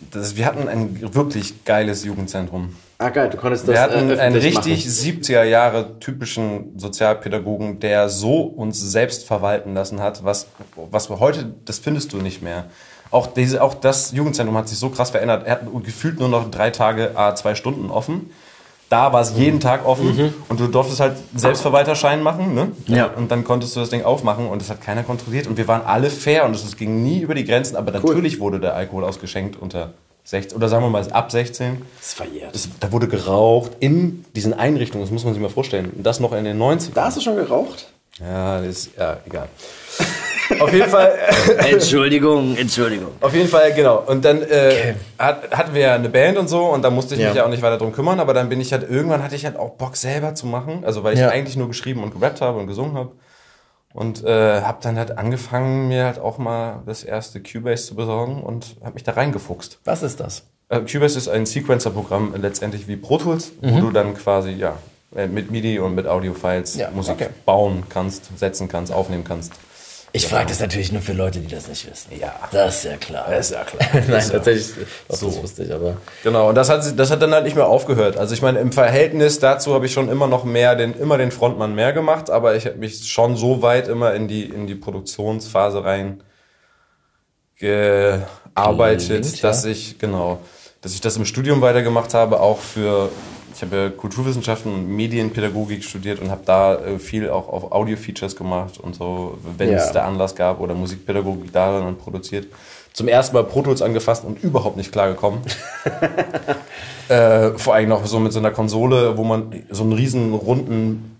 [0.00, 2.76] Das, wir hatten ein wirklich geiles Jugendzentrum.
[2.98, 5.22] Ah, geil, du konntest das Wir hatten äh, einen richtig machen.
[5.22, 10.48] 70er Jahre typischen Sozialpädagogen, der so uns selbst verwalten lassen hat, was,
[10.90, 12.66] was wir heute, das findest du nicht mehr.
[13.10, 15.46] Auch, diese, auch das Jugendzentrum hat sich so krass verändert.
[15.46, 18.30] Er hat gefühlt nur noch drei Tage, a zwei Stunden offen.
[18.88, 22.72] Da war es jeden Tag offen und du durftest halt Selbstverwalterschein machen, ne?
[22.86, 23.06] Ja.
[23.06, 25.82] Und dann konntest du das Ding aufmachen und das hat keiner kontrolliert und wir waren
[25.82, 29.60] alle fair und es ging nie über die Grenzen, aber natürlich wurde der Alkohol ausgeschenkt
[29.60, 29.92] unter
[30.24, 31.82] 16 oder sagen wir mal ab 16.
[31.98, 32.54] Das ist verjährt.
[32.54, 35.90] Das, da wurde geraucht in diesen Einrichtungen, das muss man sich mal vorstellen.
[35.94, 36.94] Und das noch in den 90ern.
[36.94, 37.88] Da hast du schon geraucht?
[38.20, 39.48] Ja, das ist, ja, egal.
[40.60, 41.12] Auf jeden Fall,
[41.70, 43.08] Entschuldigung, Entschuldigung.
[43.20, 44.02] auf jeden Fall, genau.
[44.06, 47.20] Und dann äh, hat, hatten wir ja eine Band und so und da musste ich
[47.20, 47.34] mich Ja.
[47.36, 49.56] ja auch nicht weiter drum kümmern, aber dann bin ich halt, irgendwann hatte ich halt
[49.56, 51.28] auch Bock selber zu machen, also weil ich Ja.
[51.28, 53.12] eigentlich nur geschrieben und gerappt habe und gesungen habe.
[53.94, 58.42] Und äh, habe dann halt angefangen, mir halt auch mal das erste Cubase zu besorgen
[58.42, 59.78] und habe mich da reingefuchst.
[59.84, 60.44] Was ist das?
[60.68, 64.76] Äh, Cubase ist ein Sequencer-Programm, letztendlich wie Pro Tools, wo du dann quasi ja
[65.16, 67.28] äh, mit MIDI und mit Audio-Files Ja, Musik okay.
[67.46, 69.52] bauen kannst, setzen kannst, aufnehmen kannst.
[70.12, 72.10] Ich frage das natürlich nur für Leute, die das nicht wissen.
[72.18, 72.34] Ja.
[72.50, 73.26] Das ist ja klar.
[73.28, 73.88] Das ist ja klar.
[74.08, 74.86] Nein, tatsächlich.
[75.08, 75.26] Auch So.
[75.26, 75.98] Das wusste ich, aber.
[76.22, 78.16] Genau, und das hat, das hat dann halt nicht mehr aufgehört.
[78.16, 81.30] Also ich meine, im Verhältnis dazu habe ich schon immer noch mehr, den, immer den
[81.30, 84.74] Frontmann mehr gemacht, aber ich habe mich schon so weit immer in die, in die
[84.74, 86.22] Produktionsphase rein
[87.56, 89.70] gearbeitet, Gelingt, dass ja.
[89.70, 90.38] ich, genau,
[90.80, 93.10] dass ich das im Studium weitergemacht habe, auch für,
[93.58, 98.36] ich habe ja Kulturwissenschaften und Medienpädagogik studiert und habe da äh, viel auch auf Audio-Features
[98.36, 99.78] gemacht und so, wenn Ja.
[99.78, 102.46] es der Anlass gab oder Musikpädagogik darin und produziert.
[102.92, 105.40] Zum ersten Mal Pro Tools angefasst und überhaupt nicht klargekommen.
[107.08, 111.17] äh, vor allem noch so mit so einer Konsole, wo man so einen riesen runden,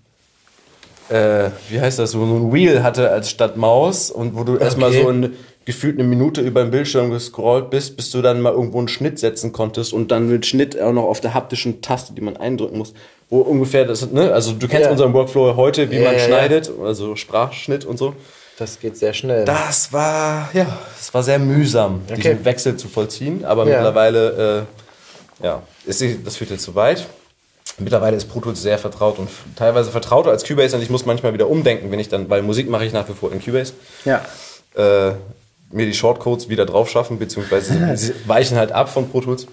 [1.09, 4.90] äh, wie heißt das, so ein Wheel hatte als statt Maus und wo du erstmal
[4.90, 5.02] Okay.
[5.02, 8.78] so ein, gefühlt eine Minute über den Bildschirm gescrollt bist, bis du dann mal irgendwo
[8.78, 12.22] einen Schnitt setzen konntest und dann mit Schnitt auch noch auf der haptischen Taste, die
[12.22, 12.94] man eindrücken muss,
[13.28, 14.90] wo ungefähr das, ne, also du kennst Ja.
[14.92, 18.14] unseren Workflow heute, wie Ja, man ja, schneidet, also Sprachschnitt und so.
[18.59, 19.44] Das geht sehr schnell.
[19.44, 20.66] Das war, ja,
[20.98, 22.16] es war sehr mühsam, Okay.
[22.16, 24.66] diesen Wechsel zu vollziehen, aber mittlerweile,
[25.40, 27.06] äh, ja, ist, das führt jetzt zu weit.
[27.79, 31.33] Mittlerweile ist Pro Tools sehr vertraut und teilweise vertrauter als Cubase und ich muss manchmal
[31.33, 33.72] wieder umdenken, wenn ich dann, weil Musik mache ich nach wie vor in Cubase.
[34.05, 34.22] Ja.
[34.74, 35.12] Äh,
[35.70, 39.47] mir die Shortcodes wieder drauf schaffen, beziehungsweise sie weichen halt ab von Pro Tools.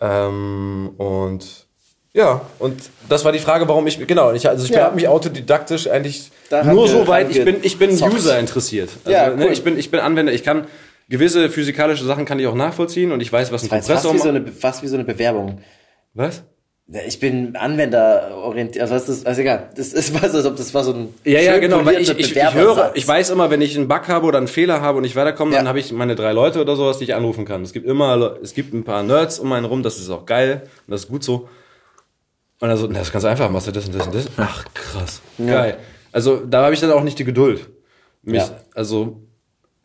[0.00, 1.66] Ähm, und
[2.12, 4.84] ja, und das war die Frage, warum ich, genau, ich, also ich Ja.
[4.84, 7.90] habe mich autodidaktisch eigentlich Da nur so weit, ich bin, ich bin.
[7.90, 8.90] User interessiert.
[9.04, 9.52] Also, Ja, ne, cool.
[9.52, 10.66] ich, bin, ich bin Anwender, ich kann
[11.08, 14.18] gewisse physikalische Sachen kann ich auch nachvollziehen und ich weiß, was ein Kompressor fast wie,
[14.18, 15.60] so eine, fast wie so eine Bewerbung.
[16.14, 16.42] Was?
[16.86, 20.84] Ich bin anwenderorientiert, also das ist, also egal, das ist was, als ob das war
[20.84, 23.74] so ein Ja, ja, genau, weil ich, ich, ich höre, ich weiß immer, wenn ich
[23.76, 26.32] einen Bug habe oder einen Fehler habe und nicht weiterkomme, dann habe ich meine drei
[26.32, 27.62] Leute oder sowas, die ich anrufen kann.
[27.62, 30.62] Es gibt immer, es gibt ein paar Nerds um einen rum, das ist auch geil
[30.86, 31.48] und das ist gut so.
[32.60, 34.26] Und dann so, na, das ist ganz einfach, machst du das und das und das.
[34.36, 35.22] Ach, krass.
[35.38, 35.46] Ja.
[35.46, 35.78] Geil.
[36.12, 37.68] Also, da habe ich dann auch nicht die Geduld,
[38.22, 38.60] mich, Ja.
[38.74, 39.22] also,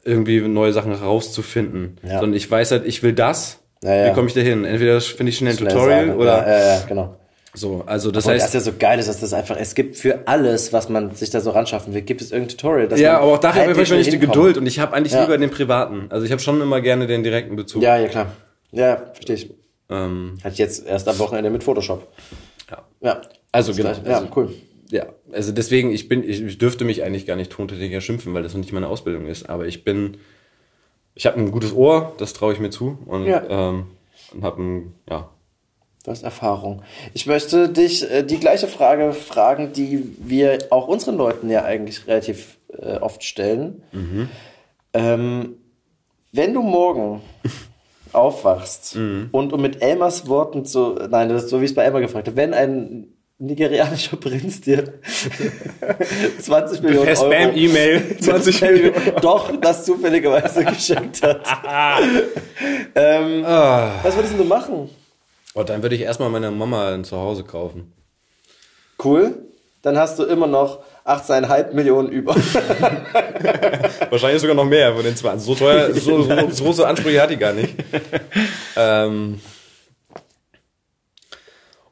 [0.04, 1.98] irgendwie neue Sachen rauszufinden.
[2.04, 2.20] Ja.
[2.20, 3.60] Sondern ich weiß halt, ich will das.
[3.84, 4.12] Ja, ja.
[4.12, 4.66] Wie komme ich da hin?
[4.66, 6.20] Entweder finde ich schnell ein Tutorial sagen.
[6.20, 7.16] oder, Ja, ja, ja, genau.
[7.54, 7.84] so.
[7.86, 10.28] Also, das Obwohl heißt, das ja so geil ist, dass das einfach, es gibt für
[10.28, 13.00] alles, was man sich da so ranschaffen will, gibt es irgendein Tutorial.
[13.00, 14.20] ja, aber auch dafür habe ich nicht die.
[14.20, 15.22] Geduld und ich habe eigentlich Ja.
[15.22, 16.08] lieber den privaten.
[16.10, 17.82] Also ich habe schon immer gerne den direkten Bezug.
[17.82, 18.28] Ja, ja, klar.
[18.72, 19.50] Ja, verstehe ich.
[19.90, 22.08] Ähm, Hatte ich jetzt erst am Wochenende mit Photoshop.
[22.70, 22.78] Ja.
[23.02, 23.22] Ja.
[23.52, 23.90] also genau.
[23.92, 24.08] gleiche.
[24.08, 24.54] Ja, also, cool.
[24.92, 28.44] Ja, also deswegen, ich bin, ich, ich dürfte mich eigentlich gar nicht tontechniker schimpfen, weil
[28.44, 29.50] das noch nicht meine Ausbildung ist.
[29.50, 30.18] Aber ich bin,
[31.20, 33.44] ich habe ein gutes Ohr, das traue ich mir zu und, Ja.
[33.50, 33.88] ähm,
[34.34, 35.30] und habe ein, ja,
[36.06, 36.82] Du hast Erfahrung.
[37.14, 42.08] Ich möchte dich äh, die gleiche Frage fragen, die wir auch unseren Leuten ja eigentlich
[42.08, 43.84] relativ äh, oft stellen.
[43.92, 44.30] Mhm.
[44.94, 45.56] Ähm,
[46.32, 47.22] wenn du morgen
[48.14, 49.28] aufwachst Mhm.
[49.34, 52.00] und um mit Elmers Worten zu, nein, das ist so wie ich es bei Elmar
[52.02, 53.08] gefragt habe, wenn ein
[53.40, 54.84] nigerianischer Prinz dir
[56.42, 61.42] 20 Millionen Per Euro Spam-E-Mail 20 Millionen doch das zufälligerweise geschenkt hat.
[62.96, 64.90] ähm, Was würdest du machen?
[65.54, 67.94] Und dann würde ich erstmal meiner Mama ein Zuhause kaufen.
[69.04, 69.36] Cool.
[69.82, 72.36] Dann hast du immer noch 18,5 Millionen über.
[74.10, 75.46] Wahrscheinlich sogar noch mehr von den 20.
[75.46, 77.74] So teuer, so, so, so große Ansprüche hat die gar nicht.
[78.76, 79.40] ähm,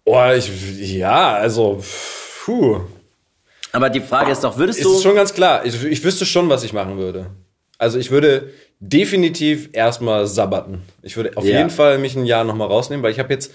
[0.07, 0.49] oh, ich,
[0.93, 1.83] ja, also,
[2.45, 2.79] puh.
[3.71, 4.93] Aber die Frage ist doch, würdest Es du.
[4.95, 5.65] ist schon ganz klar.
[5.65, 7.27] Ich, ich wüsste schon, was ich machen würde.
[7.77, 10.81] Also ich würde definitiv erstmal sabbaten.
[11.03, 11.57] Ich würde auf Ja.
[11.57, 13.51] jeden Fall mich ein Jahr nochmal rausnehmen, weil ich habe jetzt,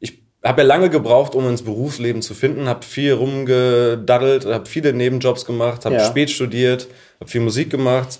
[0.00, 4.92] ich habe ja lange gebraucht, um ins Berufsleben zu finden, habe viel rumgedaddelt, habe viele
[4.94, 6.04] Nebenjobs gemacht, habe Ja.
[6.06, 6.86] spät studiert,
[7.20, 8.18] habe viel Musik gemacht.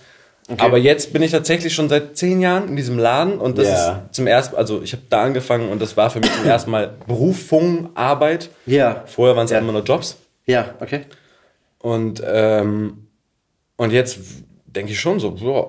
[0.56, 3.92] Aber jetzt bin ich tatsächlich schon seit zehn Jahren in diesem Laden und das Ja.
[4.06, 6.70] ist zum ersten, also ich habe da angefangen und das war für mich zum ersten
[6.70, 8.48] Mal Berufung, Arbeit.
[8.64, 9.04] Ja.
[9.06, 9.58] Vorher waren es Ja.
[9.58, 10.16] immer nur Jobs.
[10.46, 11.02] Ja, okay.
[11.80, 13.06] Und, ähm,
[13.76, 14.18] und jetzt
[14.66, 15.66] denke ich schon so, ja,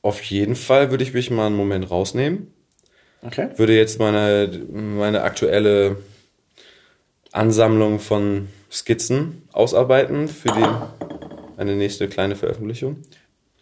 [0.00, 2.52] auf jeden Fall würde ich mich mal einen Moment rausnehmen.
[3.24, 3.48] Okay.
[3.56, 5.96] Würde jetzt meine, meine aktuelle
[7.32, 10.64] Ansammlung von Skizzen ausarbeiten für die,
[11.60, 12.96] eine nächste kleine Veröffentlichung.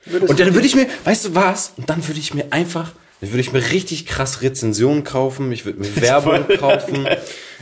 [0.07, 1.72] Und dann würde ich mir, weißt du was?
[1.76, 5.64] Und dann würde ich mir einfach, dann würde ich mir richtig krass Rezensionen kaufen, ich
[5.64, 7.07] würde mir Werbung kaufen,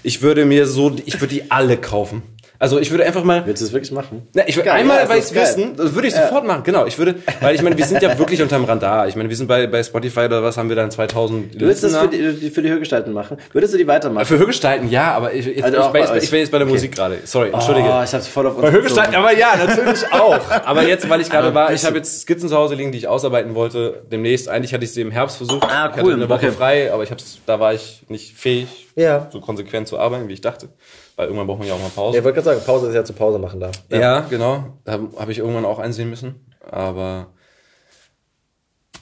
[0.02, 2.22] ich würde mir so, ich würde die alle kaufen.
[2.60, 3.46] Also ich würde einfach mal.
[3.46, 4.26] Willst du es wirklich machen?
[4.34, 6.22] Na, ich würde einmal, ja, weil ich es wissen, das würde ich Ja.
[6.26, 6.86] sofort machen, genau.
[6.86, 9.06] Ich würde, weil ich meine, wir sind ja wirklich unterm Radar.
[9.06, 11.84] Ich meine, wir sind bei, bei Spotify oder was haben wir dann 2000 Du willst
[11.84, 13.36] das für die, für die Hörgestalten machen?
[13.52, 14.26] Würdest du die weitermachen?
[14.26, 16.74] Für Hörgestalten, ja, aber ich, jetzt, Also ich, bei ich bin jetzt bei der Okay.
[16.74, 17.18] Musik gerade.
[17.24, 17.88] Sorry, entschuldige.
[17.90, 20.40] Oh, ich hab's voll auf uns bei Hörgestalten, aber ja, natürlich auch.
[20.64, 23.06] Aber jetzt, weil ich gerade war, ich habe jetzt Skizzen zu Hause liegen, die ich
[23.06, 24.02] ausarbeiten wollte.
[24.10, 25.62] Demnächst, eigentlich hatte ich sie im Herbst versucht.
[25.64, 26.50] Ah, Ich cool, hatte eine Woche okay.
[26.56, 29.28] frei, aber ich hab's, da war ich nicht fähig, Ja.
[29.32, 30.68] so konsequent zu arbeiten, wie ich dachte.
[31.18, 32.14] Weil irgendwann braucht man ja auch mal Pause.
[32.14, 33.72] Ja, ich wollte gerade sagen, Pause ist ja zur Pause machen da.
[33.90, 34.78] Ja, genau.
[34.84, 36.36] Da habe ich irgendwann auch einsehen müssen.
[36.70, 37.32] Aber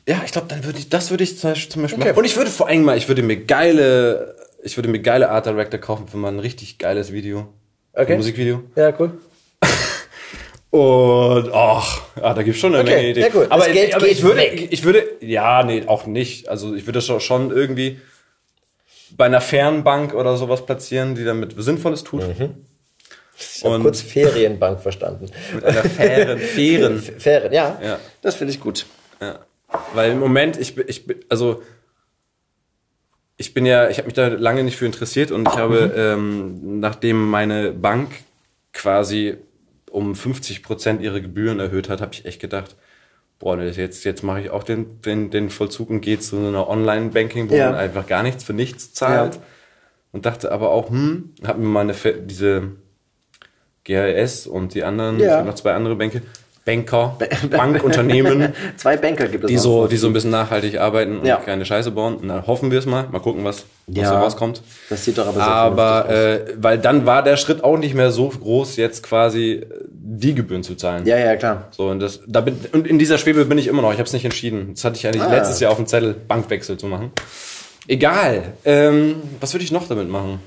[0.09, 1.99] ja, ich glaube, dann würde ich, das würde ich zum Beispiel, Okay.
[1.99, 2.17] machen.
[2.19, 5.45] Und ich würde vor allem mal, ich würde mir geile, ich würde mir geile Art
[5.45, 7.49] Director kaufen für mal ein richtig geiles Video.
[7.93, 8.13] Okay.
[8.13, 8.63] Ein Musikvideo.
[8.77, 9.13] Ja, cool.
[10.71, 13.25] Und ach, ja, da gibt's schon eine Okay, Menge Ideen.
[13.25, 13.45] ja, gut.
[13.51, 14.69] Aber, aber geht ich würde, weg.
[14.71, 16.49] ich würde, ja, nee, auch nicht.
[16.49, 18.01] Also ich würde das schon irgendwie
[19.17, 22.23] bei einer Fernbank oder sowas platzieren, die damit Sinnvolles tut.
[23.39, 25.27] Ich habe kurz Ferienbank verstanden.
[25.55, 26.99] Mit einer fairen, fairen.
[27.19, 27.79] Ferien, ja.
[27.83, 27.99] Ja.
[28.23, 28.87] Das finde ich gut.
[29.21, 29.41] Ja.
[29.95, 31.63] Weil im Moment, ich bin, ich bin, also
[33.37, 36.81] ich bin ja, ich habe mich da lange nicht für interessiert und ich habe, ähm,
[36.81, 38.11] nachdem meine Bank
[38.73, 39.37] quasi
[39.91, 42.77] um 50 Prozent ihre Gebühren erhöht hat, habe ich echt gedacht,
[43.39, 46.69] boah, ne, jetzt, jetzt mache ich auch den, den, den Vollzug und gehe zu einer
[46.69, 47.71] Online-Banking, wo Ja.
[47.71, 49.35] man einfach gar nichts für nichts zahlt.
[49.35, 49.41] Ja.
[50.13, 52.73] Und dachte aber auch, hm, habe mir meine, Fe- diese
[53.85, 55.43] GRS und die anderen, Ja.
[55.43, 56.23] noch zwei andere Bänke,
[56.67, 57.17] Banker,
[57.51, 61.37] Bankunternehmen, Zwei Banker gibt es die so, die so ein bisschen nachhaltig arbeiten und Ja.
[61.37, 62.17] keine Scheiße bauen.
[62.17, 63.07] Und dann hoffen wir es mal.
[63.11, 64.11] Mal gucken, was, was Ja.
[64.11, 64.63] da rauskommt.
[64.91, 68.11] Das sieht doch aber sehr Aber äh, weil dann war der Schritt auch nicht mehr
[68.11, 71.07] so groß, jetzt quasi äh, die Gebühren zu zahlen.
[71.07, 71.69] Ja, ja, klar.
[71.71, 73.93] So, und, das, da bin, und in dieser Schwebe bin ich immer noch.
[73.93, 74.73] Ich habe es nicht entschieden.
[74.75, 75.31] Das hatte ich eigentlich Ah.
[75.31, 77.13] letztes Jahr auf dem Zettel, Bankwechsel zu machen.
[77.87, 78.43] Egal.
[78.65, 80.41] Ähm, was würde ich noch damit machen?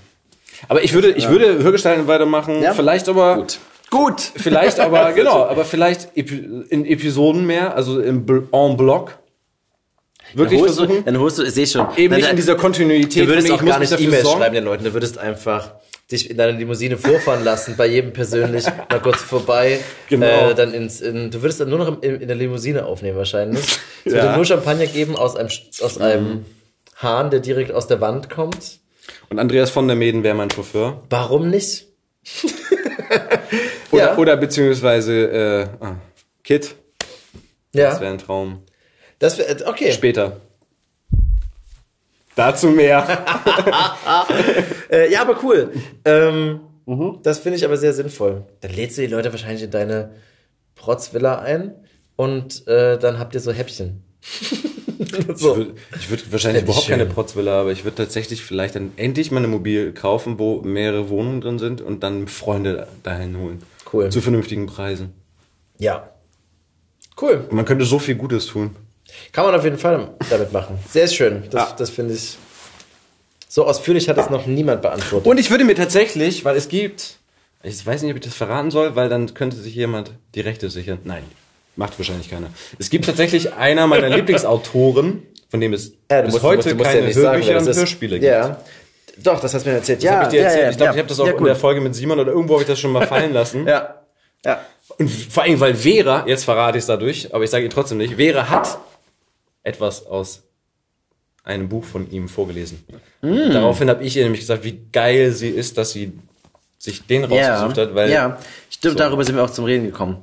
[0.67, 2.61] Aber ich würde, ich würde Hörgestalten weitermachen.
[2.61, 2.73] Ja.
[2.73, 3.37] Vielleicht aber.
[3.37, 3.59] Gut.
[3.89, 4.21] Gut.
[4.35, 9.17] Vielleicht aber, genau, aber vielleicht in Episoden mehr, also im en bloc.
[10.33, 11.05] Wirklich dann holst, du, versuchen.
[11.05, 11.87] dann holst du, ich sehe schon.
[11.97, 13.23] Eben Nein, nicht in dieser Kontinuität.
[13.23, 14.83] Du würdest auch gar nicht E-Mails schreiben den Leuten.
[14.83, 15.73] Du würdest einfach
[16.11, 19.79] dich in deiner Limousine vorfahren lassen, bei jedem persönlich mal kurz vorbei.
[20.07, 20.49] Genau.
[20.49, 23.63] Äh, dann ins, in, du würdest dann nur noch in, in der Limousine aufnehmen wahrscheinlich.
[24.05, 24.23] Es Ja.
[24.23, 25.49] würde nur Champagner geben aus einem,
[25.81, 26.45] aus einem
[26.95, 28.79] Hahn, der direkt aus der Wand kommt.
[29.29, 31.03] Und Andreas von der Meden wäre mein Chauffeur.
[31.09, 31.87] Warum nicht?
[33.91, 34.17] Oder, Ja.
[34.17, 35.95] oder beziehungsweise äh, ah,
[36.43, 36.75] Kit.
[37.73, 38.01] Das Ja.
[38.01, 38.61] wäre ein Traum.
[39.19, 39.91] Das wär, okay.
[39.91, 40.37] Später.
[42.35, 43.05] Dazu mehr.
[44.91, 45.71] Äh, ja, aber cool.
[46.03, 46.61] Ähm,
[47.21, 48.45] Das finde ich aber sehr sinnvoll.
[48.61, 50.15] Dann lädst du die Leute wahrscheinlich in deine
[50.73, 51.75] Protzvilla ein
[52.15, 54.03] und äh, dann habt ihr so Häppchen.
[55.35, 55.67] so.
[55.95, 57.13] Ich würde würd wahrscheinlich überhaupt keine schön.
[57.13, 61.41] Protzvilla, aber ich würde tatsächlich vielleicht dann endlich mal eine Mobil kaufen, wo mehrere Wohnungen
[61.41, 63.61] drin sind und dann Freunde dahin holen.
[63.91, 64.09] Cool.
[64.09, 65.13] Zu vernünftigen Preisen.
[65.77, 66.09] Ja.
[67.21, 67.47] Cool.
[67.51, 68.75] Man könnte so viel Gutes tun.
[69.31, 70.77] Kann man auf jeden Fall damit machen.
[70.89, 71.43] Sehr schön.
[71.49, 71.75] Das, Ja.
[71.77, 72.37] das finde ich.
[73.47, 75.25] So ausführlich hat das noch niemand beantwortet.
[75.27, 77.17] Und ich würde mir tatsächlich, weil es gibt,
[77.63, 80.69] ich weiß nicht, ob ich das verraten soll, weil dann könnte sich jemand die Rechte
[80.69, 80.99] sichern.
[81.03, 81.23] Nein,
[81.75, 82.47] macht wahrscheinlich keiner.
[82.77, 86.93] Es gibt tatsächlich einer meiner Lieblingsautoren, von dem es Ja, bis musst- heute musst- musst
[86.93, 87.77] ja keine sagen, Hörbücher das und ist.
[87.77, 88.31] Hörspiele gibt.
[88.31, 88.61] Ja.
[89.23, 89.99] Doch, das hast du mir erzählt.
[89.99, 90.63] Das Ja, ich dir ja, erzählt.
[90.63, 90.93] ja, ich glaube, ja.
[90.93, 92.79] ich habe das auch ja, in der Folge mit Simon oder irgendwo habe ich das
[92.79, 93.67] schon mal fallen lassen.
[93.67, 93.95] Ja.
[94.45, 94.61] Ja.
[94.97, 97.97] Und vor allem, weil Vera, jetzt verrate ich es dadurch, aber ich sage ihn trotzdem
[97.97, 98.77] nicht, Vera hat
[99.63, 100.43] etwas aus
[101.43, 102.83] einem Buch von ihm vorgelesen.
[103.21, 103.51] Mm.
[103.51, 106.13] Daraufhin habe ich ihr nämlich gesagt, wie geil sie ist, dass sie
[106.77, 108.37] sich den rausgesucht hat, weil ja,
[108.69, 108.97] stimmt, So.
[108.99, 110.21] darüber sind wir auch zum Reden gekommen.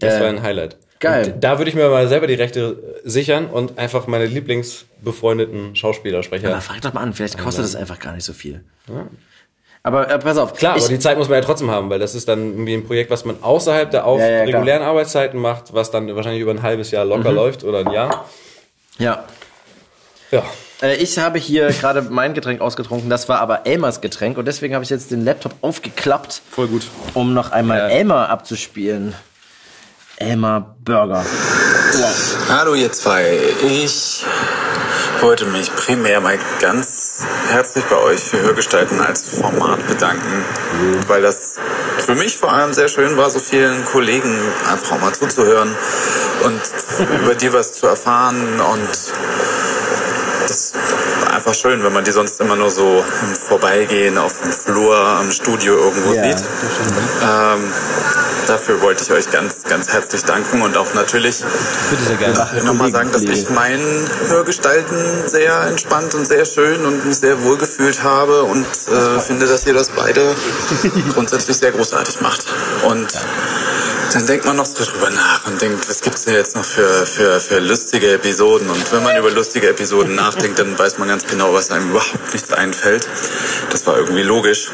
[0.00, 0.76] das Äh, war ein Highlight.
[1.04, 1.32] Geil.
[1.34, 6.48] Und da würde ich mir mal selber die Rechte sichern und einfach meine Lieblingsbefreundeten Schauspielersprecher.
[6.50, 8.64] Aber frag doch mal an, vielleicht kostet das einfach gar nicht so viel.
[9.82, 10.54] Aber äh, pass auf.
[10.54, 12.86] Klar, aber die Zeit muss man ja trotzdem haben, weil das ist dann irgendwie ein
[12.86, 14.60] Projekt, was man außerhalb der auf Ja, ja, klar.
[14.60, 17.36] regulären Arbeitszeiten macht, was dann wahrscheinlich über ein halbes Jahr locker Mhm.
[17.36, 18.24] läuft oder ein Jahr.
[18.98, 19.24] ja.
[20.30, 20.42] Ja.
[20.82, 24.74] Äh, Ich habe hier gerade mein Getränk ausgetrunken, das war aber Elmers Getränk und deswegen
[24.74, 26.86] habe ich jetzt den Laptop aufgeklappt, Voll gut.
[27.12, 27.88] um noch einmal Ja.
[27.88, 29.14] Elmer abzuspielen.
[30.16, 31.24] Elmer Burger.
[32.48, 33.38] Hallo ihr zwei.
[33.62, 34.24] Ich
[35.20, 40.44] wollte mich primär mal ganz herzlich bei euch für Hörgestalten als Format bedanken,
[41.08, 41.56] weil das
[41.98, 44.38] für mich vor allem sehr schön war, so vielen Kollegen
[44.70, 45.74] einfach auch mal zuzuhören
[46.44, 46.60] und
[47.22, 48.88] über die was zu erfahren und
[50.46, 50.74] das
[51.22, 54.96] war einfach schön, wenn man die sonst immer nur so im Vorbeigehen auf dem Flur
[54.96, 56.46] am Studio irgendwo Ja, sieht.
[57.22, 57.72] Ähm,
[58.46, 61.42] dafür wollte ich euch ganz, ganz herzlich danken und auch natürlich
[62.64, 64.96] nochmal sagen, dass ich meinen Hörgestalten
[65.26, 69.66] sehr entspannt und sehr schön und mich sehr wohl gefühlt habe und äh, finde, dass
[69.66, 70.34] ihr das beide
[71.14, 72.44] grundsätzlich sehr großartig macht.
[72.84, 73.08] Und
[74.12, 77.04] dann denkt man noch so drüber nach und denkt, was gibt's denn jetzt noch für,
[77.04, 78.70] für, für lustige Episoden?
[78.70, 82.32] Und wenn man über lustige Episoden nachdenkt, dann weiß man ganz genau, was einem überhaupt
[82.32, 83.08] nichts einfällt.
[83.70, 84.70] Das war irgendwie logisch.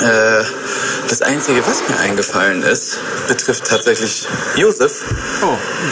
[0.00, 0.44] Äh,
[1.08, 2.98] das Einzige, was mir eingefallen ist,
[3.28, 4.26] betrifft tatsächlich
[4.56, 5.04] Josef.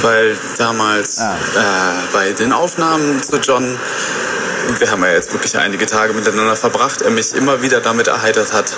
[0.01, 1.25] Weil damals äh,
[2.13, 3.79] bei den Aufnahmen zu John,
[4.79, 8.53] wir haben ja jetzt wirklich einige Tage miteinander verbracht, er mich immer wieder damit erheitert
[8.53, 8.75] hat,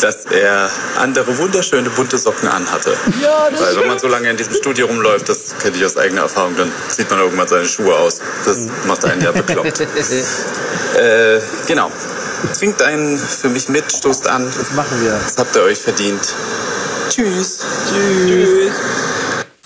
[0.00, 2.96] dass er andere wunderschöne bunte Socken anhatte.
[3.20, 5.96] Ja, das Weil wenn man so lange in diesem Studio rumläuft, das kenne ich aus
[5.96, 8.20] eigener Erfahrung, dann sieht man irgendwann seine Schuhe aus.
[8.44, 9.80] Das macht einen ja bekloppt.
[10.96, 11.90] äh, genau.
[12.58, 14.44] Trinkt einen für mich mit, stoßt an.
[14.44, 15.12] Das machen wir.
[15.12, 16.20] Das habt ihr euch verdient.
[17.10, 17.60] Tschüss.
[17.88, 18.72] Tschüss.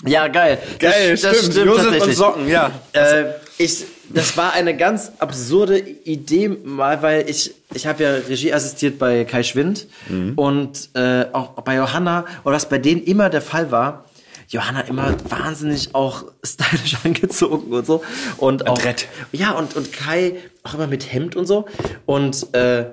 [0.05, 0.59] Ja, geil.
[0.79, 1.53] Geil, das, das stimmt.
[1.53, 2.17] stimmt Josef und tatsächlich.
[2.17, 2.71] Socken, ja.
[2.93, 3.25] Äh,
[3.57, 8.99] ich, das war eine ganz absurde Idee, mal, weil ich, ich habe ja Regie assistiert
[8.99, 9.87] bei Kai Schwind
[10.35, 14.05] und äh, auch bei Johanna und was bei denen immer der Fall war.
[14.47, 18.03] Johanna immer wahnsinnig auch stylisch angezogen und so
[18.37, 19.07] und auch Adrett.
[19.31, 21.65] ja und und Kai auch immer mit Hemd und so
[22.05, 22.85] und äh,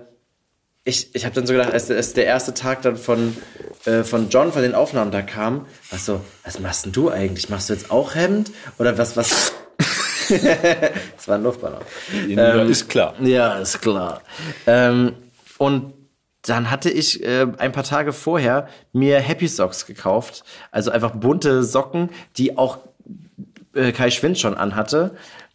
[0.85, 3.37] ich, ich habe dann so gedacht, als, als der erste Tag dann von,
[3.85, 7.49] äh, von John von den Aufnahmen da kam, was so, was machst denn du eigentlich?
[7.49, 8.51] Machst du jetzt auch Hemd?
[8.79, 9.53] Oder was, was?
[10.29, 11.83] das war ein Luftballon.
[12.29, 13.15] Ja, ist klar.
[13.21, 14.23] Ja, ist klar.
[14.67, 15.13] Ähm,
[15.59, 15.93] und
[16.43, 20.45] dann hatte ich äh, ein paar Tage vorher mir Happy Socks gekauft.
[20.71, 22.79] Also einfach bunte Socken, die auch
[23.75, 25.13] äh, Kai Schwind schon anhatte.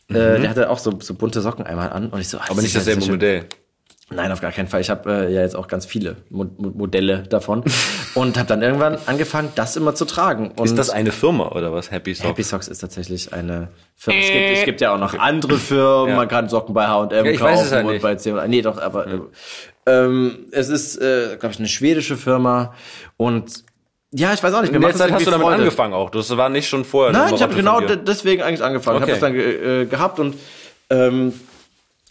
[0.09, 2.09] Äh, der hatte auch so, so bunte Socken einmal an.
[2.09, 2.43] Und ich so, Mhm.
[2.49, 3.11] Aber nicht das dasselbe schön.
[3.15, 3.45] Modell.
[4.09, 4.79] Nein, auf gar keinen Fall.
[4.79, 7.65] Ich habe äh, ja jetzt auch ganz viele Mo Mo Modelle davon
[8.15, 10.51] und habe dann irgendwann angefangen, das immer zu tragen.
[10.51, 11.91] Und Ist das eine Firma oder was?
[11.91, 12.29] Happy Socks?
[12.29, 14.19] Happy Socks ist tatsächlich eine Firma.
[14.21, 16.11] Es gibt, es gibt ja auch noch andere Firmen.
[16.11, 16.15] Ja.
[16.15, 19.27] Man kann Socken bei H&M Ja, kaufen halt und bei C Nee, doch, aber
[19.87, 22.73] ähm, es ist, äh, glaube ich, eine schwedische Firma
[23.17, 23.63] und
[24.11, 24.71] ja, ich weiß auch nicht.
[24.71, 25.59] Mir In der Zeit hast du damit Freude.
[25.63, 26.09] angefangen auch.
[26.09, 27.11] Das war nicht schon vorher.
[27.11, 29.03] Nein, ich habe genau deswegen eigentlich angefangen.
[29.03, 29.13] Okay.
[29.15, 30.35] Ich habe das dann äh, gehabt und
[30.89, 31.33] ähm,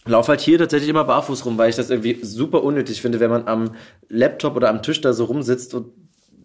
[0.05, 3.31] laufe halt hier tatsächlich immer barfuß rum, weil ich das irgendwie super unnötig finde, wenn
[3.31, 3.71] man am
[4.09, 5.87] Laptop oder am Tisch da so rumsitzt und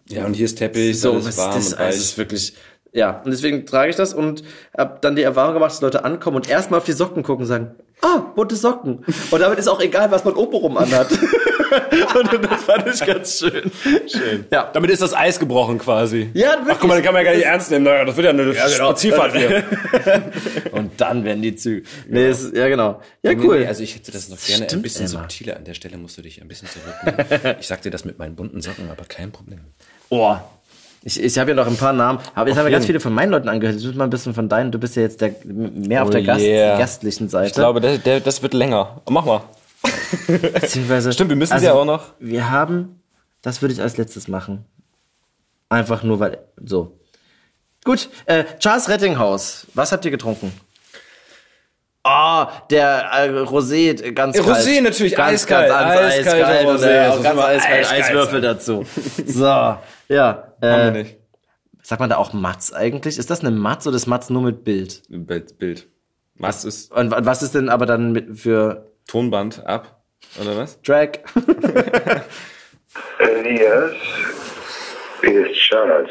[0.09, 1.97] Ja, und hier ist Teppich, so, das, warm das, und das weich.
[1.97, 2.55] ist wirklich,
[2.93, 3.23] ja.
[3.24, 4.43] Und deswegen trage ich das und
[4.77, 7.48] habe dann die Erfahrung gemacht, dass Leute ankommen und erstmal auf die Socken gucken und
[7.48, 9.05] sagen, ah, bunte Socken.
[9.31, 11.09] Und damit ist auch egal, was man obenrum anhat.
[12.14, 13.70] und das fand ich ganz schön.
[14.06, 14.44] Schön.
[14.51, 14.70] Ja.
[14.73, 16.31] Damit ist das Eis gebrochen quasi.
[16.35, 17.85] Ja, Ach, guck mal, den kann man ja gar nicht ernst nehmen.
[17.85, 18.69] Naja, das wird ja eine genau.
[18.69, 19.64] Spazierfahrt hier.
[20.73, 21.86] Und dann werden die Züge.
[22.09, 23.01] Nee, ist, ja, genau.
[23.23, 23.60] Ja, cool.
[23.60, 25.20] nee, also ich hätte das noch gerne ein Stimmt, bisschen Emma.
[25.20, 25.56] subtiler.
[25.56, 27.56] An der Stelle musst du dich ein bisschen zurücknehmen.
[27.60, 29.60] ich sag dir das mit meinen bunten Socken, aber kein Problem.
[30.10, 30.36] Oh.
[31.05, 33.12] Ich, ich habe ja noch ein paar Namen, aber jetzt haben wir ganz viele von
[33.12, 33.74] meinen Leuten angehört.
[33.74, 34.70] Jetzt müssen wir ein bisschen von deinen.
[34.70, 36.79] Du bist ja jetzt der, mehr auf Oh der Gast, yeah.
[36.79, 37.49] gastlichen Seite.
[37.49, 39.01] Ich glaube, der, der, das wird länger.
[39.09, 39.43] Mach mal.
[40.29, 42.12] Beziehungsweise, Stimmt, wir müssen also, ja auch noch.
[42.20, 43.01] Wir haben,
[43.43, 44.65] das würde ich als letztes machen.
[45.69, 46.99] Einfach nur, weil, so.
[47.85, 50.53] Gut, äh, Charles Rettinghaus, was habt ihr getrunken?
[52.05, 54.57] Ah, der äh, Rosé, ganz Äh, kalt.
[54.57, 58.05] Rosé natürlich, ganz, eiskalt, ganz, ganz eiskalter eiskalt, und, Rosé, äh, muss ganz eiskalt, eiskalt
[58.05, 58.85] Eiswürfel dazu.
[59.27, 59.77] So,
[60.12, 60.55] ja.
[60.62, 61.16] Haben wir Äh, nicht.
[61.82, 63.18] sagt man da auch Matz eigentlich?
[63.18, 65.02] Ist das eine Matz oder ist Matz nur mit Bild?
[65.09, 65.59] Bild.
[65.59, 65.89] Bild.
[66.39, 70.02] Was ist Und wa- was ist denn aber dann mit für Tonband ab?
[70.40, 70.80] Oder was?
[70.82, 71.09] Drag?
[73.18, 73.93] Elias,
[75.22, 76.10] hier ist Charles.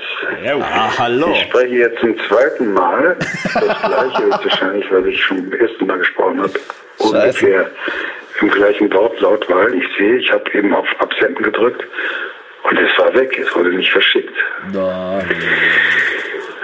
[0.62, 1.32] ah, hallo.
[1.34, 3.18] Ich spreche jetzt zum zweiten Mal.
[3.44, 6.54] Das gleiche ist wahrscheinlich, weil ich schon beim ersten Mal gesprochen habe.
[7.00, 7.70] Ungefähr
[8.42, 11.84] im gleichen Wortlaut, weil ich sehe, ich habe eben auf Absenden gedrückt
[12.64, 14.36] und es war weg, es wurde nicht verschickt.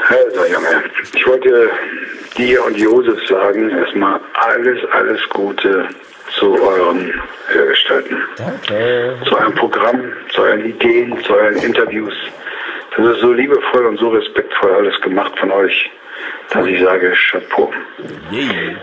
[0.09, 0.83] Also Junge,
[1.13, 1.69] ich wollte
[2.37, 5.89] dir und Josef sagen, erstmal alles, alles Gute
[6.37, 7.13] zu euren
[7.47, 8.21] Hörgestalten.
[8.37, 9.17] Danke.
[9.27, 12.13] Zu eurem Programm, zu euren Ideen, zu euren Interviews.
[12.95, 15.89] Das ist so liebevoll und so respektvoll alles gemacht von euch,
[16.51, 17.71] dass ich sage, Chapeau.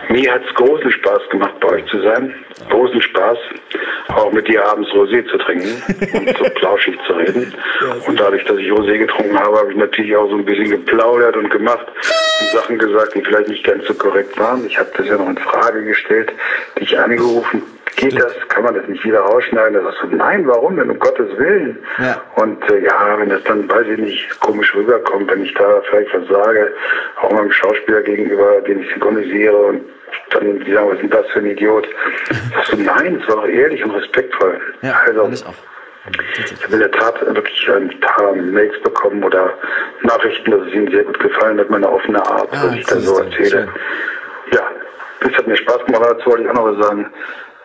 [0.08, 2.34] Mir hat es großen Spaß gemacht, bei euch zu sein.
[2.68, 3.38] Großen Spaß,
[4.08, 5.82] auch mit dir abends Rosé zu trinken
[6.18, 7.54] und so plauschig zu reden.
[8.06, 11.36] Und dadurch, dass ich Rosé getrunken habe, habe ich natürlich auch so ein bisschen geplaudert
[11.36, 14.66] und gemacht und Sachen gesagt, die vielleicht nicht ganz so korrekt waren.
[14.66, 16.32] Ich habe das ja noch in Frage gestellt,
[16.78, 17.62] dich angerufen.
[17.96, 18.32] Geht das?
[18.48, 19.74] Kann man das nicht wieder rausschneiden?
[19.74, 20.90] Da sagst du, nein, warum denn?
[20.90, 21.78] Um Gottes Willen.
[21.98, 22.20] Ja.
[22.34, 26.12] Und äh, ja, wenn das dann, weiß ich nicht, komisch rüberkommt, wenn ich da vielleicht
[26.12, 26.72] was sage,
[27.20, 29.82] auch meinem Schauspieler gegenüber, den ich synchronisiere und
[30.30, 31.88] dann, die sagen, was ist denn das für ein Idiot?
[32.54, 34.60] Sagst du, nein, es war doch ehrlich und respektvoll.
[34.82, 35.54] Ja, also, ich auch.
[36.36, 39.54] ich habe in der Tat wirklich ein paar Mails bekommen oder
[40.02, 43.00] Nachrichten, dass es Ihnen sehr gut gefallen hat, meine offene Art, Ah, was ich dann
[43.00, 43.68] so erzähle.
[44.52, 44.60] Ja,
[45.20, 47.06] das hat mir Spaß gemacht, dazu wollte ich auch noch was sagen.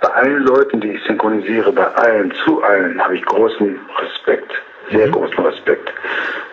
[0.01, 4.51] Bei allen Leuten, die ich synchronisiere, bei allen, zu allen, habe ich großen Respekt,
[4.91, 5.91] sehr großen Respekt,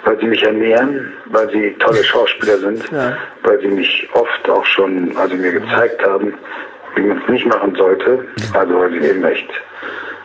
[0.04, 2.84] weil sie mich ernähren, weil sie tolle Schauspieler sind,
[3.42, 6.34] weil sie mich oft auch schon, also mir gezeigt haben,
[6.94, 9.48] wie man es nicht machen sollte, also weil sie eben echt,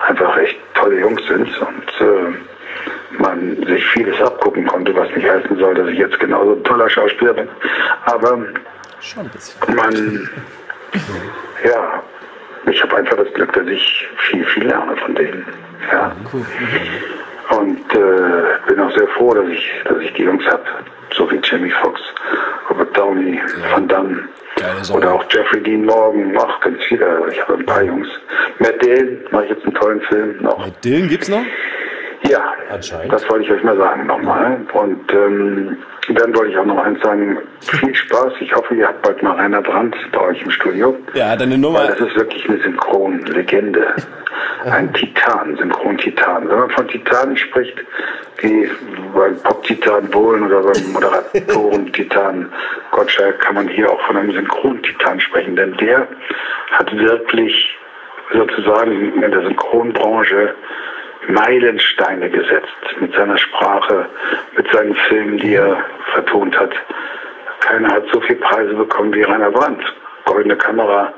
[0.07, 5.57] einfach echt tolle Jungs sind und äh, man sich vieles abgucken konnte, was nicht heißen
[5.57, 7.47] soll, dass ich jetzt genauso ein toller Schauspieler bin.
[8.05, 8.38] Aber
[9.75, 10.29] man,
[11.63, 12.03] ja,
[12.71, 15.45] ich habe einfach das Glück, dass ich viel, viel lerne von denen.
[15.91, 16.15] Ja.
[17.49, 20.63] Und äh, bin auch sehr froh, dass ich, dass ich die Jungs habe,
[21.13, 22.01] so wie Jamie Foxx,
[22.69, 23.41] Robert Downey,
[23.73, 24.30] Van Damme
[24.93, 27.23] oder auch Jeffrey Dean Morgan, ach, ganz viele.
[27.31, 28.07] Ich habe ein paar Jungs.
[28.59, 30.69] Matt Dillon mache ich jetzt einen tollen Film noch.
[30.84, 31.43] Dillen gibt's noch?
[32.23, 34.57] Ja, das wollte ich euch mal sagen nochmal.
[34.73, 35.77] Und ähm,
[36.10, 38.34] dann wollte ich auch noch eins sagen, viel Spaß.
[38.39, 40.95] Ich hoffe, ihr habt bald mal Rainer Brandt bei euch im Studio.
[41.14, 41.88] Ja, deine Weil Nummer.
[41.88, 43.88] das ist wirklich eine Synchronlegende.
[44.65, 46.48] Ein Titan, Synchron-Titan.
[46.48, 47.77] Wenn man von Titanen spricht,
[48.38, 48.69] wie
[49.15, 52.52] beim Pop-Titan Bohlen oder beim Moderatoren-Titan
[52.91, 55.56] Gottschalk, kann man hier auch von einem Synchron-Titan sprechen.
[55.56, 56.07] Denn der
[56.72, 57.77] hat wirklich
[58.34, 60.53] sozusagen in der Synchronbranche
[61.32, 64.08] Meilensteine gesetzt mit seiner Sprache,
[64.56, 65.84] mit seinen Filmen, die er
[66.14, 66.74] vertont hat.
[67.62, 69.84] Keiner hat so viele Preise bekommen wie Rainer Brandt.
[70.26, 71.14] Goldene Kamera,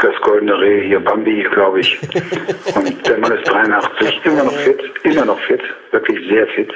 [0.00, 2.00] das Goldene Reh, hier Bambi, glaube ich.
[2.74, 6.72] Und der Mann ist 83, immer noch fit, immer noch fit, wirklich sehr fit.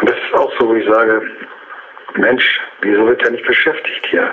[0.00, 1.22] Und das ist auch so, wo ich sage,
[2.14, 4.32] Mensch, wieso wird er nicht beschäftigt hier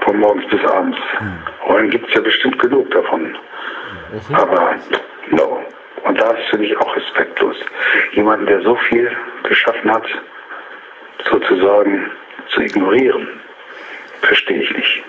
[0.00, 0.98] von morgens bis abends?
[1.66, 3.36] Rollen gibt es ja bestimmt genug davon.
[4.32, 4.76] Aber
[5.30, 5.62] no.
[6.04, 7.56] Und das finde ich auch respektlos.
[8.12, 9.10] Jemanden, der so viel
[9.44, 10.06] geschaffen hat,
[11.30, 12.10] sozusagen
[12.48, 13.40] zu ignorieren,
[14.22, 15.04] verstehe ich nicht.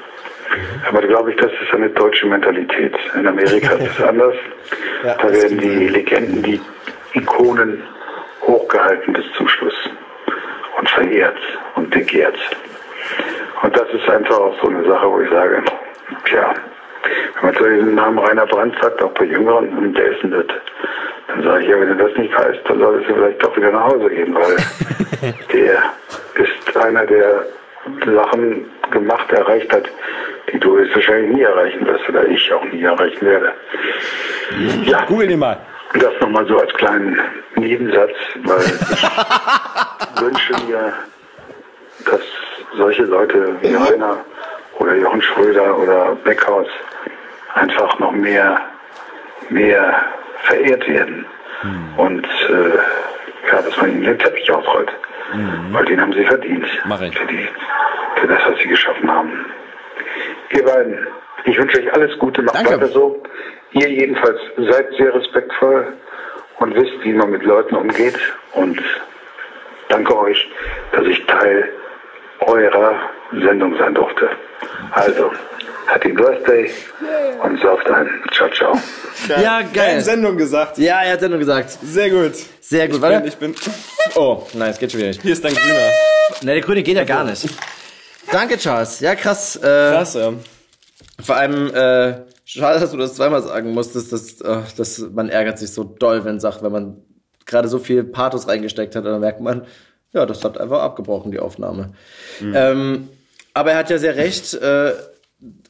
[0.88, 2.96] Aber glaube ich, das ist eine deutsche Mentalität.
[3.16, 4.36] In Amerika ist es anders.
[5.04, 6.60] Ja, da werden die Legenden, die
[7.14, 7.84] Ikonen
[8.42, 9.76] hochgehalten bis zum Schluss
[10.78, 11.38] und verehrt
[11.76, 12.38] und begehrt.
[13.62, 15.64] Und das ist einfach auch so eine Sache, wo ich sage,
[16.26, 16.54] tja,
[17.36, 20.46] wenn man zu den Namen Rainer Brandt sagt, auch bei Jüngeren, und der ist das?
[21.28, 23.72] Dann sage ich, ja, wenn du das nicht weißt, dann solltest du vielleicht doch wieder
[23.72, 24.58] nach Hause gehen, weil
[25.54, 25.84] der
[26.36, 27.46] ist einer, der
[28.06, 29.90] Sachen gemacht, erreicht hat,
[30.52, 33.54] die du höchstwahrscheinlich nie erreichen wirst oder ich auch nie erreichen werde.
[34.84, 35.06] Ja.
[35.06, 35.58] Google den mal.
[35.94, 37.20] Das nochmal so als kleinen
[37.56, 38.12] Nebensatz,
[38.44, 38.60] weil
[40.16, 40.94] ich wünsche mir,
[42.06, 42.22] dass
[42.78, 44.18] solche Leute wie Rainer
[44.80, 46.68] oder Jochen Schröder oder Beckhaus
[47.54, 48.60] einfach noch mehr,
[49.50, 50.04] mehr
[50.44, 51.26] verehrt werden.
[51.98, 52.78] Und äh,
[53.52, 54.92] ja, dass man ihnen den Teppich ausrollt.
[55.72, 56.66] Weil den haben sie verdient.
[56.86, 57.18] Mach ich.
[57.18, 57.48] Für, die,
[58.16, 59.46] für das, was sie geschaffen haben.
[60.52, 61.08] Ihr beiden,
[61.46, 62.74] ich wünsche euch alles Gute, macht Danke.
[62.74, 63.22] weiter so.
[63.72, 65.94] Ihr jedenfalls seid sehr respektvoll
[66.58, 68.18] und wisst, wie man mit Leuten umgeht.
[68.54, 68.82] Und
[69.90, 70.50] danke euch,
[70.92, 71.72] dass ich Teil
[72.40, 72.96] eurer
[73.32, 74.30] Sendung sein durfte.
[74.92, 75.32] Also,
[75.88, 76.70] Happy Birthday
[77.44, 78.08] und sauft ein.
[78.34, 78.80] Ciao, ciao.
[79.28, 80.02] Ja, geil.
[80.02, 80.78] Sendung gesagt.
[80.78, 81.70] Ja, er hat Sendung gesagt.
[81.84, 82.34] Sehr gut.
[82.62, 83.20] Sehr gut, Ich warte.
[83.20, 83.56] bin, ich bin.
[84.16, 85.22] Oh, nein, es geht schon wieder nicht.
[85.22, 85.92] Hier ist dein Grüner.
[86.42, 87.48] Ne, der Grüne geht ja gar nicht.
[88.32, 89.00] Danke, Charles.
[89.00, 89.56] Ja, krass.
[89.58, 90.34] Äh, Krass, ja.
[91.24, 95.58] Vor allem, äh, schade, dass du das zweimal sagen musstest, dass, äh, dass man ärgert
[95.60, 96.98] sich so doll, wenn sagt, wenn man
[97.46, 99.66] gerade so viel Pathos reingesteckt hat, dann merkt man,
[100.12, 101.94] ja, das hat einfach abgebrochen, die Aufnahme.
[102.42, 103.10] Ähm,
[103.54, 104.94] aber er hat ja sehr recht, äh,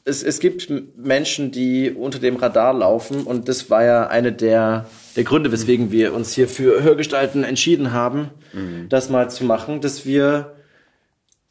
[0.04, 4.86] es, es gibt Menschen, die unter dem Radar laufen und das war ja eine der,
[5.16, 8.30] der Gründe, weswegen wir uns hier für Hörgestalten entschieden haben,
[8.88, 10.56] das mal zu machen, dass wir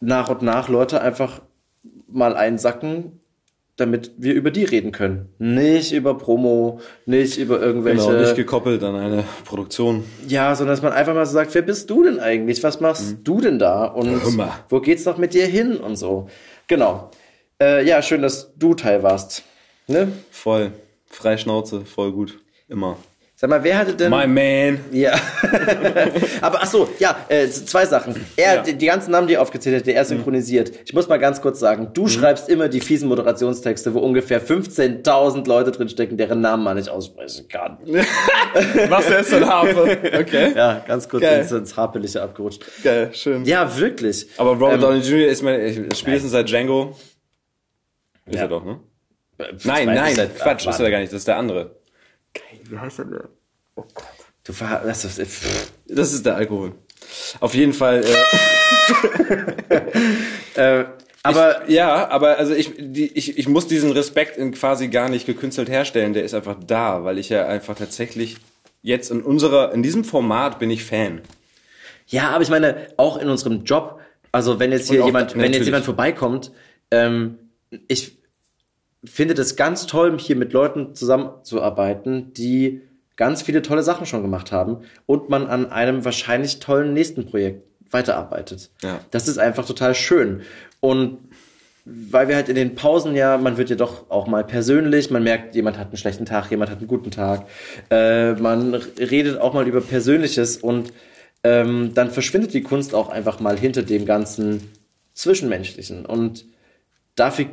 [0.02, 1.42] nach und nach Leute einfach
[2.08, 3.19] mal einsacken,
[3.80, 5.30] damit wir über die reden können.
[5.38, 8.08] Nicht über Promo, nicht über irgendwelche.
[8.08, 10.04] Genau, nicht gekoppelt an eine Produktion.
[10.28, 12.64] ja, sondern dass man einfach mal so sagt, wer bist du denn eigentlich?
[12.64, 13.86] Was machst du denn da?
[13.86, 14.52] Und mal.
[14.70, 16.30] wo geht's noch mit dir hin und so?
[16.68, 17.12] Genau.
[17.62, 19.44] Äh, ja, schön, dass du Teil warst.
[19.88, 20.12] Ne?
[20.32, 20.72] Voll.
[21.08, 22.40] Freischnauze, voll gut.
[22.68, 22.98] Immer.
[23.42, 24.10] Sag mal, wer hatte denn.
[24.12, 24.82] My man.
[24.92, 25.14] Ja.
[26.42, 28.14] Aber ach so, ja, äh, zwei Sachen.
[28.36, 30.74] Er, die, die ganzen Namen, die er aufgezählt hat, die er synchronisiert.
[30.84, 35.48] Ich muss mal ganz kurz sagen, du schreibst immer die fiesen Moderationstexte, wo ungefähr 15.000
[35.48, 37.78] Leute drinstecken, deren Namen man nicht aussprechen kann.
[38.90, 39.98] Was ist denn Harfe?
[40.20, 40.52] Okay.
[40.54, 41.40] Ja, ganz kurz Geil.
[41.40, 42.62] ins, ins Haarpeliche abgerutscht.
[42.84, 43.46] Geil, schön.
[43.46, 44.28] Ja, wirklich.
[44.36, 45.30] Aber Robert Ähm, Downey Jr.
[45.30, 46.94] ist mein, spätestens seit Django.
[48.26, 48.42] Ist Ja.
[48.42, 48.82] er doch, ne?
[49.64, 51.79] Nein, weiß nein, seit- Quatsch, ach, ist er gar nicht, das ist der andere.
[52.70, 53.20] Wie heißt er denn?
[53.76, 54.06] Oh Gott.
[54.44, 55.72] Du ver das ist, pff.
[55.88, 56.74] Das ist der Alkohol.
[57.40, 58.04] Auf jeden Fall,
[60.56, 60.86] äh,
[61.24, 65.10] aber ich, ja, aber also ich, die, ich, ich muss diesen Respekt in quasi gar
[65.10, 68.38] nicht gekünstelt herstellen, der ist einfach da, weil ich ja einfach tatsächlich
[68.82, 71.22] jetzt in unserer, in diesem Format bin ich Fan.
[72.08, 74.00] Ja, aber ich meine, auch in unserem Job,
[74.32, 75.68] also wenn jetzt hier auch- jemand, wenn jetzt natürlich.
[75.68, 76.52] jemand vorbeikommt,
[76.92, 77.38] ähm,
[77.88, 78.19] ich
[79.04, 82.82] finde das ganz toll, hier mit Leuten zusammenzuarbeiten, die
[83.16, 87.64] ganz viele tolle Sachen schon gemacht haben und man an einem wahrscheinlich tollen nächsten Projekt
[87.92, 88.70] weiterarbeitet.
[88.82, 89.02] Ja.
[89.12, 90.42] Das ist einfach total schön.
[90.80, 91.18] Und
[91.86, 95.24] weil wir halt in den Pausen ja, man wird ja doch auch mal persönlich, man
[95.24, 97.48] merkt, jemand hat einen schlechten Tag, jemand hat einen guten Tag,
[97.90, 100.94] äh, man redet auch mal über Persönliches und
[101.44, 104.70] ähm, dann verschwindet die Kunst auch einfach mal hinter dem ganzen
[105.14, 106.06] Zwischenmenschlichen.
[106.06, 106.46] Und
[107.16, 107.48] dafür,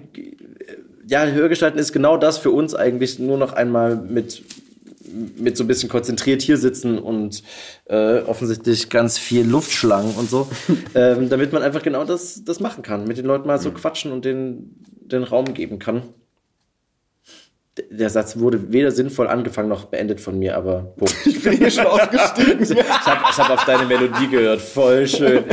[1.07, 4.43] ja, Hörgestalten ist genau das für uns eigentlich nur noch einmal mit
[5.37, 7.43] mit so ein bisschen konzentriert hier sitzen und
[7.87, 10.49] äh, offensichtlich ganz viel Luftschlangen und so,
[10.95, 14.12] ähm, damit man einfach genau das, das machen kann, mit den Leuten mal so quatschen
[14.12, 16.03] und den, den Raum geben kann.
[17.91, 21.15] Der Satz wurde weder sinnvoll angefangen noch beendet von mir, aber Punkt.
[21.27, 22.62] Ich bin hier schon ausgestiegen.
[22.62, 25.45] ich habe ich hab auf deine Melodie gehört, voll schön.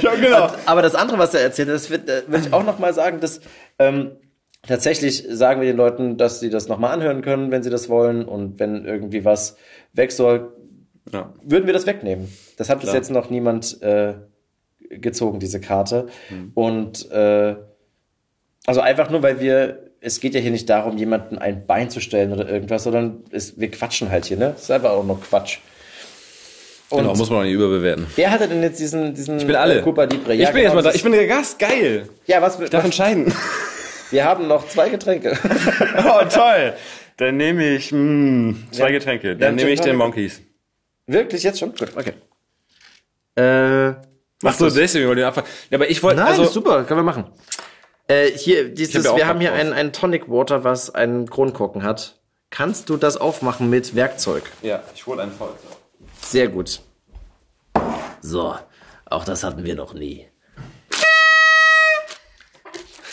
[0.00, 0.50] Ja, genau.
[0.66, 2.94] Aber das andere, was er erzählt hat, das wird, äh, will ich auch noch mal
[2.94, 3.40] sagen, dass
[3.78, 4.12] ähm,
[4.66, 7.88] tatsächlich sagen wir den Leuten, dass sie das noch mal anhören können, wenn sie das
[7.88, 9.56] wollen und wenn irgendwie was
[9.92, 10.52] weg soll,
[11.12, 11.32] Ja.
[11.42, 12.28] würden wir das wegnehmen.
[12.56, 12.96] Das hat bis Klar.
[12.96, 14.14] jetzt noch niemand äh,
[14.88, 16.06] gezogen, diese Karte.
[16.30, 16.50] Mhm.
[16.54, 17.56] Und äh,
[18.66, 22.00] also einfach nur, weil wir, es geht ja hier nicht darum, jemanden ein Bein zu
[22.00, 24.50] stellen oder irgendwas, sondern es, wir quatschen halt hier, ne?
[24.54, 25.58] Das ist einfach auch nur Quatsch.
[26.90, 28.06] Und Genau, muss man auch nicht überbewerten.
[28.16, 29.78] wer hatte denn jetzt diesen, diesen Ich bin alle.
[29.78, 30.34] äh, Cuba Libre?
[30.34, 30.92] ich bin jetzt mal da.
[30.92, 31.58] Ich bin der Gast.
[31.58, 32.08] Geil.
[32.26, 33.32] ja, was Ich darf entscheiden.
[34.12, 35.38] Wir haben noch zwei Getränke.
[35.98, 36.74] oh, toll.
[37.16, 38.90] Dann nehme ich mh, zwei Ja.
[38.90, 39.28] Getränke.
[39.30, 39.96] Ja, Dann nehme ich den.
[39.96, 40.40] Monkeys.
[41.06, 41.74] Wirklich, jetzt schon?
[41.74, 42.12] Gut, okay.
[43.34, 43.94] Äh,
[44.44, 45.48] Ach so, deswegen wollte ich abfangen.
[45.70, 47.24] Ja, aber ich wollte, Nein, also, ist super, können wir machen.
[48.08, 52.20] Äh, hier, dieses, hab wir haben hier ein, ein Tonic Water, was einen Kronkorken hat.
[52.50, 54.42] Kannst du das aufmachen mit Werkzeug?
[54.62, 55.58] ja, ich hole ein Feuerzeug.
[56.20, 56.80] Sehr gut.
[58.20, 58.54] So,
[59.06, 60.26] auch das hatten wir noch nie.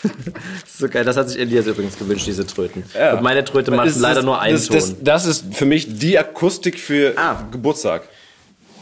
[0.77, 2.83] So geil, das hat sich Elias übrigens gewünscht, diese Tröten.
[2.97, 3.15] Ja.
[3.15, 4.75] Und meine Tröte macht leider nur einen das, Ton.
[4.77, 7.15] das, das ist für mich die Akustik für
[7.51, 8.03] Geburtstag.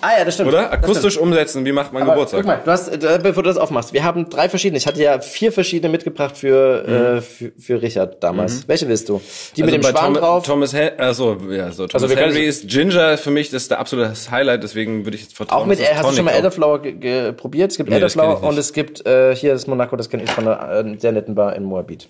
[0.08, 0.50] Ah ja, das stimmt.
[0.50, 0.64] Oder?
[0.64, 1.28] Das Akustisch stimmt.
[1.28, 2.42] umsetzen, wie macht man Aber Geburtstag?
[2.42, 4.78] Guck mal, du hast, äh, bevor du das aufmachst, wir haben drei verschiedene.
[4.78, 8.62] Ich hatte ja vier verschiedene mitgebracht für, äh, für, für Richard damals.
[8.62, 8.64] Mhm.
[8.68, 9.22] Welche willst du?
[9.56, 10.46] Die Also mit dem Schwan Thomas, drauf?
[10.46, 13.80] Thomas Hen also, ja, so, Thomas Also Henry ist Ginger für mich, das ist der
[13.80, 15.64] absolute Highlight, deswegen würde ich jetzt vertrauen.
[15.64, 17.72] Auch mit, hast du schon mal Tonic Elderflower probiert?
[17.72, 20.32] Es gibt Nee, das Elderflower und es gibt äh, hier das Monaco, das kenne ich
[20.32, 22.08] von einer äh, sehr netten Bar in Moabit.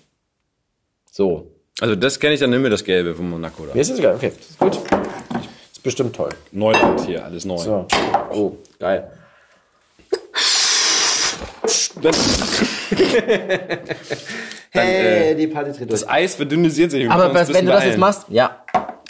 [1.10, 1.50] So.
[1.80, 3.74] Also das kenne ich, dann nimm mir das Gelbe von Monaco da.
[3.74, 4.32] Mir ist es egal, okay.
[4.38, 4.78] Ist gut.
[5.88, 6.28] Ist bestimmt toll.
[6.52, 7.56] Neuland hier, alles neu.
[7.56, 7.86] So.
[8.30, 9.10] Oh, geil.
[14.72, 17.04] hey, die Party tritt Das Eis verdünnisiert sich.
[17.04, 18.62] wir Aber was, wenn du das jetzt machst, ja,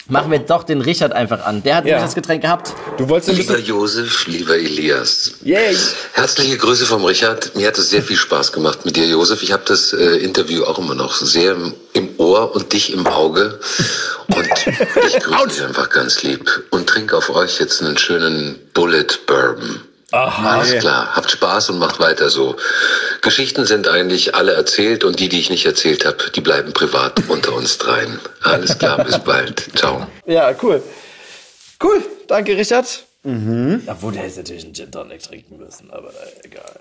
[0.09, 1.63] machen wir doch den Richard einfach an.
[1.63, 1.91] Der hat Ja.
[1.95, 2.73] nämlich das Getränk gehabt.
[2.97, 3.57] Du wolltest Lieber.
[3.59, 5.31] Josef, lieber Elias.
[5.43, 5.75] Yay.
[6.13, 7.55] Herzliche Grüße vom Richard.
[7.55, 9.41] Mir hat es sehr viel Spaß gemacht mit dir, Josef.
[9.43, 13.05] Ich habe das äh, Interview auch immer noch sehr im, im Ohr und dich im
[13.07, 13.59] Auge.
[14.27, 14.47] Und
[15.07, 19.81] ich grüße dich einfach ganz lieb und trinke auf euch jetzt einen schönen Bullet Bourbon.
[20.11, 20.57] Aha.
[20.57, 20.79] Alles Ja.
[20.79, 21.15] klar.
[21.15, 22.55] Habt Spaß und macht weiter so.
[23.21, 27.21] Geschichten sind eigentlich alle erzählt und die, die ich nicht erzählt habe, die bleiben privat
[27.29, 28.19] unter uns dreien.
[28.41, 29.67] Alles klar, bis bald.
[29.75, 30.07] Ciao.
[30.25, 30.81] Ja, cool.
[31.83, 33.03] Cool, danke Richard.
[33.23, 33.83] Mhm.
[33.87, 36.11] Obwohl, der hätte natürlich einen Gin Tonic trinken müssen, aber
[36.43, 36.79] egal.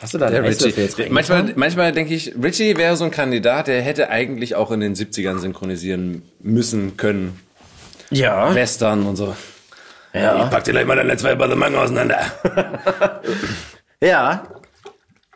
[0.00, 0.72] Hast du da Der Richie.
[1.10, 4.94] Manchmal, manchmal denke ich, Richie wäre so ein Kandidat, der hätte eigentlich auch in den
[4.94, 7.38] 70ern synchronisieren müssen können.
[8.10, 8.54] Ja.
[8.54, 9.36] Western und so.
[10.12, 10.44] Ja.
[10.44, 12.20] Ich pack dir gleich mal deine zwei Bademangen auseinander.
[14.02, 14.44] Ja.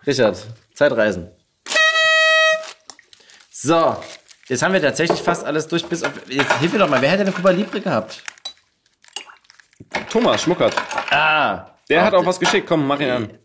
[0.06, 0.42] Richard,
[0.72, 1.30] Zeitreisen.
[3.50, 3.96] So,
[4.48, 6.12] jetzt haben wir tatsächlich fast alles durch, bis auf.
[6.28, 8.22] Jetzt hilf mir doch mal, wer hätte eine Cuba Libre gehabt?
[10.10, 10.74] Thomas Schmuckert.
[11.10, 11.66] Ah.
[11.90, 12.66] Der hat auch was geschickt.
[12.66, 13.38] Komm, mach ihn an.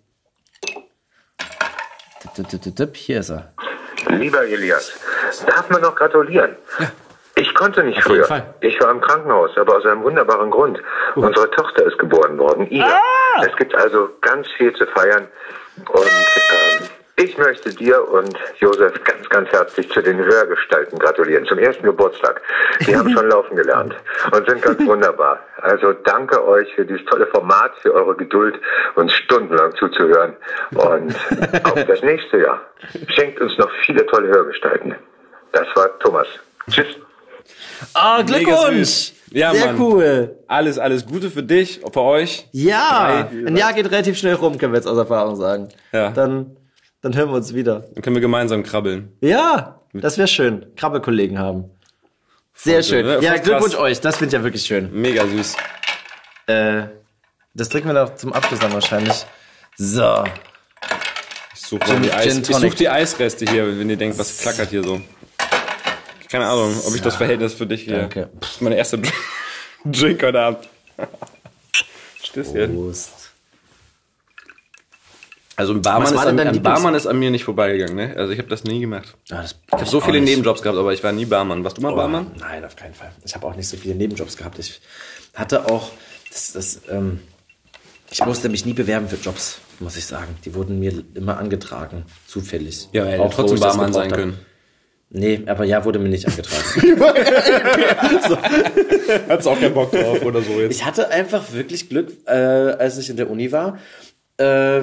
[2.93, 3.53] Hier ist er.
[4.07, 4.93] Lieber Elias,
[5.45, 6.56] darf man noch gratulieren?
[7.40, 8.28] Ich konnte nicht Auf früher.
[8.60, 10.82] Ich war im Krankenhaus, aber aus einem wunderbaren Grund.
[11.16, 12.99] Unsere Tochter ist geboren worden, Ida.
[13.41, 15.26] Es gibt also ganz viel zu feiern.
[15.90, 21.45] Und ähm, ich möchte dir und Josef ganz, ganz herzlich zu den Hörgestalten gratulieren.
[21.45, 22.41] Zum ersten Geburtstag.
[22.86, 23.95] Die haben schon laufen gelernt
[24.32, 25.40] und sind ganz wunderbar.
[25.61, 28.60] Also danke euch für dieses tolle Format, für eure Geduld,
[28.95, 30.36] uns stundenlang zuzuhören.
[30.76, 31.16] Und
[31.64, 32.60] auf das nächste Jahr.
[33.07, 34.95] Schenkt uns noch viele tolle Hörgestalten.
[35.53, 36.28] Das war Thomas.
[36.70, 36.99] Tschüss.
[37.93, 39.13] Ah, Glückwunsch!
[39.31, 39.80] Ja, Sehr Mann.
[39.80, 40.39] cool.
[40.47, 42.47] Alles, alles Gute für dich, für euch.
[42.51, 43.47] Ja, Drei.
[43.47, 45.69] ein Jahr geht relativ schnell rum, können wir jetzt aus Erfahrung sagen.
[45.91, 46.09] Ja.
[46.09, 46.57] Dann,
[47.01, 47.85] dann hören wir uns wieder.
[47.93, 49.11] Dann können wir gemeinsam krabbeln.
[49.21, 50.65] Ja, das wäre schön.
[50.76, 51.65] Krabbelkollegen haben.
[52.55, 53.19] Sehr schön, schön.
[53.19, 53.26] ne?
[53.26, 53.81] Ja, Glückwunsch krass.
[53.84, 54.01] euch.
[54.01, 54.89] Das finde ich ja wirklich schön.
[54.91, 55.55] Mega süß.
[56.47, 56.84] Äh,
[57.53, 59.26] das trinken wir noch zum Abschluss dann wahrscheinlich.
[59.77, 60.23] So.
[61.53, 64.84] Ich suche die, Eis, ich such die Eisreste hier, wenn ihr denkt, was klackert hier
[64.84, 64.99] so.
[66.30, 67.97] Keine Ahnung, ob ich das Verhältnis für dich hier.
[67.99, 68.30] Danke.
[68.39, 69.14] Das ist meine erste Dr-
[69.85, 70.69] Drink heute Abend.
[72.23, 72.73] Stößchen.
[72.76, 73.11] Prost.
[75.56, 78.15] Also ein Barmann, ist an, ein Barmann ist an mir nicht vorbeigegangen, ne?
[78.15, 79.15] Also ich habe das nie gemacht.
[79.30, 81.65] Ja, das Ich habe so viele Nebenjobs gehabt, aber ich war nie Barmann.
[81.65, 82.31] Warst du mal Oh, Barmann?
[82.39, 83.11] Nein, auf keinen Fall.
[83.26, 84.57] Ich habe auch nicht so viele Nebenjobs gehabt.
[84.57, 84.80] Ich
[85.35, 85.91] hatte auch,
[86.30, 87.19] das, das, ähm,
[88.10, 90.38] ich musste mich nie bewerben für Jobs, muss ich sagen.
[90.45, 92.88] Die wurden mir immer angetragen, zufällig.
[92.93, 94.39] Ja, hätte Auch, trotzdem Barmann sein können.
[95.11, 97.02] Nee, aber ja, wurde mir nicht angetragen.
[99.27, 100.76] Hat's auch keinen Bock drauf oder so jetzt.
[100.76, 103.80] Ich hatte einfach wirklich Glück, äh, als ich in der Uni war.
[104.38, 104.81] Äh,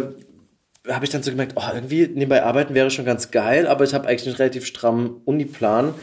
[0.88, 3.94] habe ich dann so gemerkt, oh, irgendwie nebenbei arbeiten wäre schon ganz geil, aber ich
[3.94, 5.94] habe eigentlich einen relativ strammen Uniplan.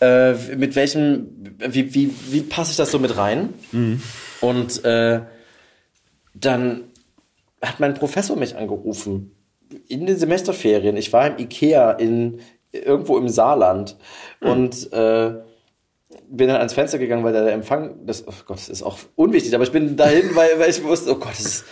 [0.00, 1.28] Äh, mit welchem,
[1.58, 3.54] wie, wie, wie passe ich das so mit rein?
[4.40, 5.20] Und äh,
[6.34, 6.84] dann
[7.60, 9.32] hat mein Professor mich angerufen
[9.88, 10.96] in den Semesterferien.
[10.96, 12.40] Ich war im Ikea in
[12.74, 13.96] irgendwo im Saarland
[14.40, 15.32] und äh,
[16.28, 19.54] bin dann ans Fenster gegangen, weil der Empfang, das, oh Gott, das ist auch unwichtig,
[19.54, 21.64] aber ich bin dahin, weil, weil ich wusste, oh Gott, das ist,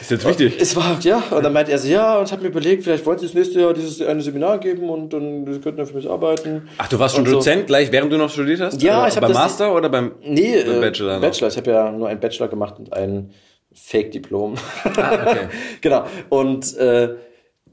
[0.00, 0.56] Ist jetzt wichtig.
[0.60, 3.04] es war, ja, und dann meinte er so, ja, und ich habe mir überlegt, vielleicht
[3.06, 6.08] wollen Sie das nächste Jahr dieses eine Seminar geben und dann könnten dann für mich
[6.08, 6.68] arbeiten.
[6.78, 7.36] Ach, du warst schon Und so.
[7.36, 8.80] Dozent gleich, während du noch studiert hast?
[8.82, 11.14] Ja, Oder ich habe Beim Master oder beim, Nee, beim äh, Bachelor?
[11.14, 11.20] noch?
[11.22, 11.48] Bachelor.
[11.48, 13.30] Ich habe ja nur einen Bachelor gemacht und ein
[13.74, 14.54] Fake-Diplom.
[14.84, 15.48] Ah, okay.
[15.80, 16.04] genau.
[16.28, 17.14] Und äh,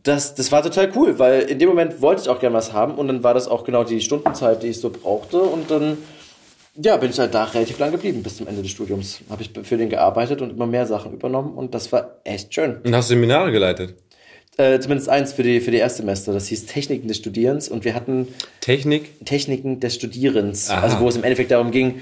[0.06, 2.96] das, das war total cool, weil in dem Moment wollte ich auch gern was haben
[2.96, 5.98] und dann war das auch genau die Stundenzeit, die ich so brauchte und dann
[6.78, 9.22] ja, bin ich halt da relativ lang geblieben bis zum Ende des Studiums.
[9.30, 12.78] Habe ich für den gearbeitet und immer mehr Sachen übernommen und das war echt schön.
[12.84, 13.96] Und hast Seminare geleitet?
[14.58, 16.34] Äh, zumindest eins für die, für die Erstsemester.
[16.34, 18.28] Das hieß Techniken des Studierens und wir hatten
[18.62, 19.26] Technik?
[19.26, 20.70] Techniken des Studierens.
[20.70, 20.82] Aha.
[20.82, 22.02] Also wo es im Endeffekt darum ging,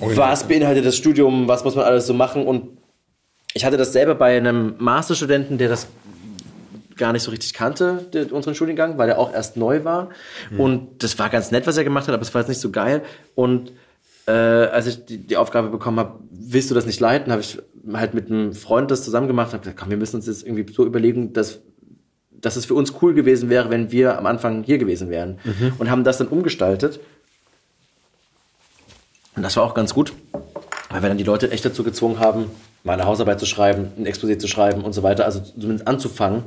[0.00, 0.16] Oh ja.
[0.16, 2.78] was beinhaltet das Studium, was muss man alles so machen und
[3.54, 5.86] ich hatte das selber bei einem Masterstudenten, der das
[6.96, 10.10] gar nicht so richtig kannte, der, unseren Studiengang, weil er auch erst neu war.
[10.50, 10.60] Hm.
[10.60, 12.70] Und das war ganz nett, was er gemacht hat, aber es war jetzt nicht so
[12.70, 13.02] geil.
[13.34, 13.72] Und
[14.26, 17.58] äh, als ich die, die Aufgabe bekommen habe, willst du das nicht leiten, habe ich
[17.92, 20.44] halt mit einem Freund das zusammen gemacht und habe gesagt, komm, wir müssen uns jetzt
[20.44, 21.60] irgendwie so überlegen, dass,
[22.30, 25.38] dass es für uns cool gewesen wäre, wenn wir am Anfang hier gewesen wären.
[25.44, 25.74] Mhm.
[25.78, 27.00] Und haben das dann umgestaltet.
[29.36, 30.12] Und das war auch ganz gut,
[30.90, 32.50] weil wir dann die Leute echt dazu gezwungen haben,
[32.84, 36.44] mal eine Hausarbeit zu schreiben, ein Exposé zu schreiben und so weiter, also zumindest anzufangen,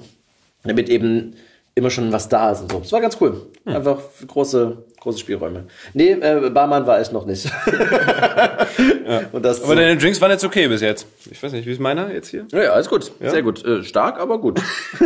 [0.64, 1.36] damit eben
[1.78, 2.80] immer schon was da ist und so.
[2.80, 3.46] Das war ganz cool.
[3.66, 5.68] Einfach große, große Spielräume.
[5.94, 7.46] Nee, äh, Barmann war es noch nicht.
[9.32, 11.06] und das Aber deine Drinks waren jetzt okay bis jetzt.
[11.30, 12.48] Ich weiß nicht, wie ist meiner jetzt hier?
[12.52, 13.12] Ja, ja, alles gut.
[13.20, 13.30] Ja?
[13.30, 13.64] Sehr gut.
[13.64, 14.60] Äh, stark, aber gut.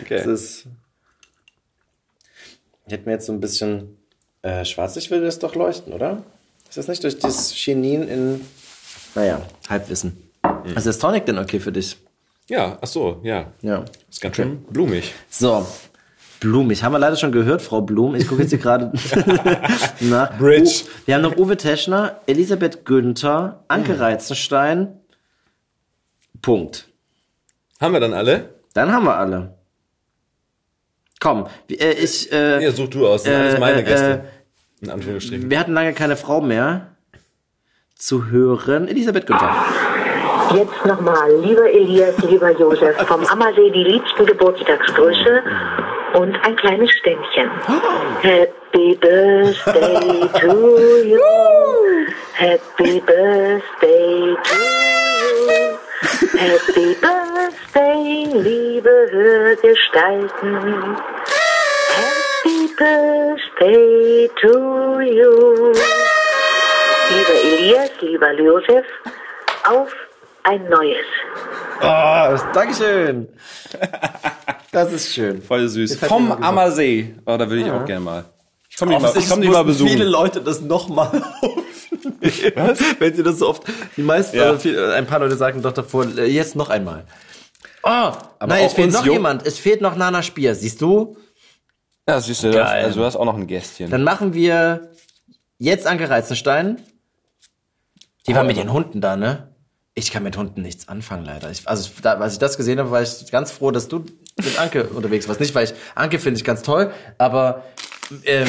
[0.00, 0.18] Okay.
[0.18, 0.66] Das ist.
[2.86, 3.96] Hätten wir jetzt so ein bisschen
[4.42, 6.22] äh, Schwarzlicht würde das doch leuchten, oder?
[6.68, 8.40] Ist das nicht durch das Chinin in.
[9.14, 9.40] Naja,
[9.70, 10.30] Halbwissen.
[10.74, 11.96] Also ist Tonic denn okay für dich?
[12.48, 13.52] Ja, ach so, ja.
[13.62, 13.84] Ja.
[14.10, 15.14] Ist ganz schön blumig.
[15.30, 15.66] So.
[16.40, 16.82] Blumig.
[16.82, 18.14] Haben wir leider schon gehört, Frau Blum.
[18.14, 18.92] Ich gucke jetzt hier gerade
[20.00, 20.36] nach.
[20.38, 20.82] Bridge.
[20.84, 25.00] Oh, wir haben noch Uwe Teschner, Elisabeth Günther, Anke Reizenstein.
[26.42, 26.88] Punkt.
[27.80, 28.50] Haben wir dann alle?
[28.74, 29.54] Dann haben wir alle.
[31.20, 32.30] Komm, wie- äh, ich.
[32.30, 33.22] Äh, Ja, such du aus.
[33.22, 34.24] Das sind alles äh, meine äh, Gäste.
[34.82, 35.50] In Anführungsstrichen.
[35.50, 36.94] Wir hatten lange keine Frau mehr
[37.96, 38.86] zu hören.
[38.88, 39.54] Elisabeth Günther.
[40.52, 45.42] Jetzt nochmal, lieber Elias, lieber Josef, vom Ammersee die liebsten Geburtstagsgrüße
[46.14, 47.50] und ein kleines Ständchen.
[48.20, 51.18] Happy Birthday to you.
[52.34, 54.56] Happy Birthday to
[55.48, 55.78] you.
[56.38, 60.96] Happy Birthday, liebe Hörgestalten.
[61.96, 65.72] Happy Birthday to you.
[67.10, 68.86] Lieber Elias, lieber Josef,
[69.68, 69.92] auf
[70.44, 71.04] ein neues.
[71.80, 73.28] Oh, Dankeschön.
[74.72, 75.42] Das ist schön.
[75.42, 75.96] Voll süß.
[75.96, 76.32] Vom.
[76.32, 77.14] Ammersee.
[77.26, 77.80] Oh, da will ich Ja.
[77.80, 78.24] auch gerne mal.
[78.70, 79.88] Ich komme mal, komm dich mal mussten besuchen.
[79.90, 81.64] viele Leute das nochmal aufnehmen.
[82.98, 83.62] Wenn sie das so oft,
[83.96, 84.44] die meisten, Ja.
[84.46, 87.04] also viel, ein paar Leute sagen doch davor, äh, jetzt noch einmal.
[87.82, 89.46] Oh, Aber nein, es fehlt noch juckt- jemand.
[89.46, 90.54] Es fehlt noch Nana Spier.
[90.54, 91.16] Siehst du?
[92.08, 92.84] Ja, siehst du, das, Geil.
[92.86, 93.90] also du hast auch noch ein Gästchen.
[93.90, 94.90] Dann machen wir
[95.58, 96.82] jetzt Anke Reizenstein.
[98.26, 99.53] Die war mit ihren Hunden da, ne?
[99.96, 101.50] Ich kann mit Hunden nichts anfangen, leider.
[101.50, 104.04] Ich, also, da, als ich das gesehen habe, war ich ganz froh, dass du
[104.42, 105.40] mit Anke unterwegs warst.
[105.40, 107.64] Nicht, weil ich, Anke finde ich ganz toll, aber
[108.24, 108.48] ähm,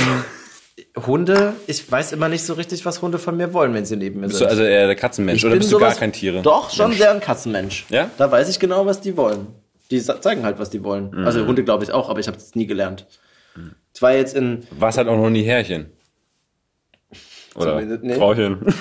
[1.06, 4.20] Hunde, ich weiß immer nicht so richtig, was Hunde von mir wollen, wenn sie neben
[4.20, 4.48] mir bist sind.
[4.48, 6.42] du also eher der Katzenmensch Ich oder bist du gar kein Tiere?
[6.42, 7.00] Doch, schon Mensch.
[7.00, 7.86] sehr ein Katzenmensch.
[7.90, 8.10] Ja?
[8.18, 9.48] Da weiß ich genau, was die wollen.
[9.92, 11.12] Die zeigen halt, was die wollen.
[11.12, 11.26] Mhm.
[11.26, 13.06] Also Hunde glaube ich auch, aber ich habe es nie gelernt.
[13.94, 15.92] Ich war jetzt in Warst halt auch noch nie Härchen.
[17.56, 18.16] Oder nee.
[18.16, 18.60] Frauchen.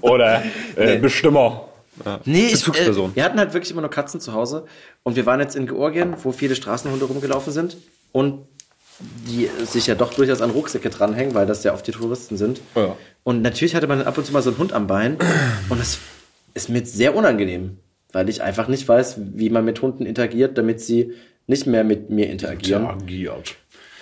[0.00, 0.42] Oder
[0.76, 0.98] äh, Nee.
[0.98, 1.68] Bestimmer.
[2.04, 2.20] Ja.
[2.24, 4.64] Nee, ich, äh, wir hatten halt wirklich immer nur Katzen zu Hause.
[5.02, 7.76] Und wir waren jetzt in Georgien, wo viele Straßenhunde rumgelaufen sind.
[8.12, 8.46] Und
[9.00, 12.60] die sich ja doch durchaus an Rucksäcke dranhängen, weil das ja oft die Touristen sind.
[12.74, 12.96] Ja.
[13.22, 15.16] Und natürlich hatte man ab und zu mal so einen Hund am Bein.
[15.68, 15.98] Und das
[16.54, 17.78] ist mir sehr unangenehm,
[18.12, 21.12] weil ich einfach nicht weiß, wie man mit Hunden interagiert, damit sie
[21.46, 22.82] nicht mehr mit mir interagieren.
[22.84, 23.56] Interagiert.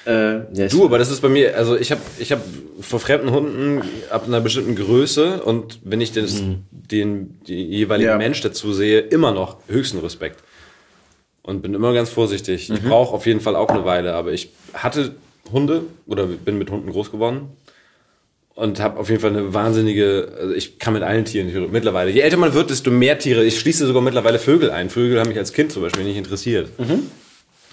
[0.06, 0.10] Äh,
[0.54, 2.42] ja, ich- Du, aber das ist bei mir, also ich habe ich hab
[2.80, 8.18] vor fremden Hunden ab einer bestimmten Größe und wenn ich das, den, den jeweiligen Ja.
[8.18, 10.40] Mensch dazu sehe, immer noch höchsten Respekt.
[11.44, 12.70] Und bin immer ganz vorsichtig.
[12.70, 12.88] Ich Mhm.
[12.88, 15.14] brauche auf jeden Fall auch eine Weile, aber ich hatte
[15.52, 17.48] Hunde oder bin mit Hunden groß geworden
[18.54, 22.10] und habe auf jeden Fall eine wahnsinnige, also ich kann mit allen Tieren mittlerweile.
[22.10, 23.44] Je älter man wird, desto mehr Tiere.
[23.44, 24.88] Ich schließe sogar mittlerweile Vögel ein.
[24.90, 26.68] Vögel haben mich als Kind zum Beispiel nicht interessiert.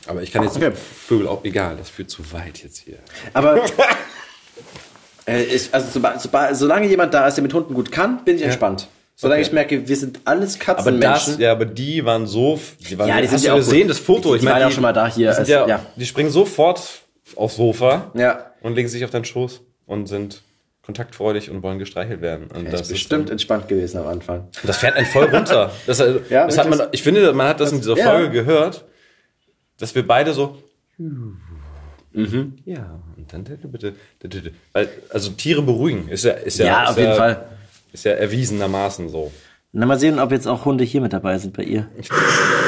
[0.07, 0.59] Aber ich kann jetzt
[1.07, 2.97] Vögel auch egal, das führt zu weit jetzt hier.
[3.33, 3.61] Aber
[5.27, 8.37] äh, ich, also soba- soba- solange jemand da ist, der mit Hunden gut kann, bin
[8.37, 8.87] ich entspannt.
[9.15, 9.47] Solange Okay.
[9.49, 11.33] ich merke, wir sind alles Aber Katzenmenschen.
[11.33, 12.59] das, ja, aber die waren so,
[12.89, 13.89] die waren, Ja, die sind ja auch gesehen, gut.
[13.91, 14.35] das Foto?
[14.37, 15.85] Die waren ja auch schon mal da hier, Die, ja, ja.
[15.95, 16.81] die springen sofort
[17.35, 18.51] aufs Sofa Ja.
[18.61, 20.41] und legen sich auf deinen Schoß und sind
[20.83, 22.45] kontaktfreudig und wollen gestreichelt werden.
[22.55, 24.47] Und das das ist bestimmt entspannt gewesen am Anfang.
[24.63, 25.71] Das fährt einen voll runter.
[25.85, 28.05] Das, also, Ja, das hat man, ich finde, man hat das in dieser Ja.
[28.11, 28.85] Folge gehört,
[29.79, 30.57] dass wir beide so.
[30.97, 32.57] Mhm.
[32.65, 33.95] Ja, und dann bitte.
[34.73, 37.45] Weil, also Tiere beruhigen, ist ja, ist ja, Ja, ist auf jeden ja, Fall.
[37.93, 39.31] Ist ja erwiesenermaßen so.
[39.71, 41.87] Na, mal sehen, ob jetzt auch Hunde hier mit dabei sind bei ihr.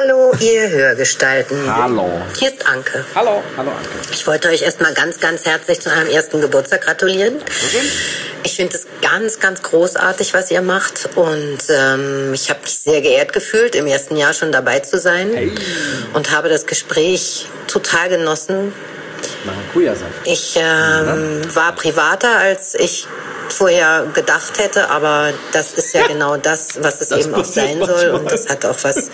[0.00, 1.74] Hallo, ihr Hörgestalten.
[1.74, 2.08] Hallo.
[2.38, 3.04] Hier ist Anke.
[3.16, 3.42] Hallo.
[3.56, 3.88] Hallo, Anke.
[4.12, 7.42] Ich wollte euch erstmal ganz, ganz herzlich zu eurem ersten Geburtstag gratulieren.
[8.44, 11.08] Ich finde es ganz, ganz großartig, was ihr macht.
[11.16, 15.58] Und ähm, ich habe mich sehr geehrt gefühlt, im ersten Jahr schon dabei zu sein.
[16.12, 18.72] Und habe das Gespräch total genossen.
[19.44, 20.12] Maracuja-Saft.
[20.24, 23.06] Ich ähm, war privater, als ich
[23.50, 27.78] vorher gedacht hätte, aber das ist ja genau das, was es Das eben auch sein
[27.78, 27.86] soll.
[27.88, 28.10] manchmal.
[28.10, 29.10] Und das hat auch was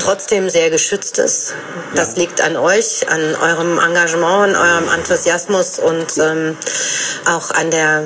[0.00, 1.54] trotzdem sehr Geschütztes.
[1.94, 6.56] Das liegt an euch, an eurem Engagement, an eurem Enthusiasmus und ähm,
[7.26, 8.04] auch an der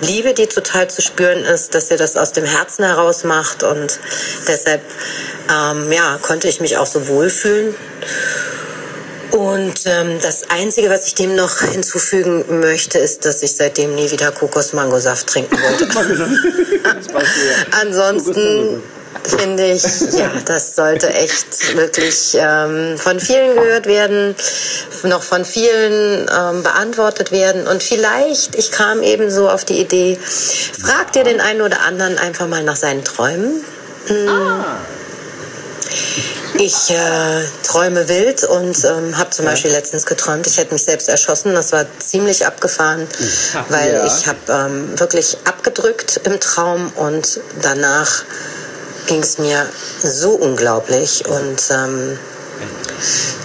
[0.00, 4.00] Liebe, die total zu spüren ist, dass ihr das aus dem Herzen heraus macht und
[4.48, 4.82] deshalb
[5.50, 7.74] ähm, ja, konnte ich mich auch so wohlfühlen.
[9.34, 14.08] Und ähm, das Einzige, was ich dem noch hinzufügen möchte, ist, dass ich seitdem nie
[14.12, 15.88] wieder Kokos-Mangosaft trinken wollte.
[17.80, 18.80] Ansonsten
[19.24, 19.82] finde ich,
[20.12, 24.36] ja, das sollte echt wirklich ähm, von vielen gehört werden,
[25.02, 27.66] noch von vielen ähm, beantwortet werden.
[27.66, 32.18] Und vielleicht, ich kam eben so auf die Idee, fragt ihr den einen oder anderen
[32.18, 33.64] einfach mal nach seinen Träumen.
[34.08, 34.28] Mm.
[36.58, 41.08] Ich äh, träume wild und ähm, habe zum Beispiel letztens geträumt, ich hätte mich selbst
[41.08, 41.54] erschossen.
[41.54, 43.06] Das war ziemlich abgefahren,
[43.68, 44.06] weil Ja.
[44.06, 48.22] ich habe ähm, wirklich abgedrückt im Traum und danach
[49.06, 49.66] ging es mir
[50.02, 51.24] so unglaublich.
[51.26, 52.18] Und ähm,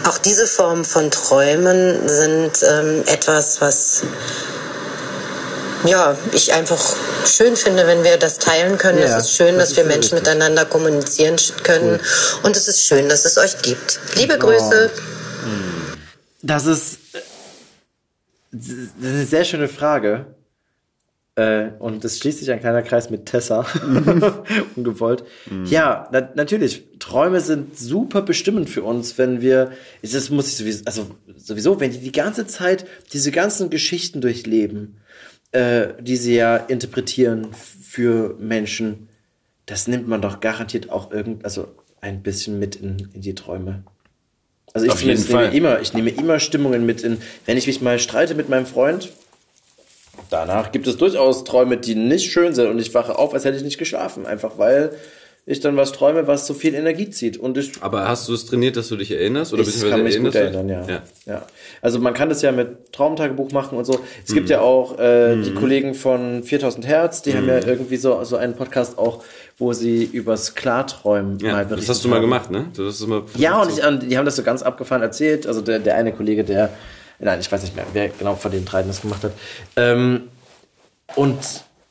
[0.08, 4.02] auch diese Form von Träumen sind ähm, etwas, was
[5.86, 6.96] ja, ich einfach
[7.26, 9.00] schön finde, wenn wir das teilen können.
[9.00, 10.34] Ja, es ist schön, das dass wir ist Menschen richtig.
[10.34, 12.00] miteinander kommunizieren können.
[12.44, 14.00] Und es ist schön, dass es euch gibt.
[14.16, 14.40] Liebe Oh.
[14.40, 14.92] Grüße.
[16.42, 17.00] Das ist,
[18.52, 20.26] das ist eine sehr schöne Frage.
[21.36, 23.66] Äh, und es schließt sich ein kleiner Kreis mit Tessa.
[24.76, 25.24] Ungewollt.
[25.66, 26.84] Ja, na, natürlich.
[27.00, 31.08] Träume sind super bestimmend für uns, wenn wir, das muss ich sowieso, also
[31.38, 34.98] sowieso, wenn die die ganze Zeit diese ganzen Geschichten durchleben,
[35.52, 39.10] äh, die sie ja interpretieren für Menschen,
[39.66, 41.68] das nimmt man doch garantiert auch irgend, also
[42.02, 43.84] ein bisschen mit in, in die Träume.
[44.74, 47.82] Also ich jeden zumindest nehme immer, ich nehme immer Stimmungen mit in, wenn ich mich
[47.82, 49.12] mal streite mit meinem Freund,
[50.30, 53.58] danach gibt es durchaus Träume, die nicht schön sind und ich wache auf, als hätte
[53.58, 54.92] ich nicht geschlafen, einfach weil
[55.45, 58.45] ich dann was träume, was so viel Energie zieht und ich Aber hast du es
[58.45, 59.52] trainiert, dass du dich erinnerst?
[59.52, 60.95] Oder ich kann mich gut erinnerst du erinnern, dich?
[61.26, 61.34] ja.
[61.34, 61.45] ja.
[61.82, 63.99] Also man kann das ja mit Traumtagebuch machen und so.
[64.26, 64.52] Es gibt Mhm.
[64.52, 65.44] ja auch äh, Mhm.
[65.44, 67.49] die Kollegen von 4000 Hertz, die haben Mhm.
[67.49, 69.24] ja irgendwie so, so einen Podcast auch,
[69.57, 72.22] wo sie übers Klarträumen Ja, mal das berichtet hast du mal haben.
[72.24, 72.66] gemacht, ne?
[72.76, 75.48] Du hast mal Ja, und, ich, und die haben das so ganz abgefahren erzählt.
[75.48, 76.70] Also der, der eine Kollege, der,
[77.18, 79.32] nein, ich weiß nicht mehr, wer genau von den dreien das gemacht hat.
[79.78, 80.24] Ähm,
[81.16, 81.38] und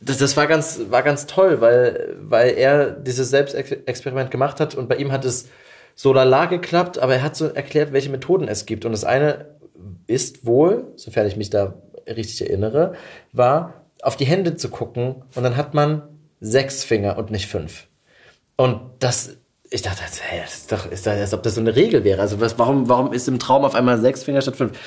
[0.00, 4.88] das, das war ganz, war ganz toll, weil, weil er dieses Selbstexperiment gemacht hat und
[4.88, 5.48] bei ihm hat es
[5.94, 8.84] so lala geklappt, aber er hat so erklärt, welche Methoden es gibt.
[8.84, 9.46] Und das eine
[10.06, 11.74] ist wohl, sofern ich mich da
[12.06, 12.94] richtig erinnere,
[13.32, 16.02] war, auf die Hände zu gucken und dann hat man
[16.40, 17.88] sechs Finger und nicht fünf.
[18.56, 19.36] Und das,
[19.70, 22.20] ich dachte, hey, das ist doch, ist das, als ob das so eine Regel wäre.
[22.20, 24.78] Also was, warum, warum ist im Traum auf einmal sechs Finger statt fünf?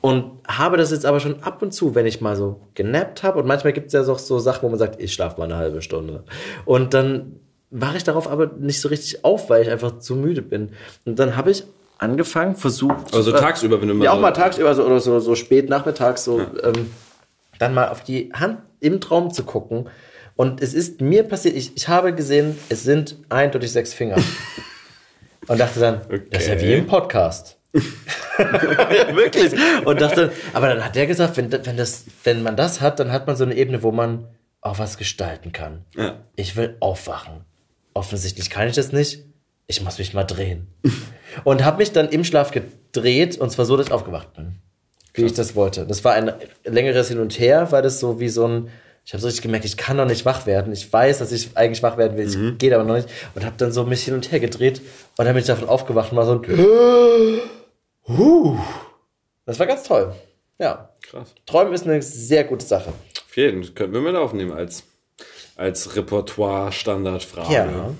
[0.00, 3.40] Und habe das jetzt aber schon ab und zu, wenn ich mal so genappt habe.
[3.40, 5.56] Und manchmal gibt es ja so, so Sachen, wo man sagt, ich schlafe mal eine
[5.56, 6.22] halbe Stunde.
[6.64, 10.42] Und dann wache ich darauf aber nicht so richtig auf, weil ich einfach zu müde
[10.42, 10.70] bin.
[11.04, 11.64] Und dann habe ich
[11.98, 13.12] angefangen, versucht.
[13.14, 15.68] Also äh, tagsüber, wenn du mal Ja, auch mal tagsüber so, oder so, so spät
[15.68, 16.90] nachmittags, so, ähm,
[17.58, 19.88] dann mal auf die Hand im Traum zu gucken.
[20.36, 24.16] Und es ist mir passiert, ich, ich habe gesehen, es sind eindeutig sechs Finger.
[25.48, 27.57] Und dachte dann, das ist ja wie im Podcast.
[27.72, 29.52] Ja, wirklich.
[29.84, 33.12] Und dachte, aber dann hat der gesagt, wenn, wenn, das, wenn man das hat, dann
[33.12, 34.26] hat man so eine Ebene, wo man
[34.60, 35.84] auch was gestalten kann.
[35.96, 36.18] Ja.
[36.36, 37.44] Ich will aufwachen.
[37.94, 39.24] Offensichtlich kann ich das nicht.
[39.66, 40.68] Ich muss mich mal drehen.
[41.44, 44.56] und habe mich dann im Schlaf gedreht und zwar so, dass ich aufgewacht bin.
[45.14, 45.84] Wie ich das wollte.
[45.84, 46.32] Das war ein
[46.64, 48.68] längeres Hin und Her, weil das so wie so ein.
[49.04, 50.72] Ich habe so richtig gemerkt, ich kann noch nicht wach werden.
[50.72, 52.28] Ich weiß, dass ich eigentlich wach werden will.
[52.28, 53.08] Ich geht aber noch nicht.
[53.34, 54.80] Und habe dann so mich hin und her gedreht
[55.16, 56.42] und dann bin ich davon aufgewacht und war so ein.
[58.08, 58.58] Huh.
[59.46, 60.14] Das war ganz toll.
[60.58, 60.90] Ja.
[61.02, 61.34] Krass.
[61.46, 62.90] Träumen ist eine sehr gute Sache.
[63.28, 63.74] Auf jeden Fall.
[63.74, 64.84] Könnten wir mit aufnehmen als,
[65.56, 67.52] als Repertoire-Standardfrage.
[67.52, 67.90] Ja.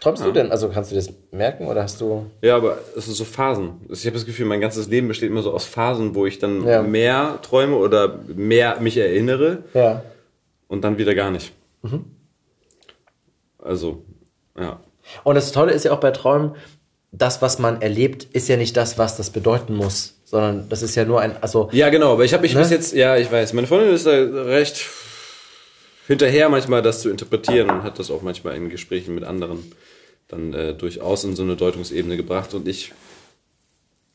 [0.00, 0.26] Träumst Ja.
[0.28, 0.50] du denn?
[0.52, 2.26] Also kannst du das merken oder hast du.
[2.42, 3.80] Ja, aber es ist so Phasen.
[3.88, 6.66] Ich habe das Gefühl, mein ganzes Leben besteht immer so aus Phasen, wo ich dann
[6.66, 6.82] Ja.
[6.82, 10.02] mehr träume oder mehr mich erinnere Ja.
[10.68, 11.52] und dann wieder gar nicht.
[11.82, 12.04] Mhm.
[13.58, 14.04] Also,
[14.58, 14.80] ja.
[15.24, 16.54] Und das Tolle ist ja auch bei Träumen,
[17.12, 20.94] das, was man erlebt, ist ja nicht das, was das bedeuten muss, sondern das ist
[20.94, 21.68] ja nur ein, also.
[21.72, 22.60] Ja, genau, aber ich habe mich Ne?
[22.60, 24.84] bis jetzt, ja, ich weiß, meine Freundin ist da recht
[26.06, 29.72] hinterher manchmal das zu interpretieren und hat das auch manchmal in Gesprächen mit anderen
[30.28, 32.92] dann äh, durchaus in so eine Deutungsebene gebracht und ich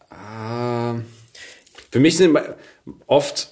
[0.09, 0.99] äh,
[1.91, 2.37] für mich sind
[3.07, 3.50] oft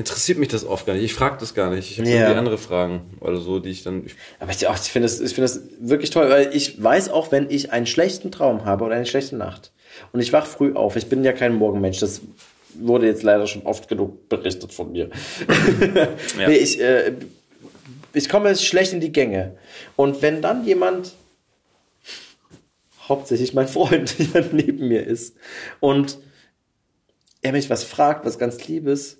[0.00, 1.04] interessiert mich das oft gar nicht.
[1.04, 1.90] Ich frage das gar nicht.
[1.90, 2.16] Ich habe Ja.
[2.16, 4.06] irgendwie andere Fragen oder so, die ich dann.
[4.38, 7.30] Aber ich, ach, ich finde das, ich finde das wirklich toll, weil ich weiß auch,
[7.32, 9.72] wenn ich einen schlechten Traum habe oder eine schlechte Nacht
[10.12, 12.22] und ich wach früh auf, ich bin ja kein Morgenmensch, das
[12.74, 15.10] wurde jetzt leider schon oft genug berichtet von mir.
[16.38, 17.12] nee, ich, äh,
[18.14, 19.56] ich komme schlecht in die Gänge.
[19.96, 21.12] Und wenn dann jemand,
[23.08, 25.36] hauptsächlich mein Freund, der neben mir ist,
[25.80, 26.18] und
[27.42, 29.18] er mich was fragt, was ganz Liebes,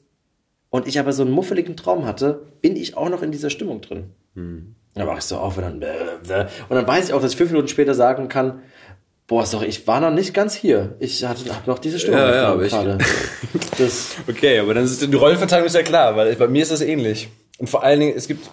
[0.71, 3.81] und ich aber so einen muffeligen Traum hatte, bin ich auch noch in dieser Stimmung
[3.81, 4.11] drin.
[4.35, 7.51] Dann wach ich so auf und dann, und dann weiß ich auch, dass ich fünf
[7.51, 8.63] Minuten später sagen kann,
[9.27, 10.97] boah, sorry, ich war noch nicht ganz hier.
[10.99, 12.99] Ich hatte noch diese Stimmung Ja, ja, aber ich- gerade.
[13.79, 16.81] Das, okay, aber dann ist die Rollenverteilung ist ja klar, weil bei mir ist das
[16.81, 17.29] ähnlich.
[17.59, 18.49] Und vor allen Dingen, es gibt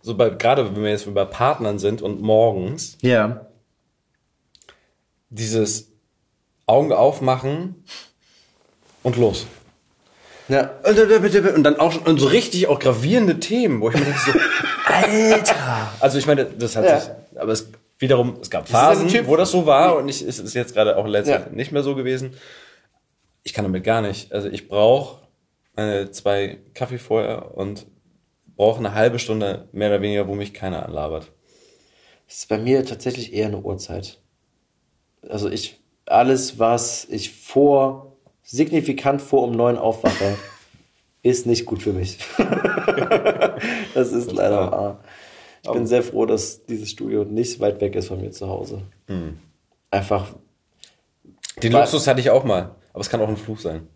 [0.00, 3.46] so bei, gerade wenn wir jetzt bei Partnern sind und morgens, ja.
[5.30, 5.92] dieses
[6.66, 7.84] Augen aufmachen
[9.02, 9.46] und los.
[10.52, 10.70] Ja.
[10.84, 14.32] Und dann auch schon, und so richtig auch gravierende Themen, wo ich mir denke so,
[14.86, 15.54] Alter!
[16.00, 17.00] Also ich meine, das hat Ja.
[17.00, 17.68] sich, aber es
[17.98, 20.74] wiederum, es gab Das Phasen, Typ- wo das so war und ich, es ist jetzt
[20.74, 21.46] gerade auch letztlich Ja.
[21.52, 22.34] nicht mehr so gewesen.
[23.44, 24.32] Ich kann damit gar nicht.
[24.32, 25.20] Also ich brauche
[25.76, 27.86] äh, zwei Kaffee vorher und
[28.56, 31.30] brauche eine halbe Stunde mehr oder weniger, wo mich keiner anlabert.
[32.28, 34.18] Das ist bei mir tatsächlich eher eine Uhrzeit.
[35.28, 38.11] Also ich, alles, was ich vor,
[38.42, 40.36] signifikant vor um neun aufwache,
[41.22, 42.18] ist nicht gut für mich.
[43.94, 45.00] das ist leider wahr.
[45.64, 48.82] Ich bin sehr froh, dass dieses Studio nicht weit weg ist von mir zu Hause.
[49.06, 49.38] Hm.
[49.90, 50.34] Einfach.
[51.62, 53.86] Den Luxus hatte ich auch mal, aber es kann auch ein Fluch sein.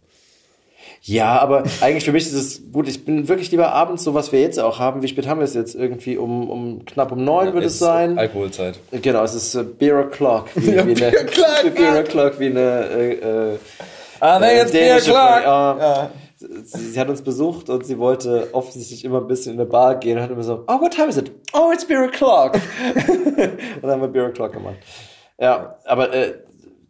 [1.03, 2.89] Ja, aber eigentlich für mich ist es gut.
[2.89, 5.03] Ich bin wirklich lieber abends, so was wir jetzt auch haben.
[5.03, 5.75] Wie spät haben wir es jetzt?
[5.75, 8.19] Irgendwie um, um knapp um neun würde es Ist sein.
[8.19, 8.79] Alkoholzeit.
[8.91, 10.47] Genau, es ist äh, Beer O'Clock.
[10.57, 12.61] Wie, Ja, wie Beer eine, O'Clock, Beer O'Clock, wie eine.
[12.61, 13.59] Äh,
[14.21, 15.43] Ah, nee, jetzt Beer O'Clock.
[15.43, 16.11] Ja.
[16.39, 19.97] Sie, sie hat uns besucht und sie wollte offensichtlich immer ein bisschen in eine Bar
[19.97, 21.33] gehen und hat immer so, oh, what time is it?
[21.55, 22.55] Oh, it's Beer O'Clock.
[22.95, 24.77] und dann haben wir Beer O'Clock gemacht.
[25.39, 26.35] Ja, aber äh,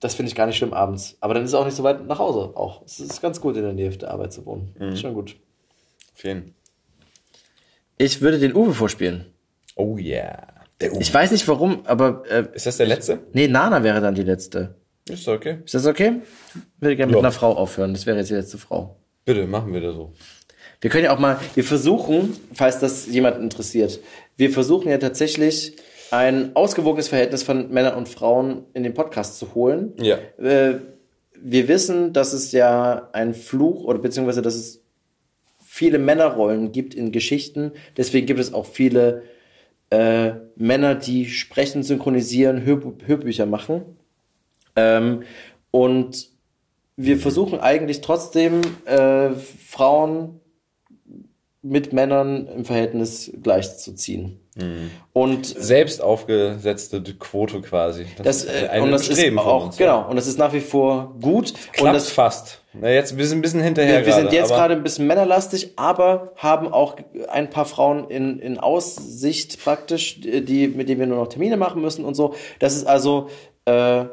[0.01, 1.17] das finde ich gar nicht schlimm abends.
[1.21, 2.83] Aber dann ist es auch nicht so weit nach Hause auch.
[2.85, 4.75] Es ist ganz gut, in der Nähe der Arbeit zu wohnen.
[4.79, 4.97] Mhm.
[4.97, 5.37] Schon gut.
[6.15, 6.55] Vielen.
[7.99, 9.27] Ich würde den Uwe vorspielen.
[9.75, 10.47] Oh yeah.
[10.81, 11.01] Der Uwe.
[11.01, 12.23] Ich weiß nicht warum, aber.
[12.29, 13.21] Äh, ist das der letzte?
[13.33, 14.75] Nee, Nana wäre dann die letzte.
[15.09, 15.59] Ist okay.
[15.65, 16.21] Ist das okay?
[16.55, 17.21] Ich würde gerne mit Ja.
[17.21, 17.93] einer Frau aufhören.
[17.93, 18.97] Das wäre jetzt die letzte Frau.
[19.25, 20.13] Bitte, machen wir das so.
[20.81, 23.99] Wir können ja auch mal, wir versuchen, falls das jemand interessiert,
[24.37, 25.77] wir versuchen ja tatsächlich
[26.11, 29.95] ein ausgewogenes Verhältnis von Männern und Frauen in den Podcast zu holen.
[30.01, 30.19] Ja.
[30.39, 30.81] Äh,
[31.41, 34.81] wir wissen, dass es ja ein Fluch oder beziehungsweise, dass es
[35.65, 37.73] viele Männerrollen gibt in Geschichten.
[37.97, 39.23] Deswegen gibt es auch viele
[39.91, 43.83] äh, Männer, die sprechen, synchronisieren, Hör Hörbücher machen.
[44.77, 45.23] Ähm,
[45.71, 46.29] und
[46.97, 50.41] wir versuchen eigentlich trotzdem äh, Frauen
[51.63, 54.41] mit Männern im Verhältnis gleichzuziehen.
[55.13, 58.07] Und selbst aufgesetzte Quote quasi.
[58.23, 60.55] das, ist äh, ein und das ist Streben auch uns, genau und das ist nach
[60.55, 62.63] wie vor gut und Klappt das fast.
[62.73, 65.73] Na, jetzt wir sind ein bisschen hinterher wir, wir sind jetzt gerade ein bisschen männerlastig,
[65.77, 66.97] aber haben auch
[67.29, 71.83] ein paar Frauen in, in Aussicht praktisch, die mit denen wir nur noch Termine machen
[71.83, 72.35] müssen und so.
[72.59, 73.29] Das ist also
[73.67, 74.07] äh,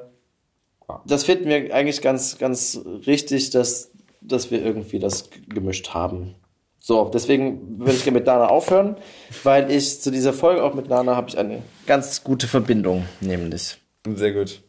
[1.06, 3.92] das finden wir eigentlich ganz ganz richtig, dass
[4.22, 6.36] dass wir irgendwie das gemischt haben.
[6.80, 8.98] So, deswegen würde ich gerne mit Nana aufhören,
[9.44, 13.78] weil ich zu dieser Folge auch mit Nana habe ich eine ganz gute Verbindung, nämlich.
[14.16, 14.62] Sehr gut.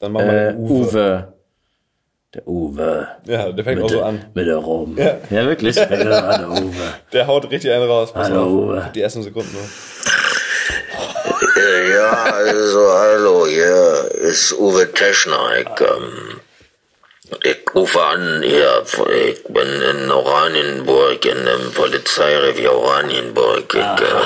[0.00, 0.72] Dann machen wir Äh, Uwe.
[0.82, 1.32] Uwe.
[2.34, 3.08] Der Uwe.
[3.26, 4.24] Ja, der fängt Mit auch so an.
[4.34, 4.96] Mit der Rom.
[4.96, 5.76] Ja, Ja, wirklich?
[5.76, 6.74] Fängt er an, der Uwe.
[7.12, 8.12] Der haut richtig einen raus.
[8.12, 8.46] Pass Hallo.
[8.46, 8.90] Uwe.
[8.94, 9.62] Die ersten Sekunden nur.
[11.40, 15.80] Äh, Ja, also hallo, hier ist Uwe Teschneik.
[15.80, 16.40] Ähm,
[17.42, 23.74] ich rufe an hier, ich bin in Oranienburg, in dem Polizeirevier Oranienburg.
[23.74, 24.24] Ich, äh,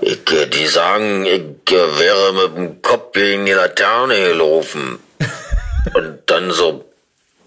[0.00, 4.98] ich, äh, die sagen, ich äh, wäre mit dem Kopf gegen die Laterne gelaufen.
[5.94, 6.84] Und dann so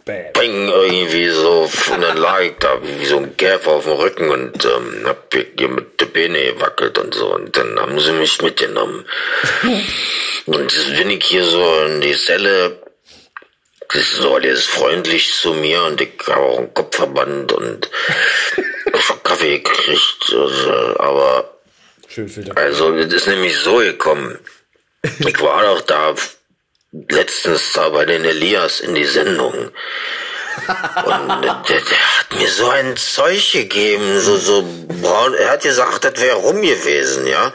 [0.05, 4.29] Ping, irgendwie so, und dann lag ich da wie so ein Käfer auf dem Rücken
[4.29, 7.33] und ähm, hab hier mit den Beine gewackelt und so.
[7.33, 9.05] Und dann haben sie mich mitgenommen.
[10.45, 12.81] Und jetzt bin ich hier so in die Zelle.
[13.91, 17.89] Das ist so alles freundlich zu mir und ich habe auch einen Kopfverband und
[18.99, 20.31] schon Kaffee gekriegt.
[20.31, 21.59] Also, aber
[22.07, 24.39] Schön also, es ist nämlich so gekommen.
[25.19, 26.15] Ich war doch da
[26.91, 29.53] letztens da bei den Elias in die Sendung.
[31.05, 34.67] Und der, der hat mir so ein Zeug gegeben, so, so
[35.01, 35.33] braun.
[35.35, 37.53] Er hat gesagt, das wäre rum gewesen, ja.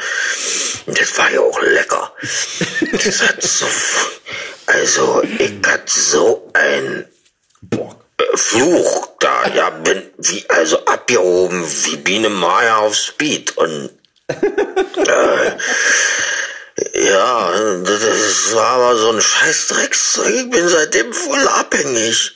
[0.86, 2.12] Und das war ja auch lecker.
[2.92, 3.66] Das hat so,
[4.66, 7.06] also ich hatte so ein
[7.72, 13.90] äh, Fluch da, ja, bin wie, also abgehoben wie Biene Maya auf Speed und
[14.28, 15.50] äh,
[16.94, 17.52] ja,
[17.82, 20.34] das war aber so ein scheiß Dreckszeug.
[20.34, 22.34] Ich bin seitdem voll abhängig.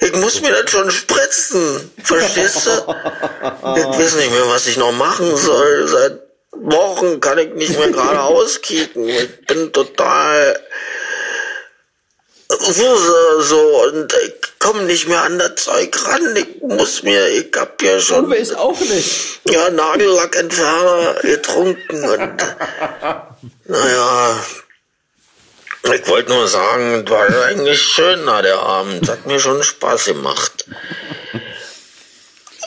[0.00, 1.90] Ich muss mir das schon spritzen.
[2.02, 2.70] Verstehst du?
[2.70, 5.86] Ich weiß nicht mehr, was ich noch machen soll.
[5.88, 6.20] Seit
[6.52, 9.08] Wochen kann ich nicht mehr geradeaus kicken.
[9.08, 10.58] Ich bin total
[12.58, 16.36] so, so und ich komme nicht mehr an das Zeug ran.
[16.36, 18.26] Ich muss mir, ich hab ja schon.
[18.26, 19.40] Uwe ist auch nicht.
[19.44, 22.36] Ja, Nagellackentferner getrunken und
[23.66, 24.40] naja.
[25.94, 29.08] Ich wollte nur sagen, es war eigentlich schön na der Abend.
[29.08, 30.66] Hat mir schon Spaß gemacht.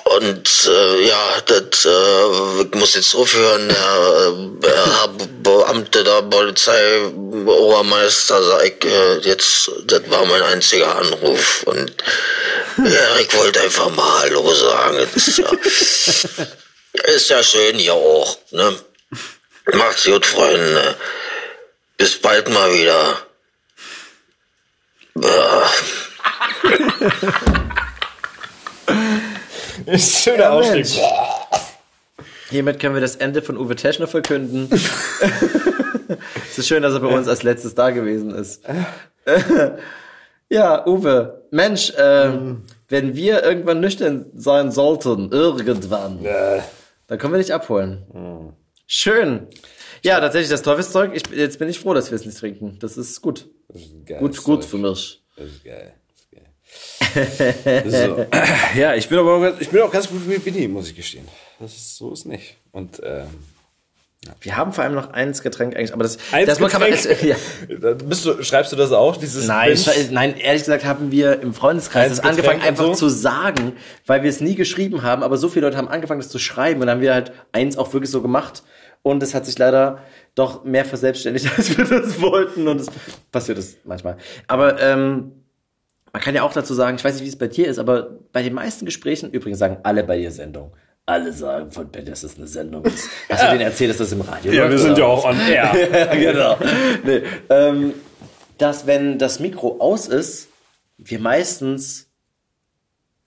[0.04, 3.70] Und äh, ja, das, äh, ich muss jetzt aufhören.
[3.70, 5.10] Der, der Herr
[5.58, 11.64] Beamte der Polizei, Obermeister, sag ich, äh, jetzt, das war mein einziger Anruf.
[11.64, 11.92] Und
[13.20, 14.98] ich wollte einfach mal Hallo sagen.
[15.16, 15.52] Ist ja,
[17.14, 18.38] ist ja schön hier auch.
[18.52, 18.76] Ne?
[19.74, 20.96] Macht's gut, Freunde.
[21.98, 23.20] Bis bald mal wieder.
[25.22, 25.72] Ja.
[29.98, 31.00] Schöner Ausstieg.
[32.54, 34.70] Hiermit können wir das Ende von Uwe Teschner verkünden.
[36.52, 38.64] es ist schön, dass er bei uns als letztes da gewesen ist.
[40.50, 46.24] ja, Uwe, Mensch, ähm, wenn wir irgendwann nüchtern sein sollten, irgendwann,
[47.08, 48.54] dann können wir dich abholen.
[48.86, 49.48] Schön.
[50.04, 51.12] Ja, tatsächlich das Teufelszeug.
[51.16, 52.78] Ich, jetzt bin ich froh, dass wir es nicht trinken.
[52.80, 53.48] Das ist gut.
[54.20, 55.24] gut, gut für mich.
[55.36, 55.94] Das ist geil.
[57.88, 58.26] So.
[58.76, 60.96] Ja, ich bin aber auch, ganz- ich bin auch ganz gut mit Bini, muss ich
[60.96, 61.28] gestehen.
[61.60, 62.58] Das ist, so ist nicht.
[62.72, 63.28] Und ähm,
[64.42, 67.24] Wir haben vor allem noch eins Getränk eigentlich, aber das, Eins das kann man, Getränk?
[67.24, 67.36] ja.
[67.94, 69.18] Bist du, schreibst du das auch?
[69.18, 69.78] Dieses Nein,
[70.12, 72.94] nein, ehrlich gesagt haben wir im Freundeskreis das angefangen Getränk einfach so?
[72.94, 73.74] zu sagen,
[74.06, 76.82] weil wir es nie geschrieben haben, aber so viele Leute haben angefangen, das zu schreiben
[76.82, 78.64] und dann haben wir halt eins auch wirklich so gemacht
[79.02, 80.00] und es hat sich leider
[80.36, 82.88] doch mehr verselbstständigt, als wir das wollten und es
[83.32, 84.18] passiert es manchmal.
[84.48, 85.34] Aber ähm,
[86.12, 88.20] man kann ja auch dazu sagen, ich weiß nicht, wie es bei dir ist, aber
[88.32, 90.72] bei den meisten Gesprächen, übrigens sagen alle bei dir Sendung,
[91.06, 93.10] alle sagen von Ben, dass es eine Sendung ist.
[93.30, 95.02] Hast du denen erzählt, dass das im Radio Ja, wir läuft, sind oder?
[95.02, 95.72] ja auch on air.
[95.94, 96.58] ja, genau.
[97.04, 97.94] Nee, ähm,
[98.58, 100.48] dass wenn das Mikro aus ist,
[100.98, 102.10] wir meistens,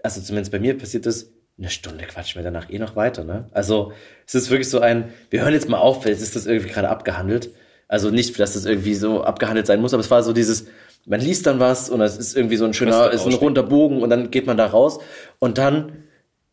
[0.02, 3.48] also zumindest bei mir passiert das, eine Stunde quatschen wir danach eh noch weiter, ne?
[3.52, 3.92] Also
[4.26, 6.90] es ist wirklich so ein, wir hören jetzt mal auf, jetzt ist das irgendwie gerade
[6.90, 7.50] abgehandelt.
[7.88, 10.66] Also nicht, dass das irgendwie so abgehandelt sein muss, aber es war so dieses,
[11.06, 14.02] man liest dann was und es ist irgendwie so ein schöner, ist ein runder Bogen
[14.02, 14.98] und dann geht man da raus
[15.38, 16.04] und dann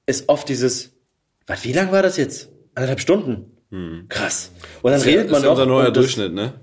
[0.05, 0.92] ist oft dieses,
[1.47, 2.49] was, wie lang war das jetzt?
[2.75, 3.51] Anderthalb Stunden?
[4.09, 4.51] Krass.
[4.81, 5.03] Und dann Hm.
[5.03, 6.53] Das ja- redet man ist ja unser neuer das- Durchschnitt, ne?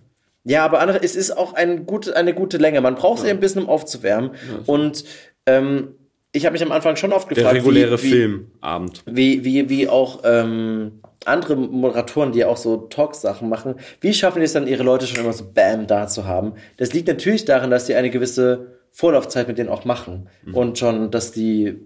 [0.45, 2.81] ja, aber andere, es ist auch eine gute, eine gute Länge.
[2.81, 4.31] Man braucht sie ein bisschen, um aufzuwärmen.
[4.67, 5.05] Und
[5.47, 5.95] ähm,
[6.33, 9.03] ich habe mich am Anfang schon oft Der gefragt, reguläre wie, wie, Filmabend.
[9.07, 14.45] wie, wie, wie auch ähm, andere Moderatoren, die auch so Talk-Sachen machen, wie schaffen die
[14.45, 16.53] es dann, ihre Leute schon immer so bam da zu haben?
[16.77, 20.29] Das liegt natürlich daran, dass die eine gewisse Vorlaufzeit mit denen auch machen.
[20.53, 21.77] Und schon, dass die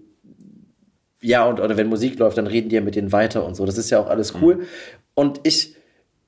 [1.25, 3.65] ja, und oder wenn Musik läuft, dann reden die ja mit denen weiter und so.
[3.65, 4.67] Das ist ja auch alles cool.
[5.15, 5.75] Und ich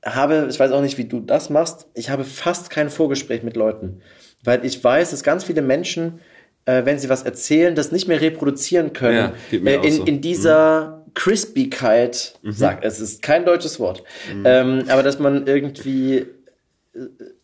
[0.03, 3.55] habe, ich weiß auch nicht, wie du das machst, ich habe fast kein Vorgespräch mit
[3.55, 4.01] Leuten.
[4.43, 6.19] Weil ich weiß, dass ganz viele Menschen,
[6.65, 9.33] äh, wenn sie was erzählen, das nicht mehr reproduzieren können.
[9.51, 10.03] Ja, äh, in, so.
[10.05, 14.03] in dieser Crispigkeit, sag, es ist kein deutsches Wort,
[14.45, 16.25] ähm, aber dass man irgendwie äh,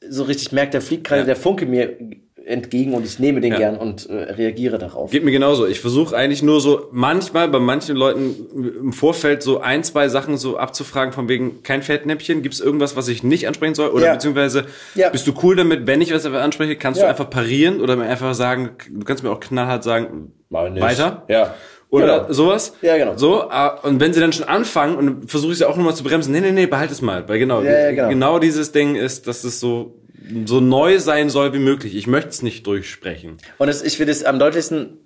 [0.08, 1.98] so richtig merkt, da fliegt gerade der Funke mir
[2.46, 3.58] entgegen und ich nehme den Ja.
[3.60, 5.12] gern und äh, reagiere darauf.
[5.12, 5.66] Geht mir genauso.
[5.66, 10.38] Ich versuche eigentlich nur so manchmal bei manchen Leuten im Vorfeld so ein, zwei Sachen
[10.38, 13.90] so abzufragen, von wegen kein Fettnäpfchen, gibt es irgendwas, was ich nicht ansprechen soll?
[13.90, 14.14] Oder Ja.
[14.14, 14.66] beziehungsweise
[14.96, 15.10] Ja.
[15.10, 18.34] bist du cool damit, wenn ich was anspreche, kannst du einfach parieren oder mir einfach
[18.36, 21.24] sagen, du kannst mir auch knallhart sagen, weiter.
[21.30, 21.54] Ja.
[21.90, 22.34] Oder Genau.
[22.34, 22.74] sowas.
[22.82, 23.16] Ja, genau.
[23.18, 26.04] So, ah, und wenn sie dann schon anfangen und versuche ich sie auch nochmal zu
[26.04, 27.28] bremsen, nee, nee, nee, behalt es mal.
[27.30, 28.40] Weil genau, Ja, ja, genau.
[28.40, 29.94] dieses Ding ist, dass es so,
[30.46, 31.96] so neu sein soll wie möglich.
[31.96, 33.38] Ich möchte es nicht durchsprechen.
[33.58, 35.00] Und das, ich finde es am deutlichsten,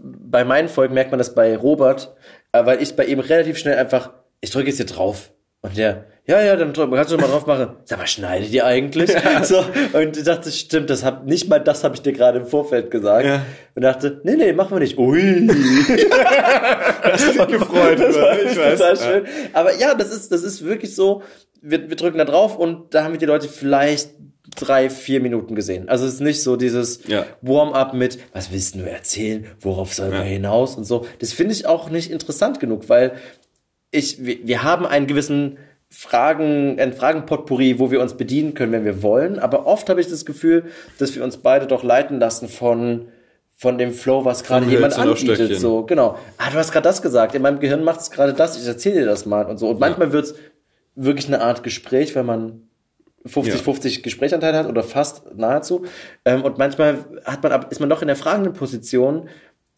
[0.00, 2.14] bei meinen Folgen merkt man das bei Robert,
[2.52, 5.32] äh, weil ich bei ihm relativ schnell einfach, ich drücke jetzt hier drauf.
[5.60, 7.70] Und der, ja, ja, dann kannst du mal drauf machen.
[7.84, 9.10] Sag mal, schneidet ihr eigentlich?
[9.42, 12.46] So, und ich dachte, stimmt, das hab, nicht mal das habe ich dir gerade im
[12.46, 13.26] Vorfeld gesagt.
[13.74, 14.96] Und dachte, nee, nee, machen wir nicht.
[14.98, 15.46] Ui.
[15.46, 15.96] Du dich
[17.58, 18.42] gefreut, Das war?
[18.42, 19.04] Ich total weiß.
[19.04, 19.24] schön.
[19.52, 21.22] Aber ja, das ist, das ist wirklich so,
[21.60, 24.10] wir, wir drücken da drauf und da haben wir die Leute vielleicht
[24.58, 25.88] drei, vier Minuten gesehen.
[25.88, 27.24] Also es ist nicht so dieses Ja.
[27.40, 30.24] Warm-up mit, was willst du erzählen, worauf soll man Ja.
[30.24, 31.06] hinaus und so.
[31.20, 33.12] Das finde ich auch nicht interessant genug, weil
[33.90, 35.58] ich, wir, wir haben einen gewissen
[35.94, 39.38] Fragen, ein Fragenpotpourri, wo wir uns bedienen können, wenn wir wollen.
[39.38, 40.64] Aber oft habe ich das Gefühl,
[40.98, 43.08] dass wir uns beide doch leiten lassen von,
[43.52, 45.60] von dem Flow, was gerade jemand anbietet.
[45.60, 46.18] So, genau.
[46.38, 47.34] Ah, du hast gerade das gesagt.
[47.34, 48.58] In meinem Gehirn macht es gerade das.
[48.58, 49.68] Ich erzähle dir das mal und so.
[49.68, 50.34] Und manchmal wird's
[50.94, 52.62] wirklich eine Art Gespräch, wenn man
[53.26, 55.84] 50-50 Gesprächanteil hat oder fast nahezu.
[56.24, 59.28] Ähm, und manchmal hat man, ist man noch in der fragenden Position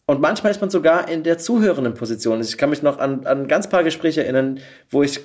[0.05, 2.39] und manchmal ist man sogar in der zuhörenden Position.
[2.39, 4.59] Ich kann mich noch an, an ganz paar Gespräche erinnern,
[4.89, 5.19] wo ich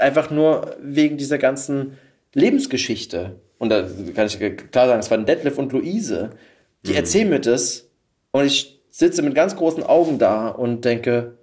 [0.00, 1.98] einfach nur wegen dieser ganzen
[2.34, 3.82] Lebensgeschichte, und da
[4.14, 4.38] kann ich
[4.70, 6.30] klar sagen, es waren Detlef und Luise,
[6.86, 7.88] die erzählen mir das
[8.32, 11.36] und ich sitze mit ganz großen Augen da und denke,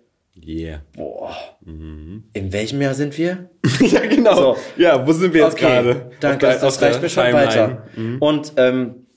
[0.46, 0.82] Yeah.
[0.96, 1.36] boah,
[1.66, 3.50] in welchem Jahr sind wir?
[3.80, 4.36] ja, genau.
[4.36, 4.58] So.
[4.78, 6.12] Ja, wo sind wir jetzt Okay, gerade?
[6.20, 7.48] Danke, Auf das, reicht mir schon Timeline.
[7.48, 7.88] weiter.
[7.96, 8.18] Mhm.
[8.20, 9.08] Und ähm,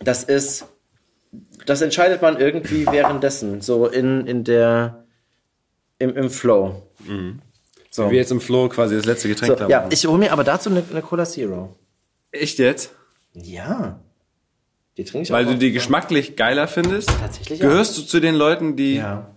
[0.00, 0.66] das ist,
[1.66, 5.04] das entscheidet man irgendwie währenddessen, so in, in der,
[5.98, 6.82] im, im Flow.
[7.94, 8.10] So.
[8.10, 9.70] Wir jetzt im Flow quasi das letzte Getränk So, haben.
[9.70, 11.76] ja, ich hole mir aber dazu eine, eine Cola Zero.
[12.30, 12.94] Echt jetzt?
[13.34, 14.00] Ja.
[14.96, 17.10] Die trinke ich Weil auch du die geschmacklich geiler findest?
[17.20, 17.60] Tatsächlich.
[17.60, 18.96] Gehörst du zu den Leuten, die.
[18.96, 19.28] Ja.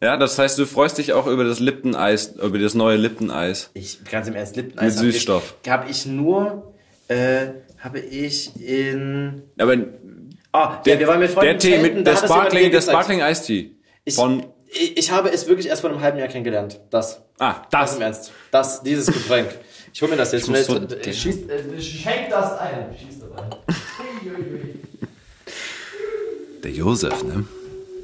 [0.00, 3.70] Ja, das heißt, du freust dich auch über das Lipton-Eis, über das neue Lipton-Eis.
[3.74, 5.54] Ich, ganz im Ernst, Lipton Mit Süßstoff.
[5.68, 6.72] Habe ich nur,
[7.08, 7.48] äh,
[7.78, 9.76] habe ich in, Aber
[10.52, 12.80] ah, ja, wir waren mit Freunden der Tee zelten, mit da der Sparkling, der.
[12.80, 13.72] Sparkling Eistee.
[14.04, 16.80] Ich, Von ich, ich habe es wirklich erst vor einem halben Jahr kennengelernt.
[16.90, 17.22] Das.
[17.38, 17.96] Ah, das.
[17.96, 18.32] im Ernst.
[18.50, 19.50] Das, dieses Getränk.
[19.92, 20.64] Ich hole mir das jetzt schnell.
[20.64, 20.80] so-
[21.12, 22.94] schieß, äh, schenk das ein.
[22.98, 24.80] Schieß das ein.
[26.62, 27.44] der Josef, ne?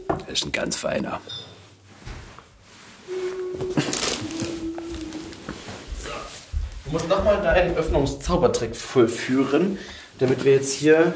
[0.09, 1.21] Der ist ein ganz feiner.
[6.85, 9.79] Du musst nochmal deinen Öffnungszaubertrick vollführen,
[10.19, 11.13] damit wir jetzt hier.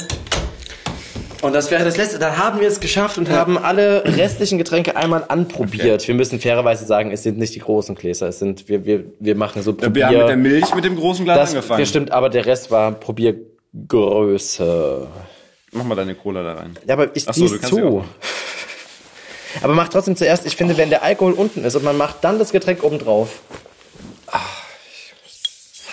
[1.40, 2.18] Und das wäre das letzte.
[2.18, 6.06] Dann haben wir es geschafft und haben alle restlichen Getränke einmal anprobiert.
[6.08, 8.28] Wir müssen fairerweise sagen, es sind nicht die großen Gläser.
[8.28, 9.94] Es sind, wir, wir, wir machen so Probier.
[9.94, 11.80] Wir haben mit der Milch mit dem großen Glas das, angefangen.
[11.80, 15.06] Das stimmt, aber der Rest war Probiergröße.
[15.72, 16.76] Mach mal deine Cola da rein.
[16.86, 18.04] Ja, aber ich Ach so, zieh's zu.
[19.62, 22.38] Aber mach trotzdem zuerst, ich finde, wenn der Alkohol unten ist und man macht dann
[22.38, 23.40] das Getränk oben drauf.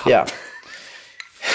[0.05, 0.25] Ja.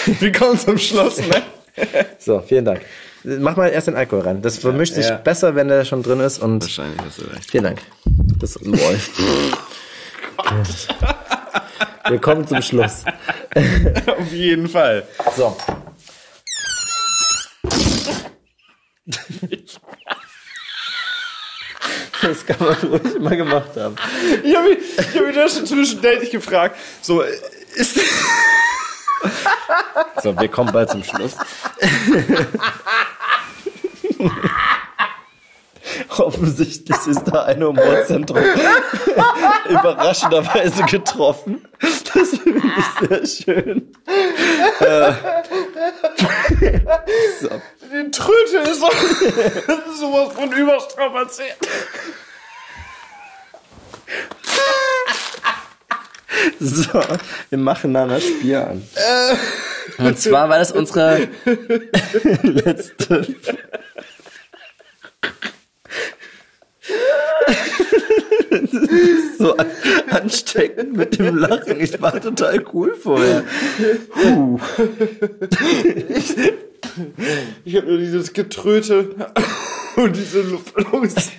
[0.07, 1.43] Wir kommen zum Schluss, ne?
[2.19, 2.81] So, vielen Dank.
[3.23, 4.43] Mach mal erst den Alkohol rein.
[4.43, 5.17] Das vermischt sich ja.
[5.17, 6.39] besser, wenn der schon drin ist.
[6.39, 7.51] Und Wahrscheinlich hast du recht.
[7.51, 7.83] Vielen Dank.
[8.39, 9.11] Das läuft.
[12.09, 13.05] Wir kommen zum Schluss.
[14.07, 15.07] Auf jeden Fall.
[15.37, 15.57] So.
[22.23, 23.97] Das kann man ruhig mal gemacht haben.
[24.43, 27.99] Ich habe mich, ich hab mich da schon zwischendurch gefragt, so, ist...
[30.23, 31.37] So, wir kommen bald zum Schluss.
[36.19, 38.39] Offensichtlich ist da ein Humorzentrum
[39.69, 41.67] überraschenderweise getroffen.
[41.81, 43.95] Das finde ich sehr schön.
[44.81, 45.13] Äh,
[47.41, 47.49] so.
[47.93, 51.57] Die Tröte ist so, das ist sowas von überstrapaziert.
[56.61, 57.01] So,
[57.51, 58.83] wir machen Nana Spiel an.
[59.99, 61.29] Und zwar war das unsere
[62.43, 63.27] letzte.
[68.51, 68.71] Das
[69.39, 69.71] so an-
[70.11, 71.81] ansteckend mit dem Lachen.
[71.81, 73.45] Ich war total cool vorher.
[74.11, 74.59] Puh.
[77.65, 79.15] Ich habe nur dieses Getröte
[79.97, 81.31] und diese Luftballons.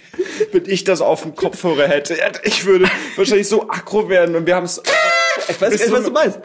[0.51, 2.85] Wenn ich das auf dem Kopfhörer hätte, ich würde
[3.15, 4.81] wahrscheinlich so aggro werden und wir haben es.
[5.47, 6.39] Ich weiß nicht, was du meinst.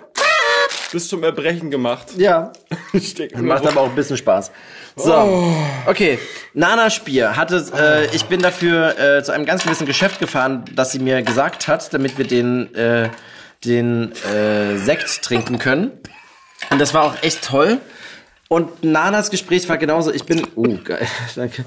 [0.92, 2.06] Bis zum Erbrechen gemacht.
[2.16, 2.52] Ja.
[3.34, 4.50] Macht aber auch ein bisschen Spaß.
[4.94, 5.52] So, Oh.
[5.86, 6.18] okay.
[6.54, 10.92] Nana Spier hatte, äh, ich bin dafür äh, zu einem ganz gewissen Geschäft gefahren, das
[10.92, 13.10] sie mir gesagt hat, damit wir den, äh,
[13.64, 15.90] den äh, Sekt trinken können.
[16.70, 17.78] Und das war auch echt toll.
[18.48, 20.12] Und Nanas Gespräch war genauso.
[20.12, 21.64] Ich bin, oh geil, danke.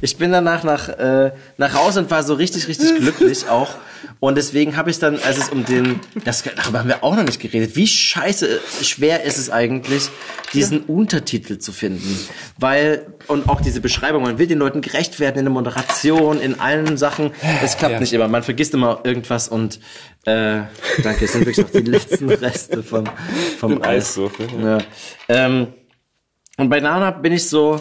[0.00, 3.74] Ich bin danach nach äh, nach Hause und war so richtig richtig glücklich auch.
[4.20, 7.24] Und deswegen habe ich dann, als es um den, das darüber haben wir auch noch
[7.24, 7.74] nicht geredet.
[7.76, 10.08] Wie scheiße schwer ist es eigentlich,
[10.52, 12.18] diesen Untertitel zu finden,
[12.58, 14.22] weil und auch diese Beschreibung.
[14.22, 17.32] Man will den Leuten gerecht werden in der Moderation, in allen Sachen.
[17.62, 18.00] Es klappt Ja.
[18.00, 18.28] nicht immer.
[18.28, 19.80] Man vergisst immer irgendwas und
[20.28, 21.24] äh, danke.
[21.24, 23.04] Es sind wirklich noch die letzten Reste vom
[23.58, 24.10] vom Den Eis.
[24.10, 24.78] Eiswürfel, Ja.
[25.28, 25.68] Ähm,
[26.56, 27.80] und bei Nana bin ich so,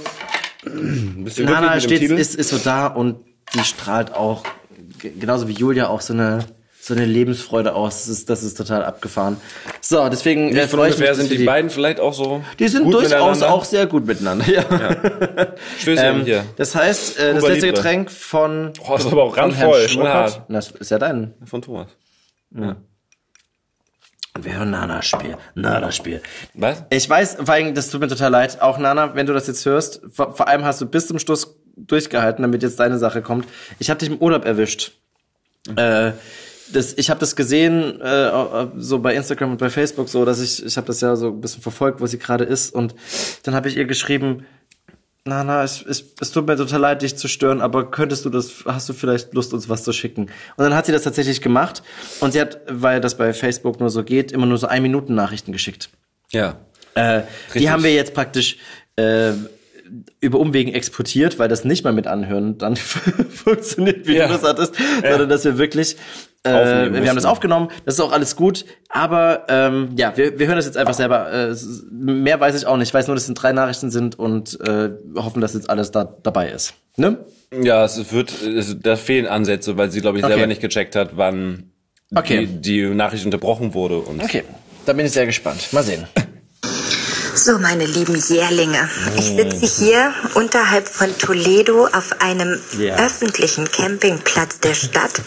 [0.65, 3.17] Nana steht, ist, ist so da und
[3.53, 4.43] die strahlt auch,
[4.99, 6.39] genauso wie Julia, auch so eine,
[6.79, 8.05] so eine Lebensfreude aus.
[8.05, 9.37] Das ist, das ist total abgefahren.
[9.81, 12.43] So, deswegen äh, von freue ich mich, sind wir die beiden vielleicht auch so.
[12.59, 14.45] die sind durchaus auch sehr gut miteinander.
[14.47, 14.63] Ja.
[15.79, 16.45] Stößchen Ähm, hier.
[16.57, 17.67] das heißt, äh, das letzte.
[17.73, 20.41] Getränk von, Oh, das ist aber auch randvoll, hart.
[20.49, 21.33] Das ist ja dein.
[21.45, 21.87] Von Thomas.
[22.51, 22.77] Ja.
[24.39, 25.37] Wir hören Nana-Spiel.
[25.55, 26.21] Nana-Spiel.
[26.53, 26.83] Was?
[26.89, 28.61] Ich weiß, vor allem, das tut mir total leid.
[28.61, 31.57] Auch Nana, wenn du das jetzt hörst, vor, vor allem hast du bis zum Schluss
[31.75, 33.47] durchgehalten, damit jetzt deine Sache kommt.
[33.79, 34.93] Ich habe dich im Urlaub erwischt.
[35.75, 36.11] Äh,
[36.73, 40.65] das, ich habe das gesehen, äh, so bei Instagram und bei Facebook, so dass ich,
[40.65, 42.73] ich habe das ja so ein bisschen verfolgt, wo sie gerade ist.
[42.73, 42.95] Und
[43.43, 44.45] dann habe ich ihr geschrieben,
[45.27, 48.29] na, na, es, es, es tut mir total leid, dich zu stören, aber könntest du
[48.29, 50.23] das, hast du vielleicht Lust, uns was zu schicken?
[50.23, 51.83] Und dann hat sie das tatsächlich gemacht
[52.19, 55.13] und sie hat, weil das bei Facebook nur so geht, immer nur so ein Minuten
[55.15, 55.89] Nachrichten geschickt.
[56.31, 56.57] Ja.
[56.95, 57.21] Äh,
[57.53, 58.57] die haben wir jetzt praktisch
[58.95, 59.33] äh,
[60.19, 62.75] über Umwegen exportiert, weil das nicht mal mit Anhören dann
[63.29, 64.27] funktioniert, wie Ja.
[64.27, 64.73] du das hattest,
[65.03, 65.11] Ja.
[65.11, 65.95] sondern dass wir wirklich
[66.43, 66.51] äh,
[66.93, 70.55] wir haben das aufgenommen, das ist auch alles gut, aber ähm, ja, wir, wir hören
[70.55, 71.29] das jetzt einfach selber.
[71.31, 71.55] Äh,
[71.91, 72.87] mehr weiß ich auch nicht.
[72.89, 76.05] Ich weiß nur, dass es drei Nachrichten sind und äh, hoffen, dass jetzt alles da
[76.23, 76.73] dabei ist.
[76.95, 77.17] Ne?
[77.63, 80.33] Ja, es wird, es, da fehlen Ansätze, weil sie, glaube ich, Okay.
[80.33, 81.71] selber nicht gecheckt hat, wann
[82.15, 82.45] Okay.
[82.45, 83.97] die, die Nachricht unterbrochen wurde.
[83.97, 84.43] Und Okay,
[84.85, 85.73] da bin ich sehr gespannt.
[85.73, 86.05] Mal sehen.
[87.37, 92.95] So, meine lieben Jährlinge, ich sitze hier unterhalb von Toledo auf einem Ja.
[92.95, 95.21] öffentlichen Campingplatz der Stadt,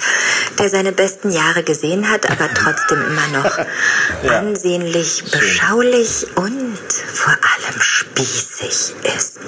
[0.58, 3.58] der seine besten Jahre gesehen hat, aber trotzdem immer noch
[4.28, 6.78] ansehnlich, beschaulich und
[7.14, 9.38] vor allem spießig ist.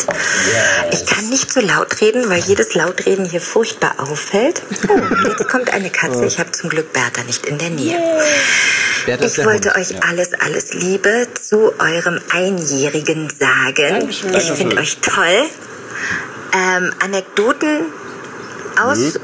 [0.92, 4.62] Ich kann nicht so laut reden, weil jedes Lautreden hier furchtbar auffällt.
[4.88, 6.24] Oh, jetzt kommt eine Katze.
[6.24, 7.98] Ich habe zum Glück Bertha nicht in der Nähe.
[9.06, 9.98] Ist Ich wollte Hund, euch ja.
[10.08, 12.20] alles, alles Liebe zu eurem
[12.52, 14.08] Einjährigen sagen.
[14.08, 14.56] Ich Dankeschön.
[14.56, 15.48] finde euch toll.
[16.54, 17.86] Ähm, Anekdoten
[18.80, 19.18] aus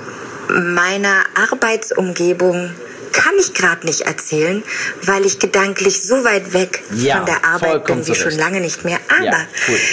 [0.48, 2.70] meiner Arbeitsumgebung
[3.12, 4.62] kann ich gerade nicht erzählen,
[5.02, 8.84] weil ich gedanklich so weit weg Ja, von der Arbeit bin wie schon lange nicht
[8.84, 8.98] mehr.
[9.08, 9.46] Aber Ja,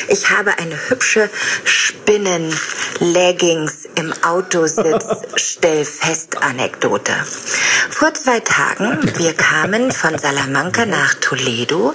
[0.10, 1.30] ich habe eine hübsche
[1.64, 7.14] Spinnen-Leggings im Autositz-Stellfest-Anekdote.
[7.90, 11.94] Vor zwei Tagen, wir kamen von Salamanca nach Toledo.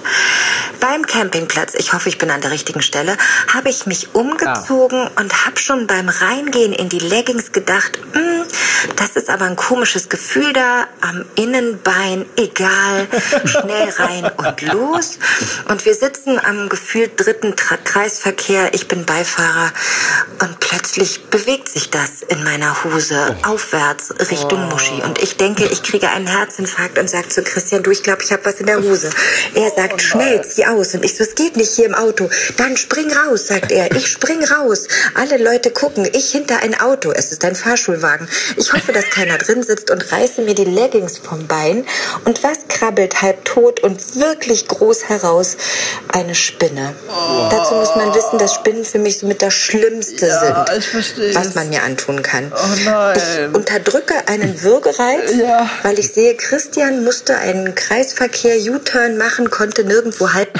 [0.79, 3.15] Beim Campingplatz, ich hoffe, ich bin an der richtigen Stelle,
[3.53, 8.43] habe ich mich umgezogen und habe schon beim Reingehen in die Leggings gedacht, "Hm,
[8.95, 13.07] das ist aber ein komisches Gefühl da am Innenbein, egal,
[13.43, 15.19] schnell rein und los.
[15.67, 19.73] Und wir sitzen am gefühlt dritten Tra Kreisverkehr, ich bin Beifahrer
[20.39, 25.01] und plötzlich bewegt sich das in meiner Hose aufwärts Richtung Muschi.
[25.03, 28.31] Und ich denke, ich kriege einen Herzinfarkt und sage zu Christian, du, ich glaube, ich
[28.31, 29.09] habe was in der Hose.
[29.53, 30.93] Er sagt, schnell, zieh aus.
[30.93, 32.29] Und ich so, es geht nicht hier im Auto.
[32.55, 33.93] Dann spring raus, sagt er.
[33.95, 34.87] Ich spring raus.
[35.15, 36.07] Alle Leute gucken.
[36.13, 37.11] Ich hinter ein Auto.
[37.11, 38.29] Es ist ein Fahrschulwagen.
[38.55, 41.85] Ich hoffe, dass keiner drin sitzt und reiße mir die Leggings vom Bein.
[42.25, 45.57] Und was krabbelt halb tot und wirklich groß heraus?
[46.07, 46.93] Eine Spinne.
[47.49, 51.55] Dazu muss man wissen, dass Spinnen für mich so mit das Schlimmste Ja, sind, was
[51.55, 52.51] man mir antun kann.
[52.53, 53.13] Oh.
[53.15, 55.31] Ich unterdrücke einen Würgereiz,
[55.83, 60.59] weil ich sehe, Christian musste einen Kreisverkehr U-Turn machen, konnte nirgendwo halten.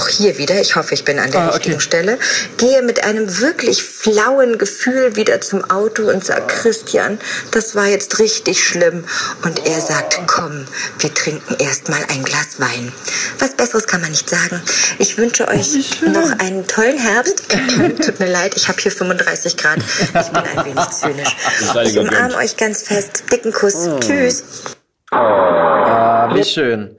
[0.00, 1.56] Auch hier wieder, ich hoffe, ich bin an der Ah, okay.
[1.56, 2.18] richtigen Stelle,
[2.56, 7.18] gehe mit einem wirklich flauen Gefühl wieder zum Auto und sage, Christian,
[7.50, 9.04] das war jetzt richtig schlimm.
[9.42, 10.64] Und er sagt, komm,
[11.00, 12.92] wir trinken erst mal ein Glas Wein.
[13.40, 14.62] Was Besseres kann man nicht sagen.
[14.98, 17.44] Ich wünsche euch noch einen tollen Herbst.
[18.02, 19.78] Tut mir leid, ich habe hier 35 Grad.
[19.80, 21.36] Ich bin ein wenig zynisch.
[21.84, 23.24] Ich umarme euch ganz fest.
[23.30, 23.76] Dicken Kuss.
[24.00, 24.44] Tschüss.
[25.10, 26.96] Ah, wie schön.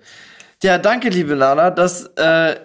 [0.64, 1.72] Ja, danke, liebe Nana.
[1.72, 2.56] Das äh,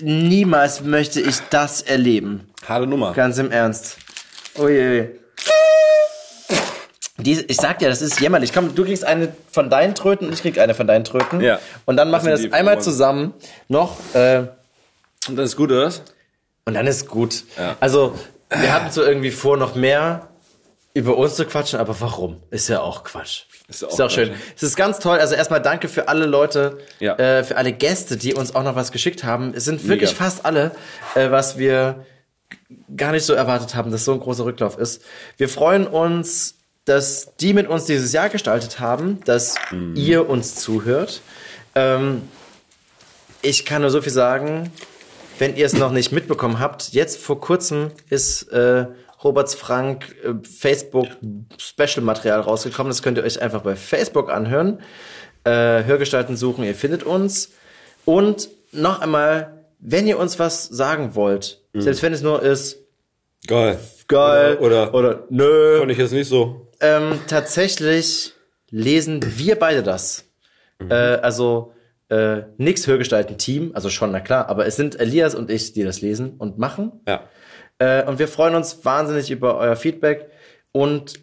[0.00, 2.48] niemals möchte ich das erleben.
[2.66, 3.12] Harte Nummer.
[3.12, 3.98] Ganz im Ernst.
[4.54, 5.08] Oh je.
[7.18, 8.54] Die, ich sag dir, das ist jämmerlich.
[8.54, 11.42] Komm, du kriegst eine von deinen Tröten und ich krieg eine von deinen Tröten.
[11.42, 11.58] Ja.
[11.84, 13.34] Und dann machen wir das einmal zusammen
[13.68, 13.98] noch.
[14.14, 14.46] Äh,
[15.28, 15.92] und dann ist gut, oder?
[16.64, 17.44] Und dann ist gut.
[17.58, 17.76] Ja.
[17.80, 18.18] Also,
[18.48, 20.31] wir hatten so irgendwie vor, noch mehr
[20.94, 22.42] über uns zu quatschen, aber warum?
[22.50, 23.44] Ist ja auch Quatsch.
[23.68, 24.30] Ist ja Ist auch Quatsch, schön.
[24.56, 25.18] Es ist ganz toll.
[25.18, 27.16] Also erstmal danke für alle Leute, Ja.
[27.16, 29.54] äh, für alle Gäste, die uns auch noch was geschickt haben.
[29.54, 30.24] Es sind wirklich Mega.
[30.24, 30.72] fast alle,
[31.14, 32.04] äh, was wir
[32.96, 35.02] gar nicht so erwartet haben, dass so ein großer Rücklauf ist.
[35.38, 39.94] Wir freuen uns, dass die mit uns dieses Jahr gestaltet haben, dass Mhm.
[39.96, 41.22] ihr uns zuhört.
[41.74, 42.28] Ähm,
[43.40, 44.70] ich kann nur so viel sagen,
[45.38, 48.86] wenn ihr es noch nicht mitbekommen habt, jetzt vor kurzem ist äh,
[49.24, 51.08] Roberts Frank äh, Facebook
[51.58, 52.90] Special Material rausgekommen.
[52.90, 54.80] Das könnt ihr euch einfach bei Facebook anhören.
[55.44, 57.52] Äh, Hörgestalten suchen, ihr findet uns.
[58.04, 62.78] Und noch einmal, wenn ihr uns was sagen wollt, selbst wenn es nur ist,
[63.46, 63.78] Geil.
[64.06, 65.78] geil Oder, oder nö.
[65.78, 66.68] Fand ich jetzt nicht so.
[66.80, 68.34] Ähm, tatsächlich
[68.70, 70.24] lesen wir beide das.
[70.88, 71.72] Äh, also
[72.08, 76.00] äh, nix Hörgestalten-Team, also schon, na klar, aber es sind Elias und ich, die das
[76.00, 76.92] lesen und machen.
[77.06, 77.22] Ja.
[77.82, 80.30] Äh, und wir freuen uns wahnsinnig über euer Feedback
[80.70, 81.14] und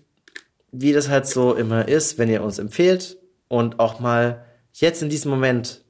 [0.73, 3.17] wie das halt so immer ist, wenn ihr uns empfehlt
[3.47, 5.85] und auch mal jetzt in diesem Moment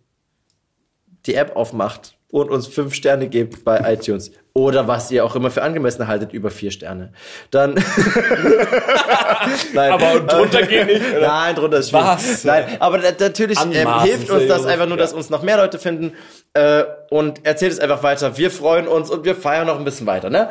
[1.25, 5.49] die App aufmacht und uns fünf Sterne gebt bei iTunes oder was ihr auch immer
[5.49, 7.13] für angemessen haltet, über vier Sterne,
[7.49, 7.73] dann.
[9.73, 9.91] Nein.
[9.91, 11.27] Aber drunter geht nicht, oder?
[11.27, 12.05] Nein, drunter ist schwierig.
[12.05, 12.43] Was?
[12.43, 16.13] Nein, aber natürlich ähm, hilft uns das einfach nur, dass uns noch mehr Leute finden
[16.53, 18.37] äh, und erzählt es einfach weiter.
[18.37, 20.49] Wir freuen uns und wir feiern noch ein bisschen weiter, ne?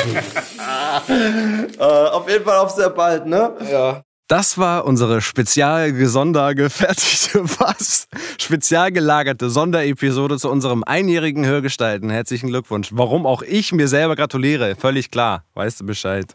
[1.78, 3.52] äh, auf jeden Fall auf sehr bald, ne?
[3.70, 4.02] Ja.
[4.28, 8.06] Das war unsere spezial gesondergefertigte, was?
[8.38, 12.10] Spezial gelagerte Sonderepisode zu unserem einjährigen Hörgestalten.
[12.10, 12.90] Herzlichen Glückwunsch.
[12.92, 15.44] Warum auch ich mir selber gratuliere, völlig klar.
[15.54, 16.32] Weißt du Bescheid.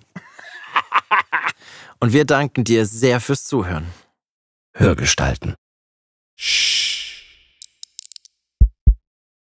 [2.01, 3.85] Und wir danken dir sehr fürs Zuhören.
[4.77, 5.55] Hörgestalten.
[6.37, 6.74] Shh.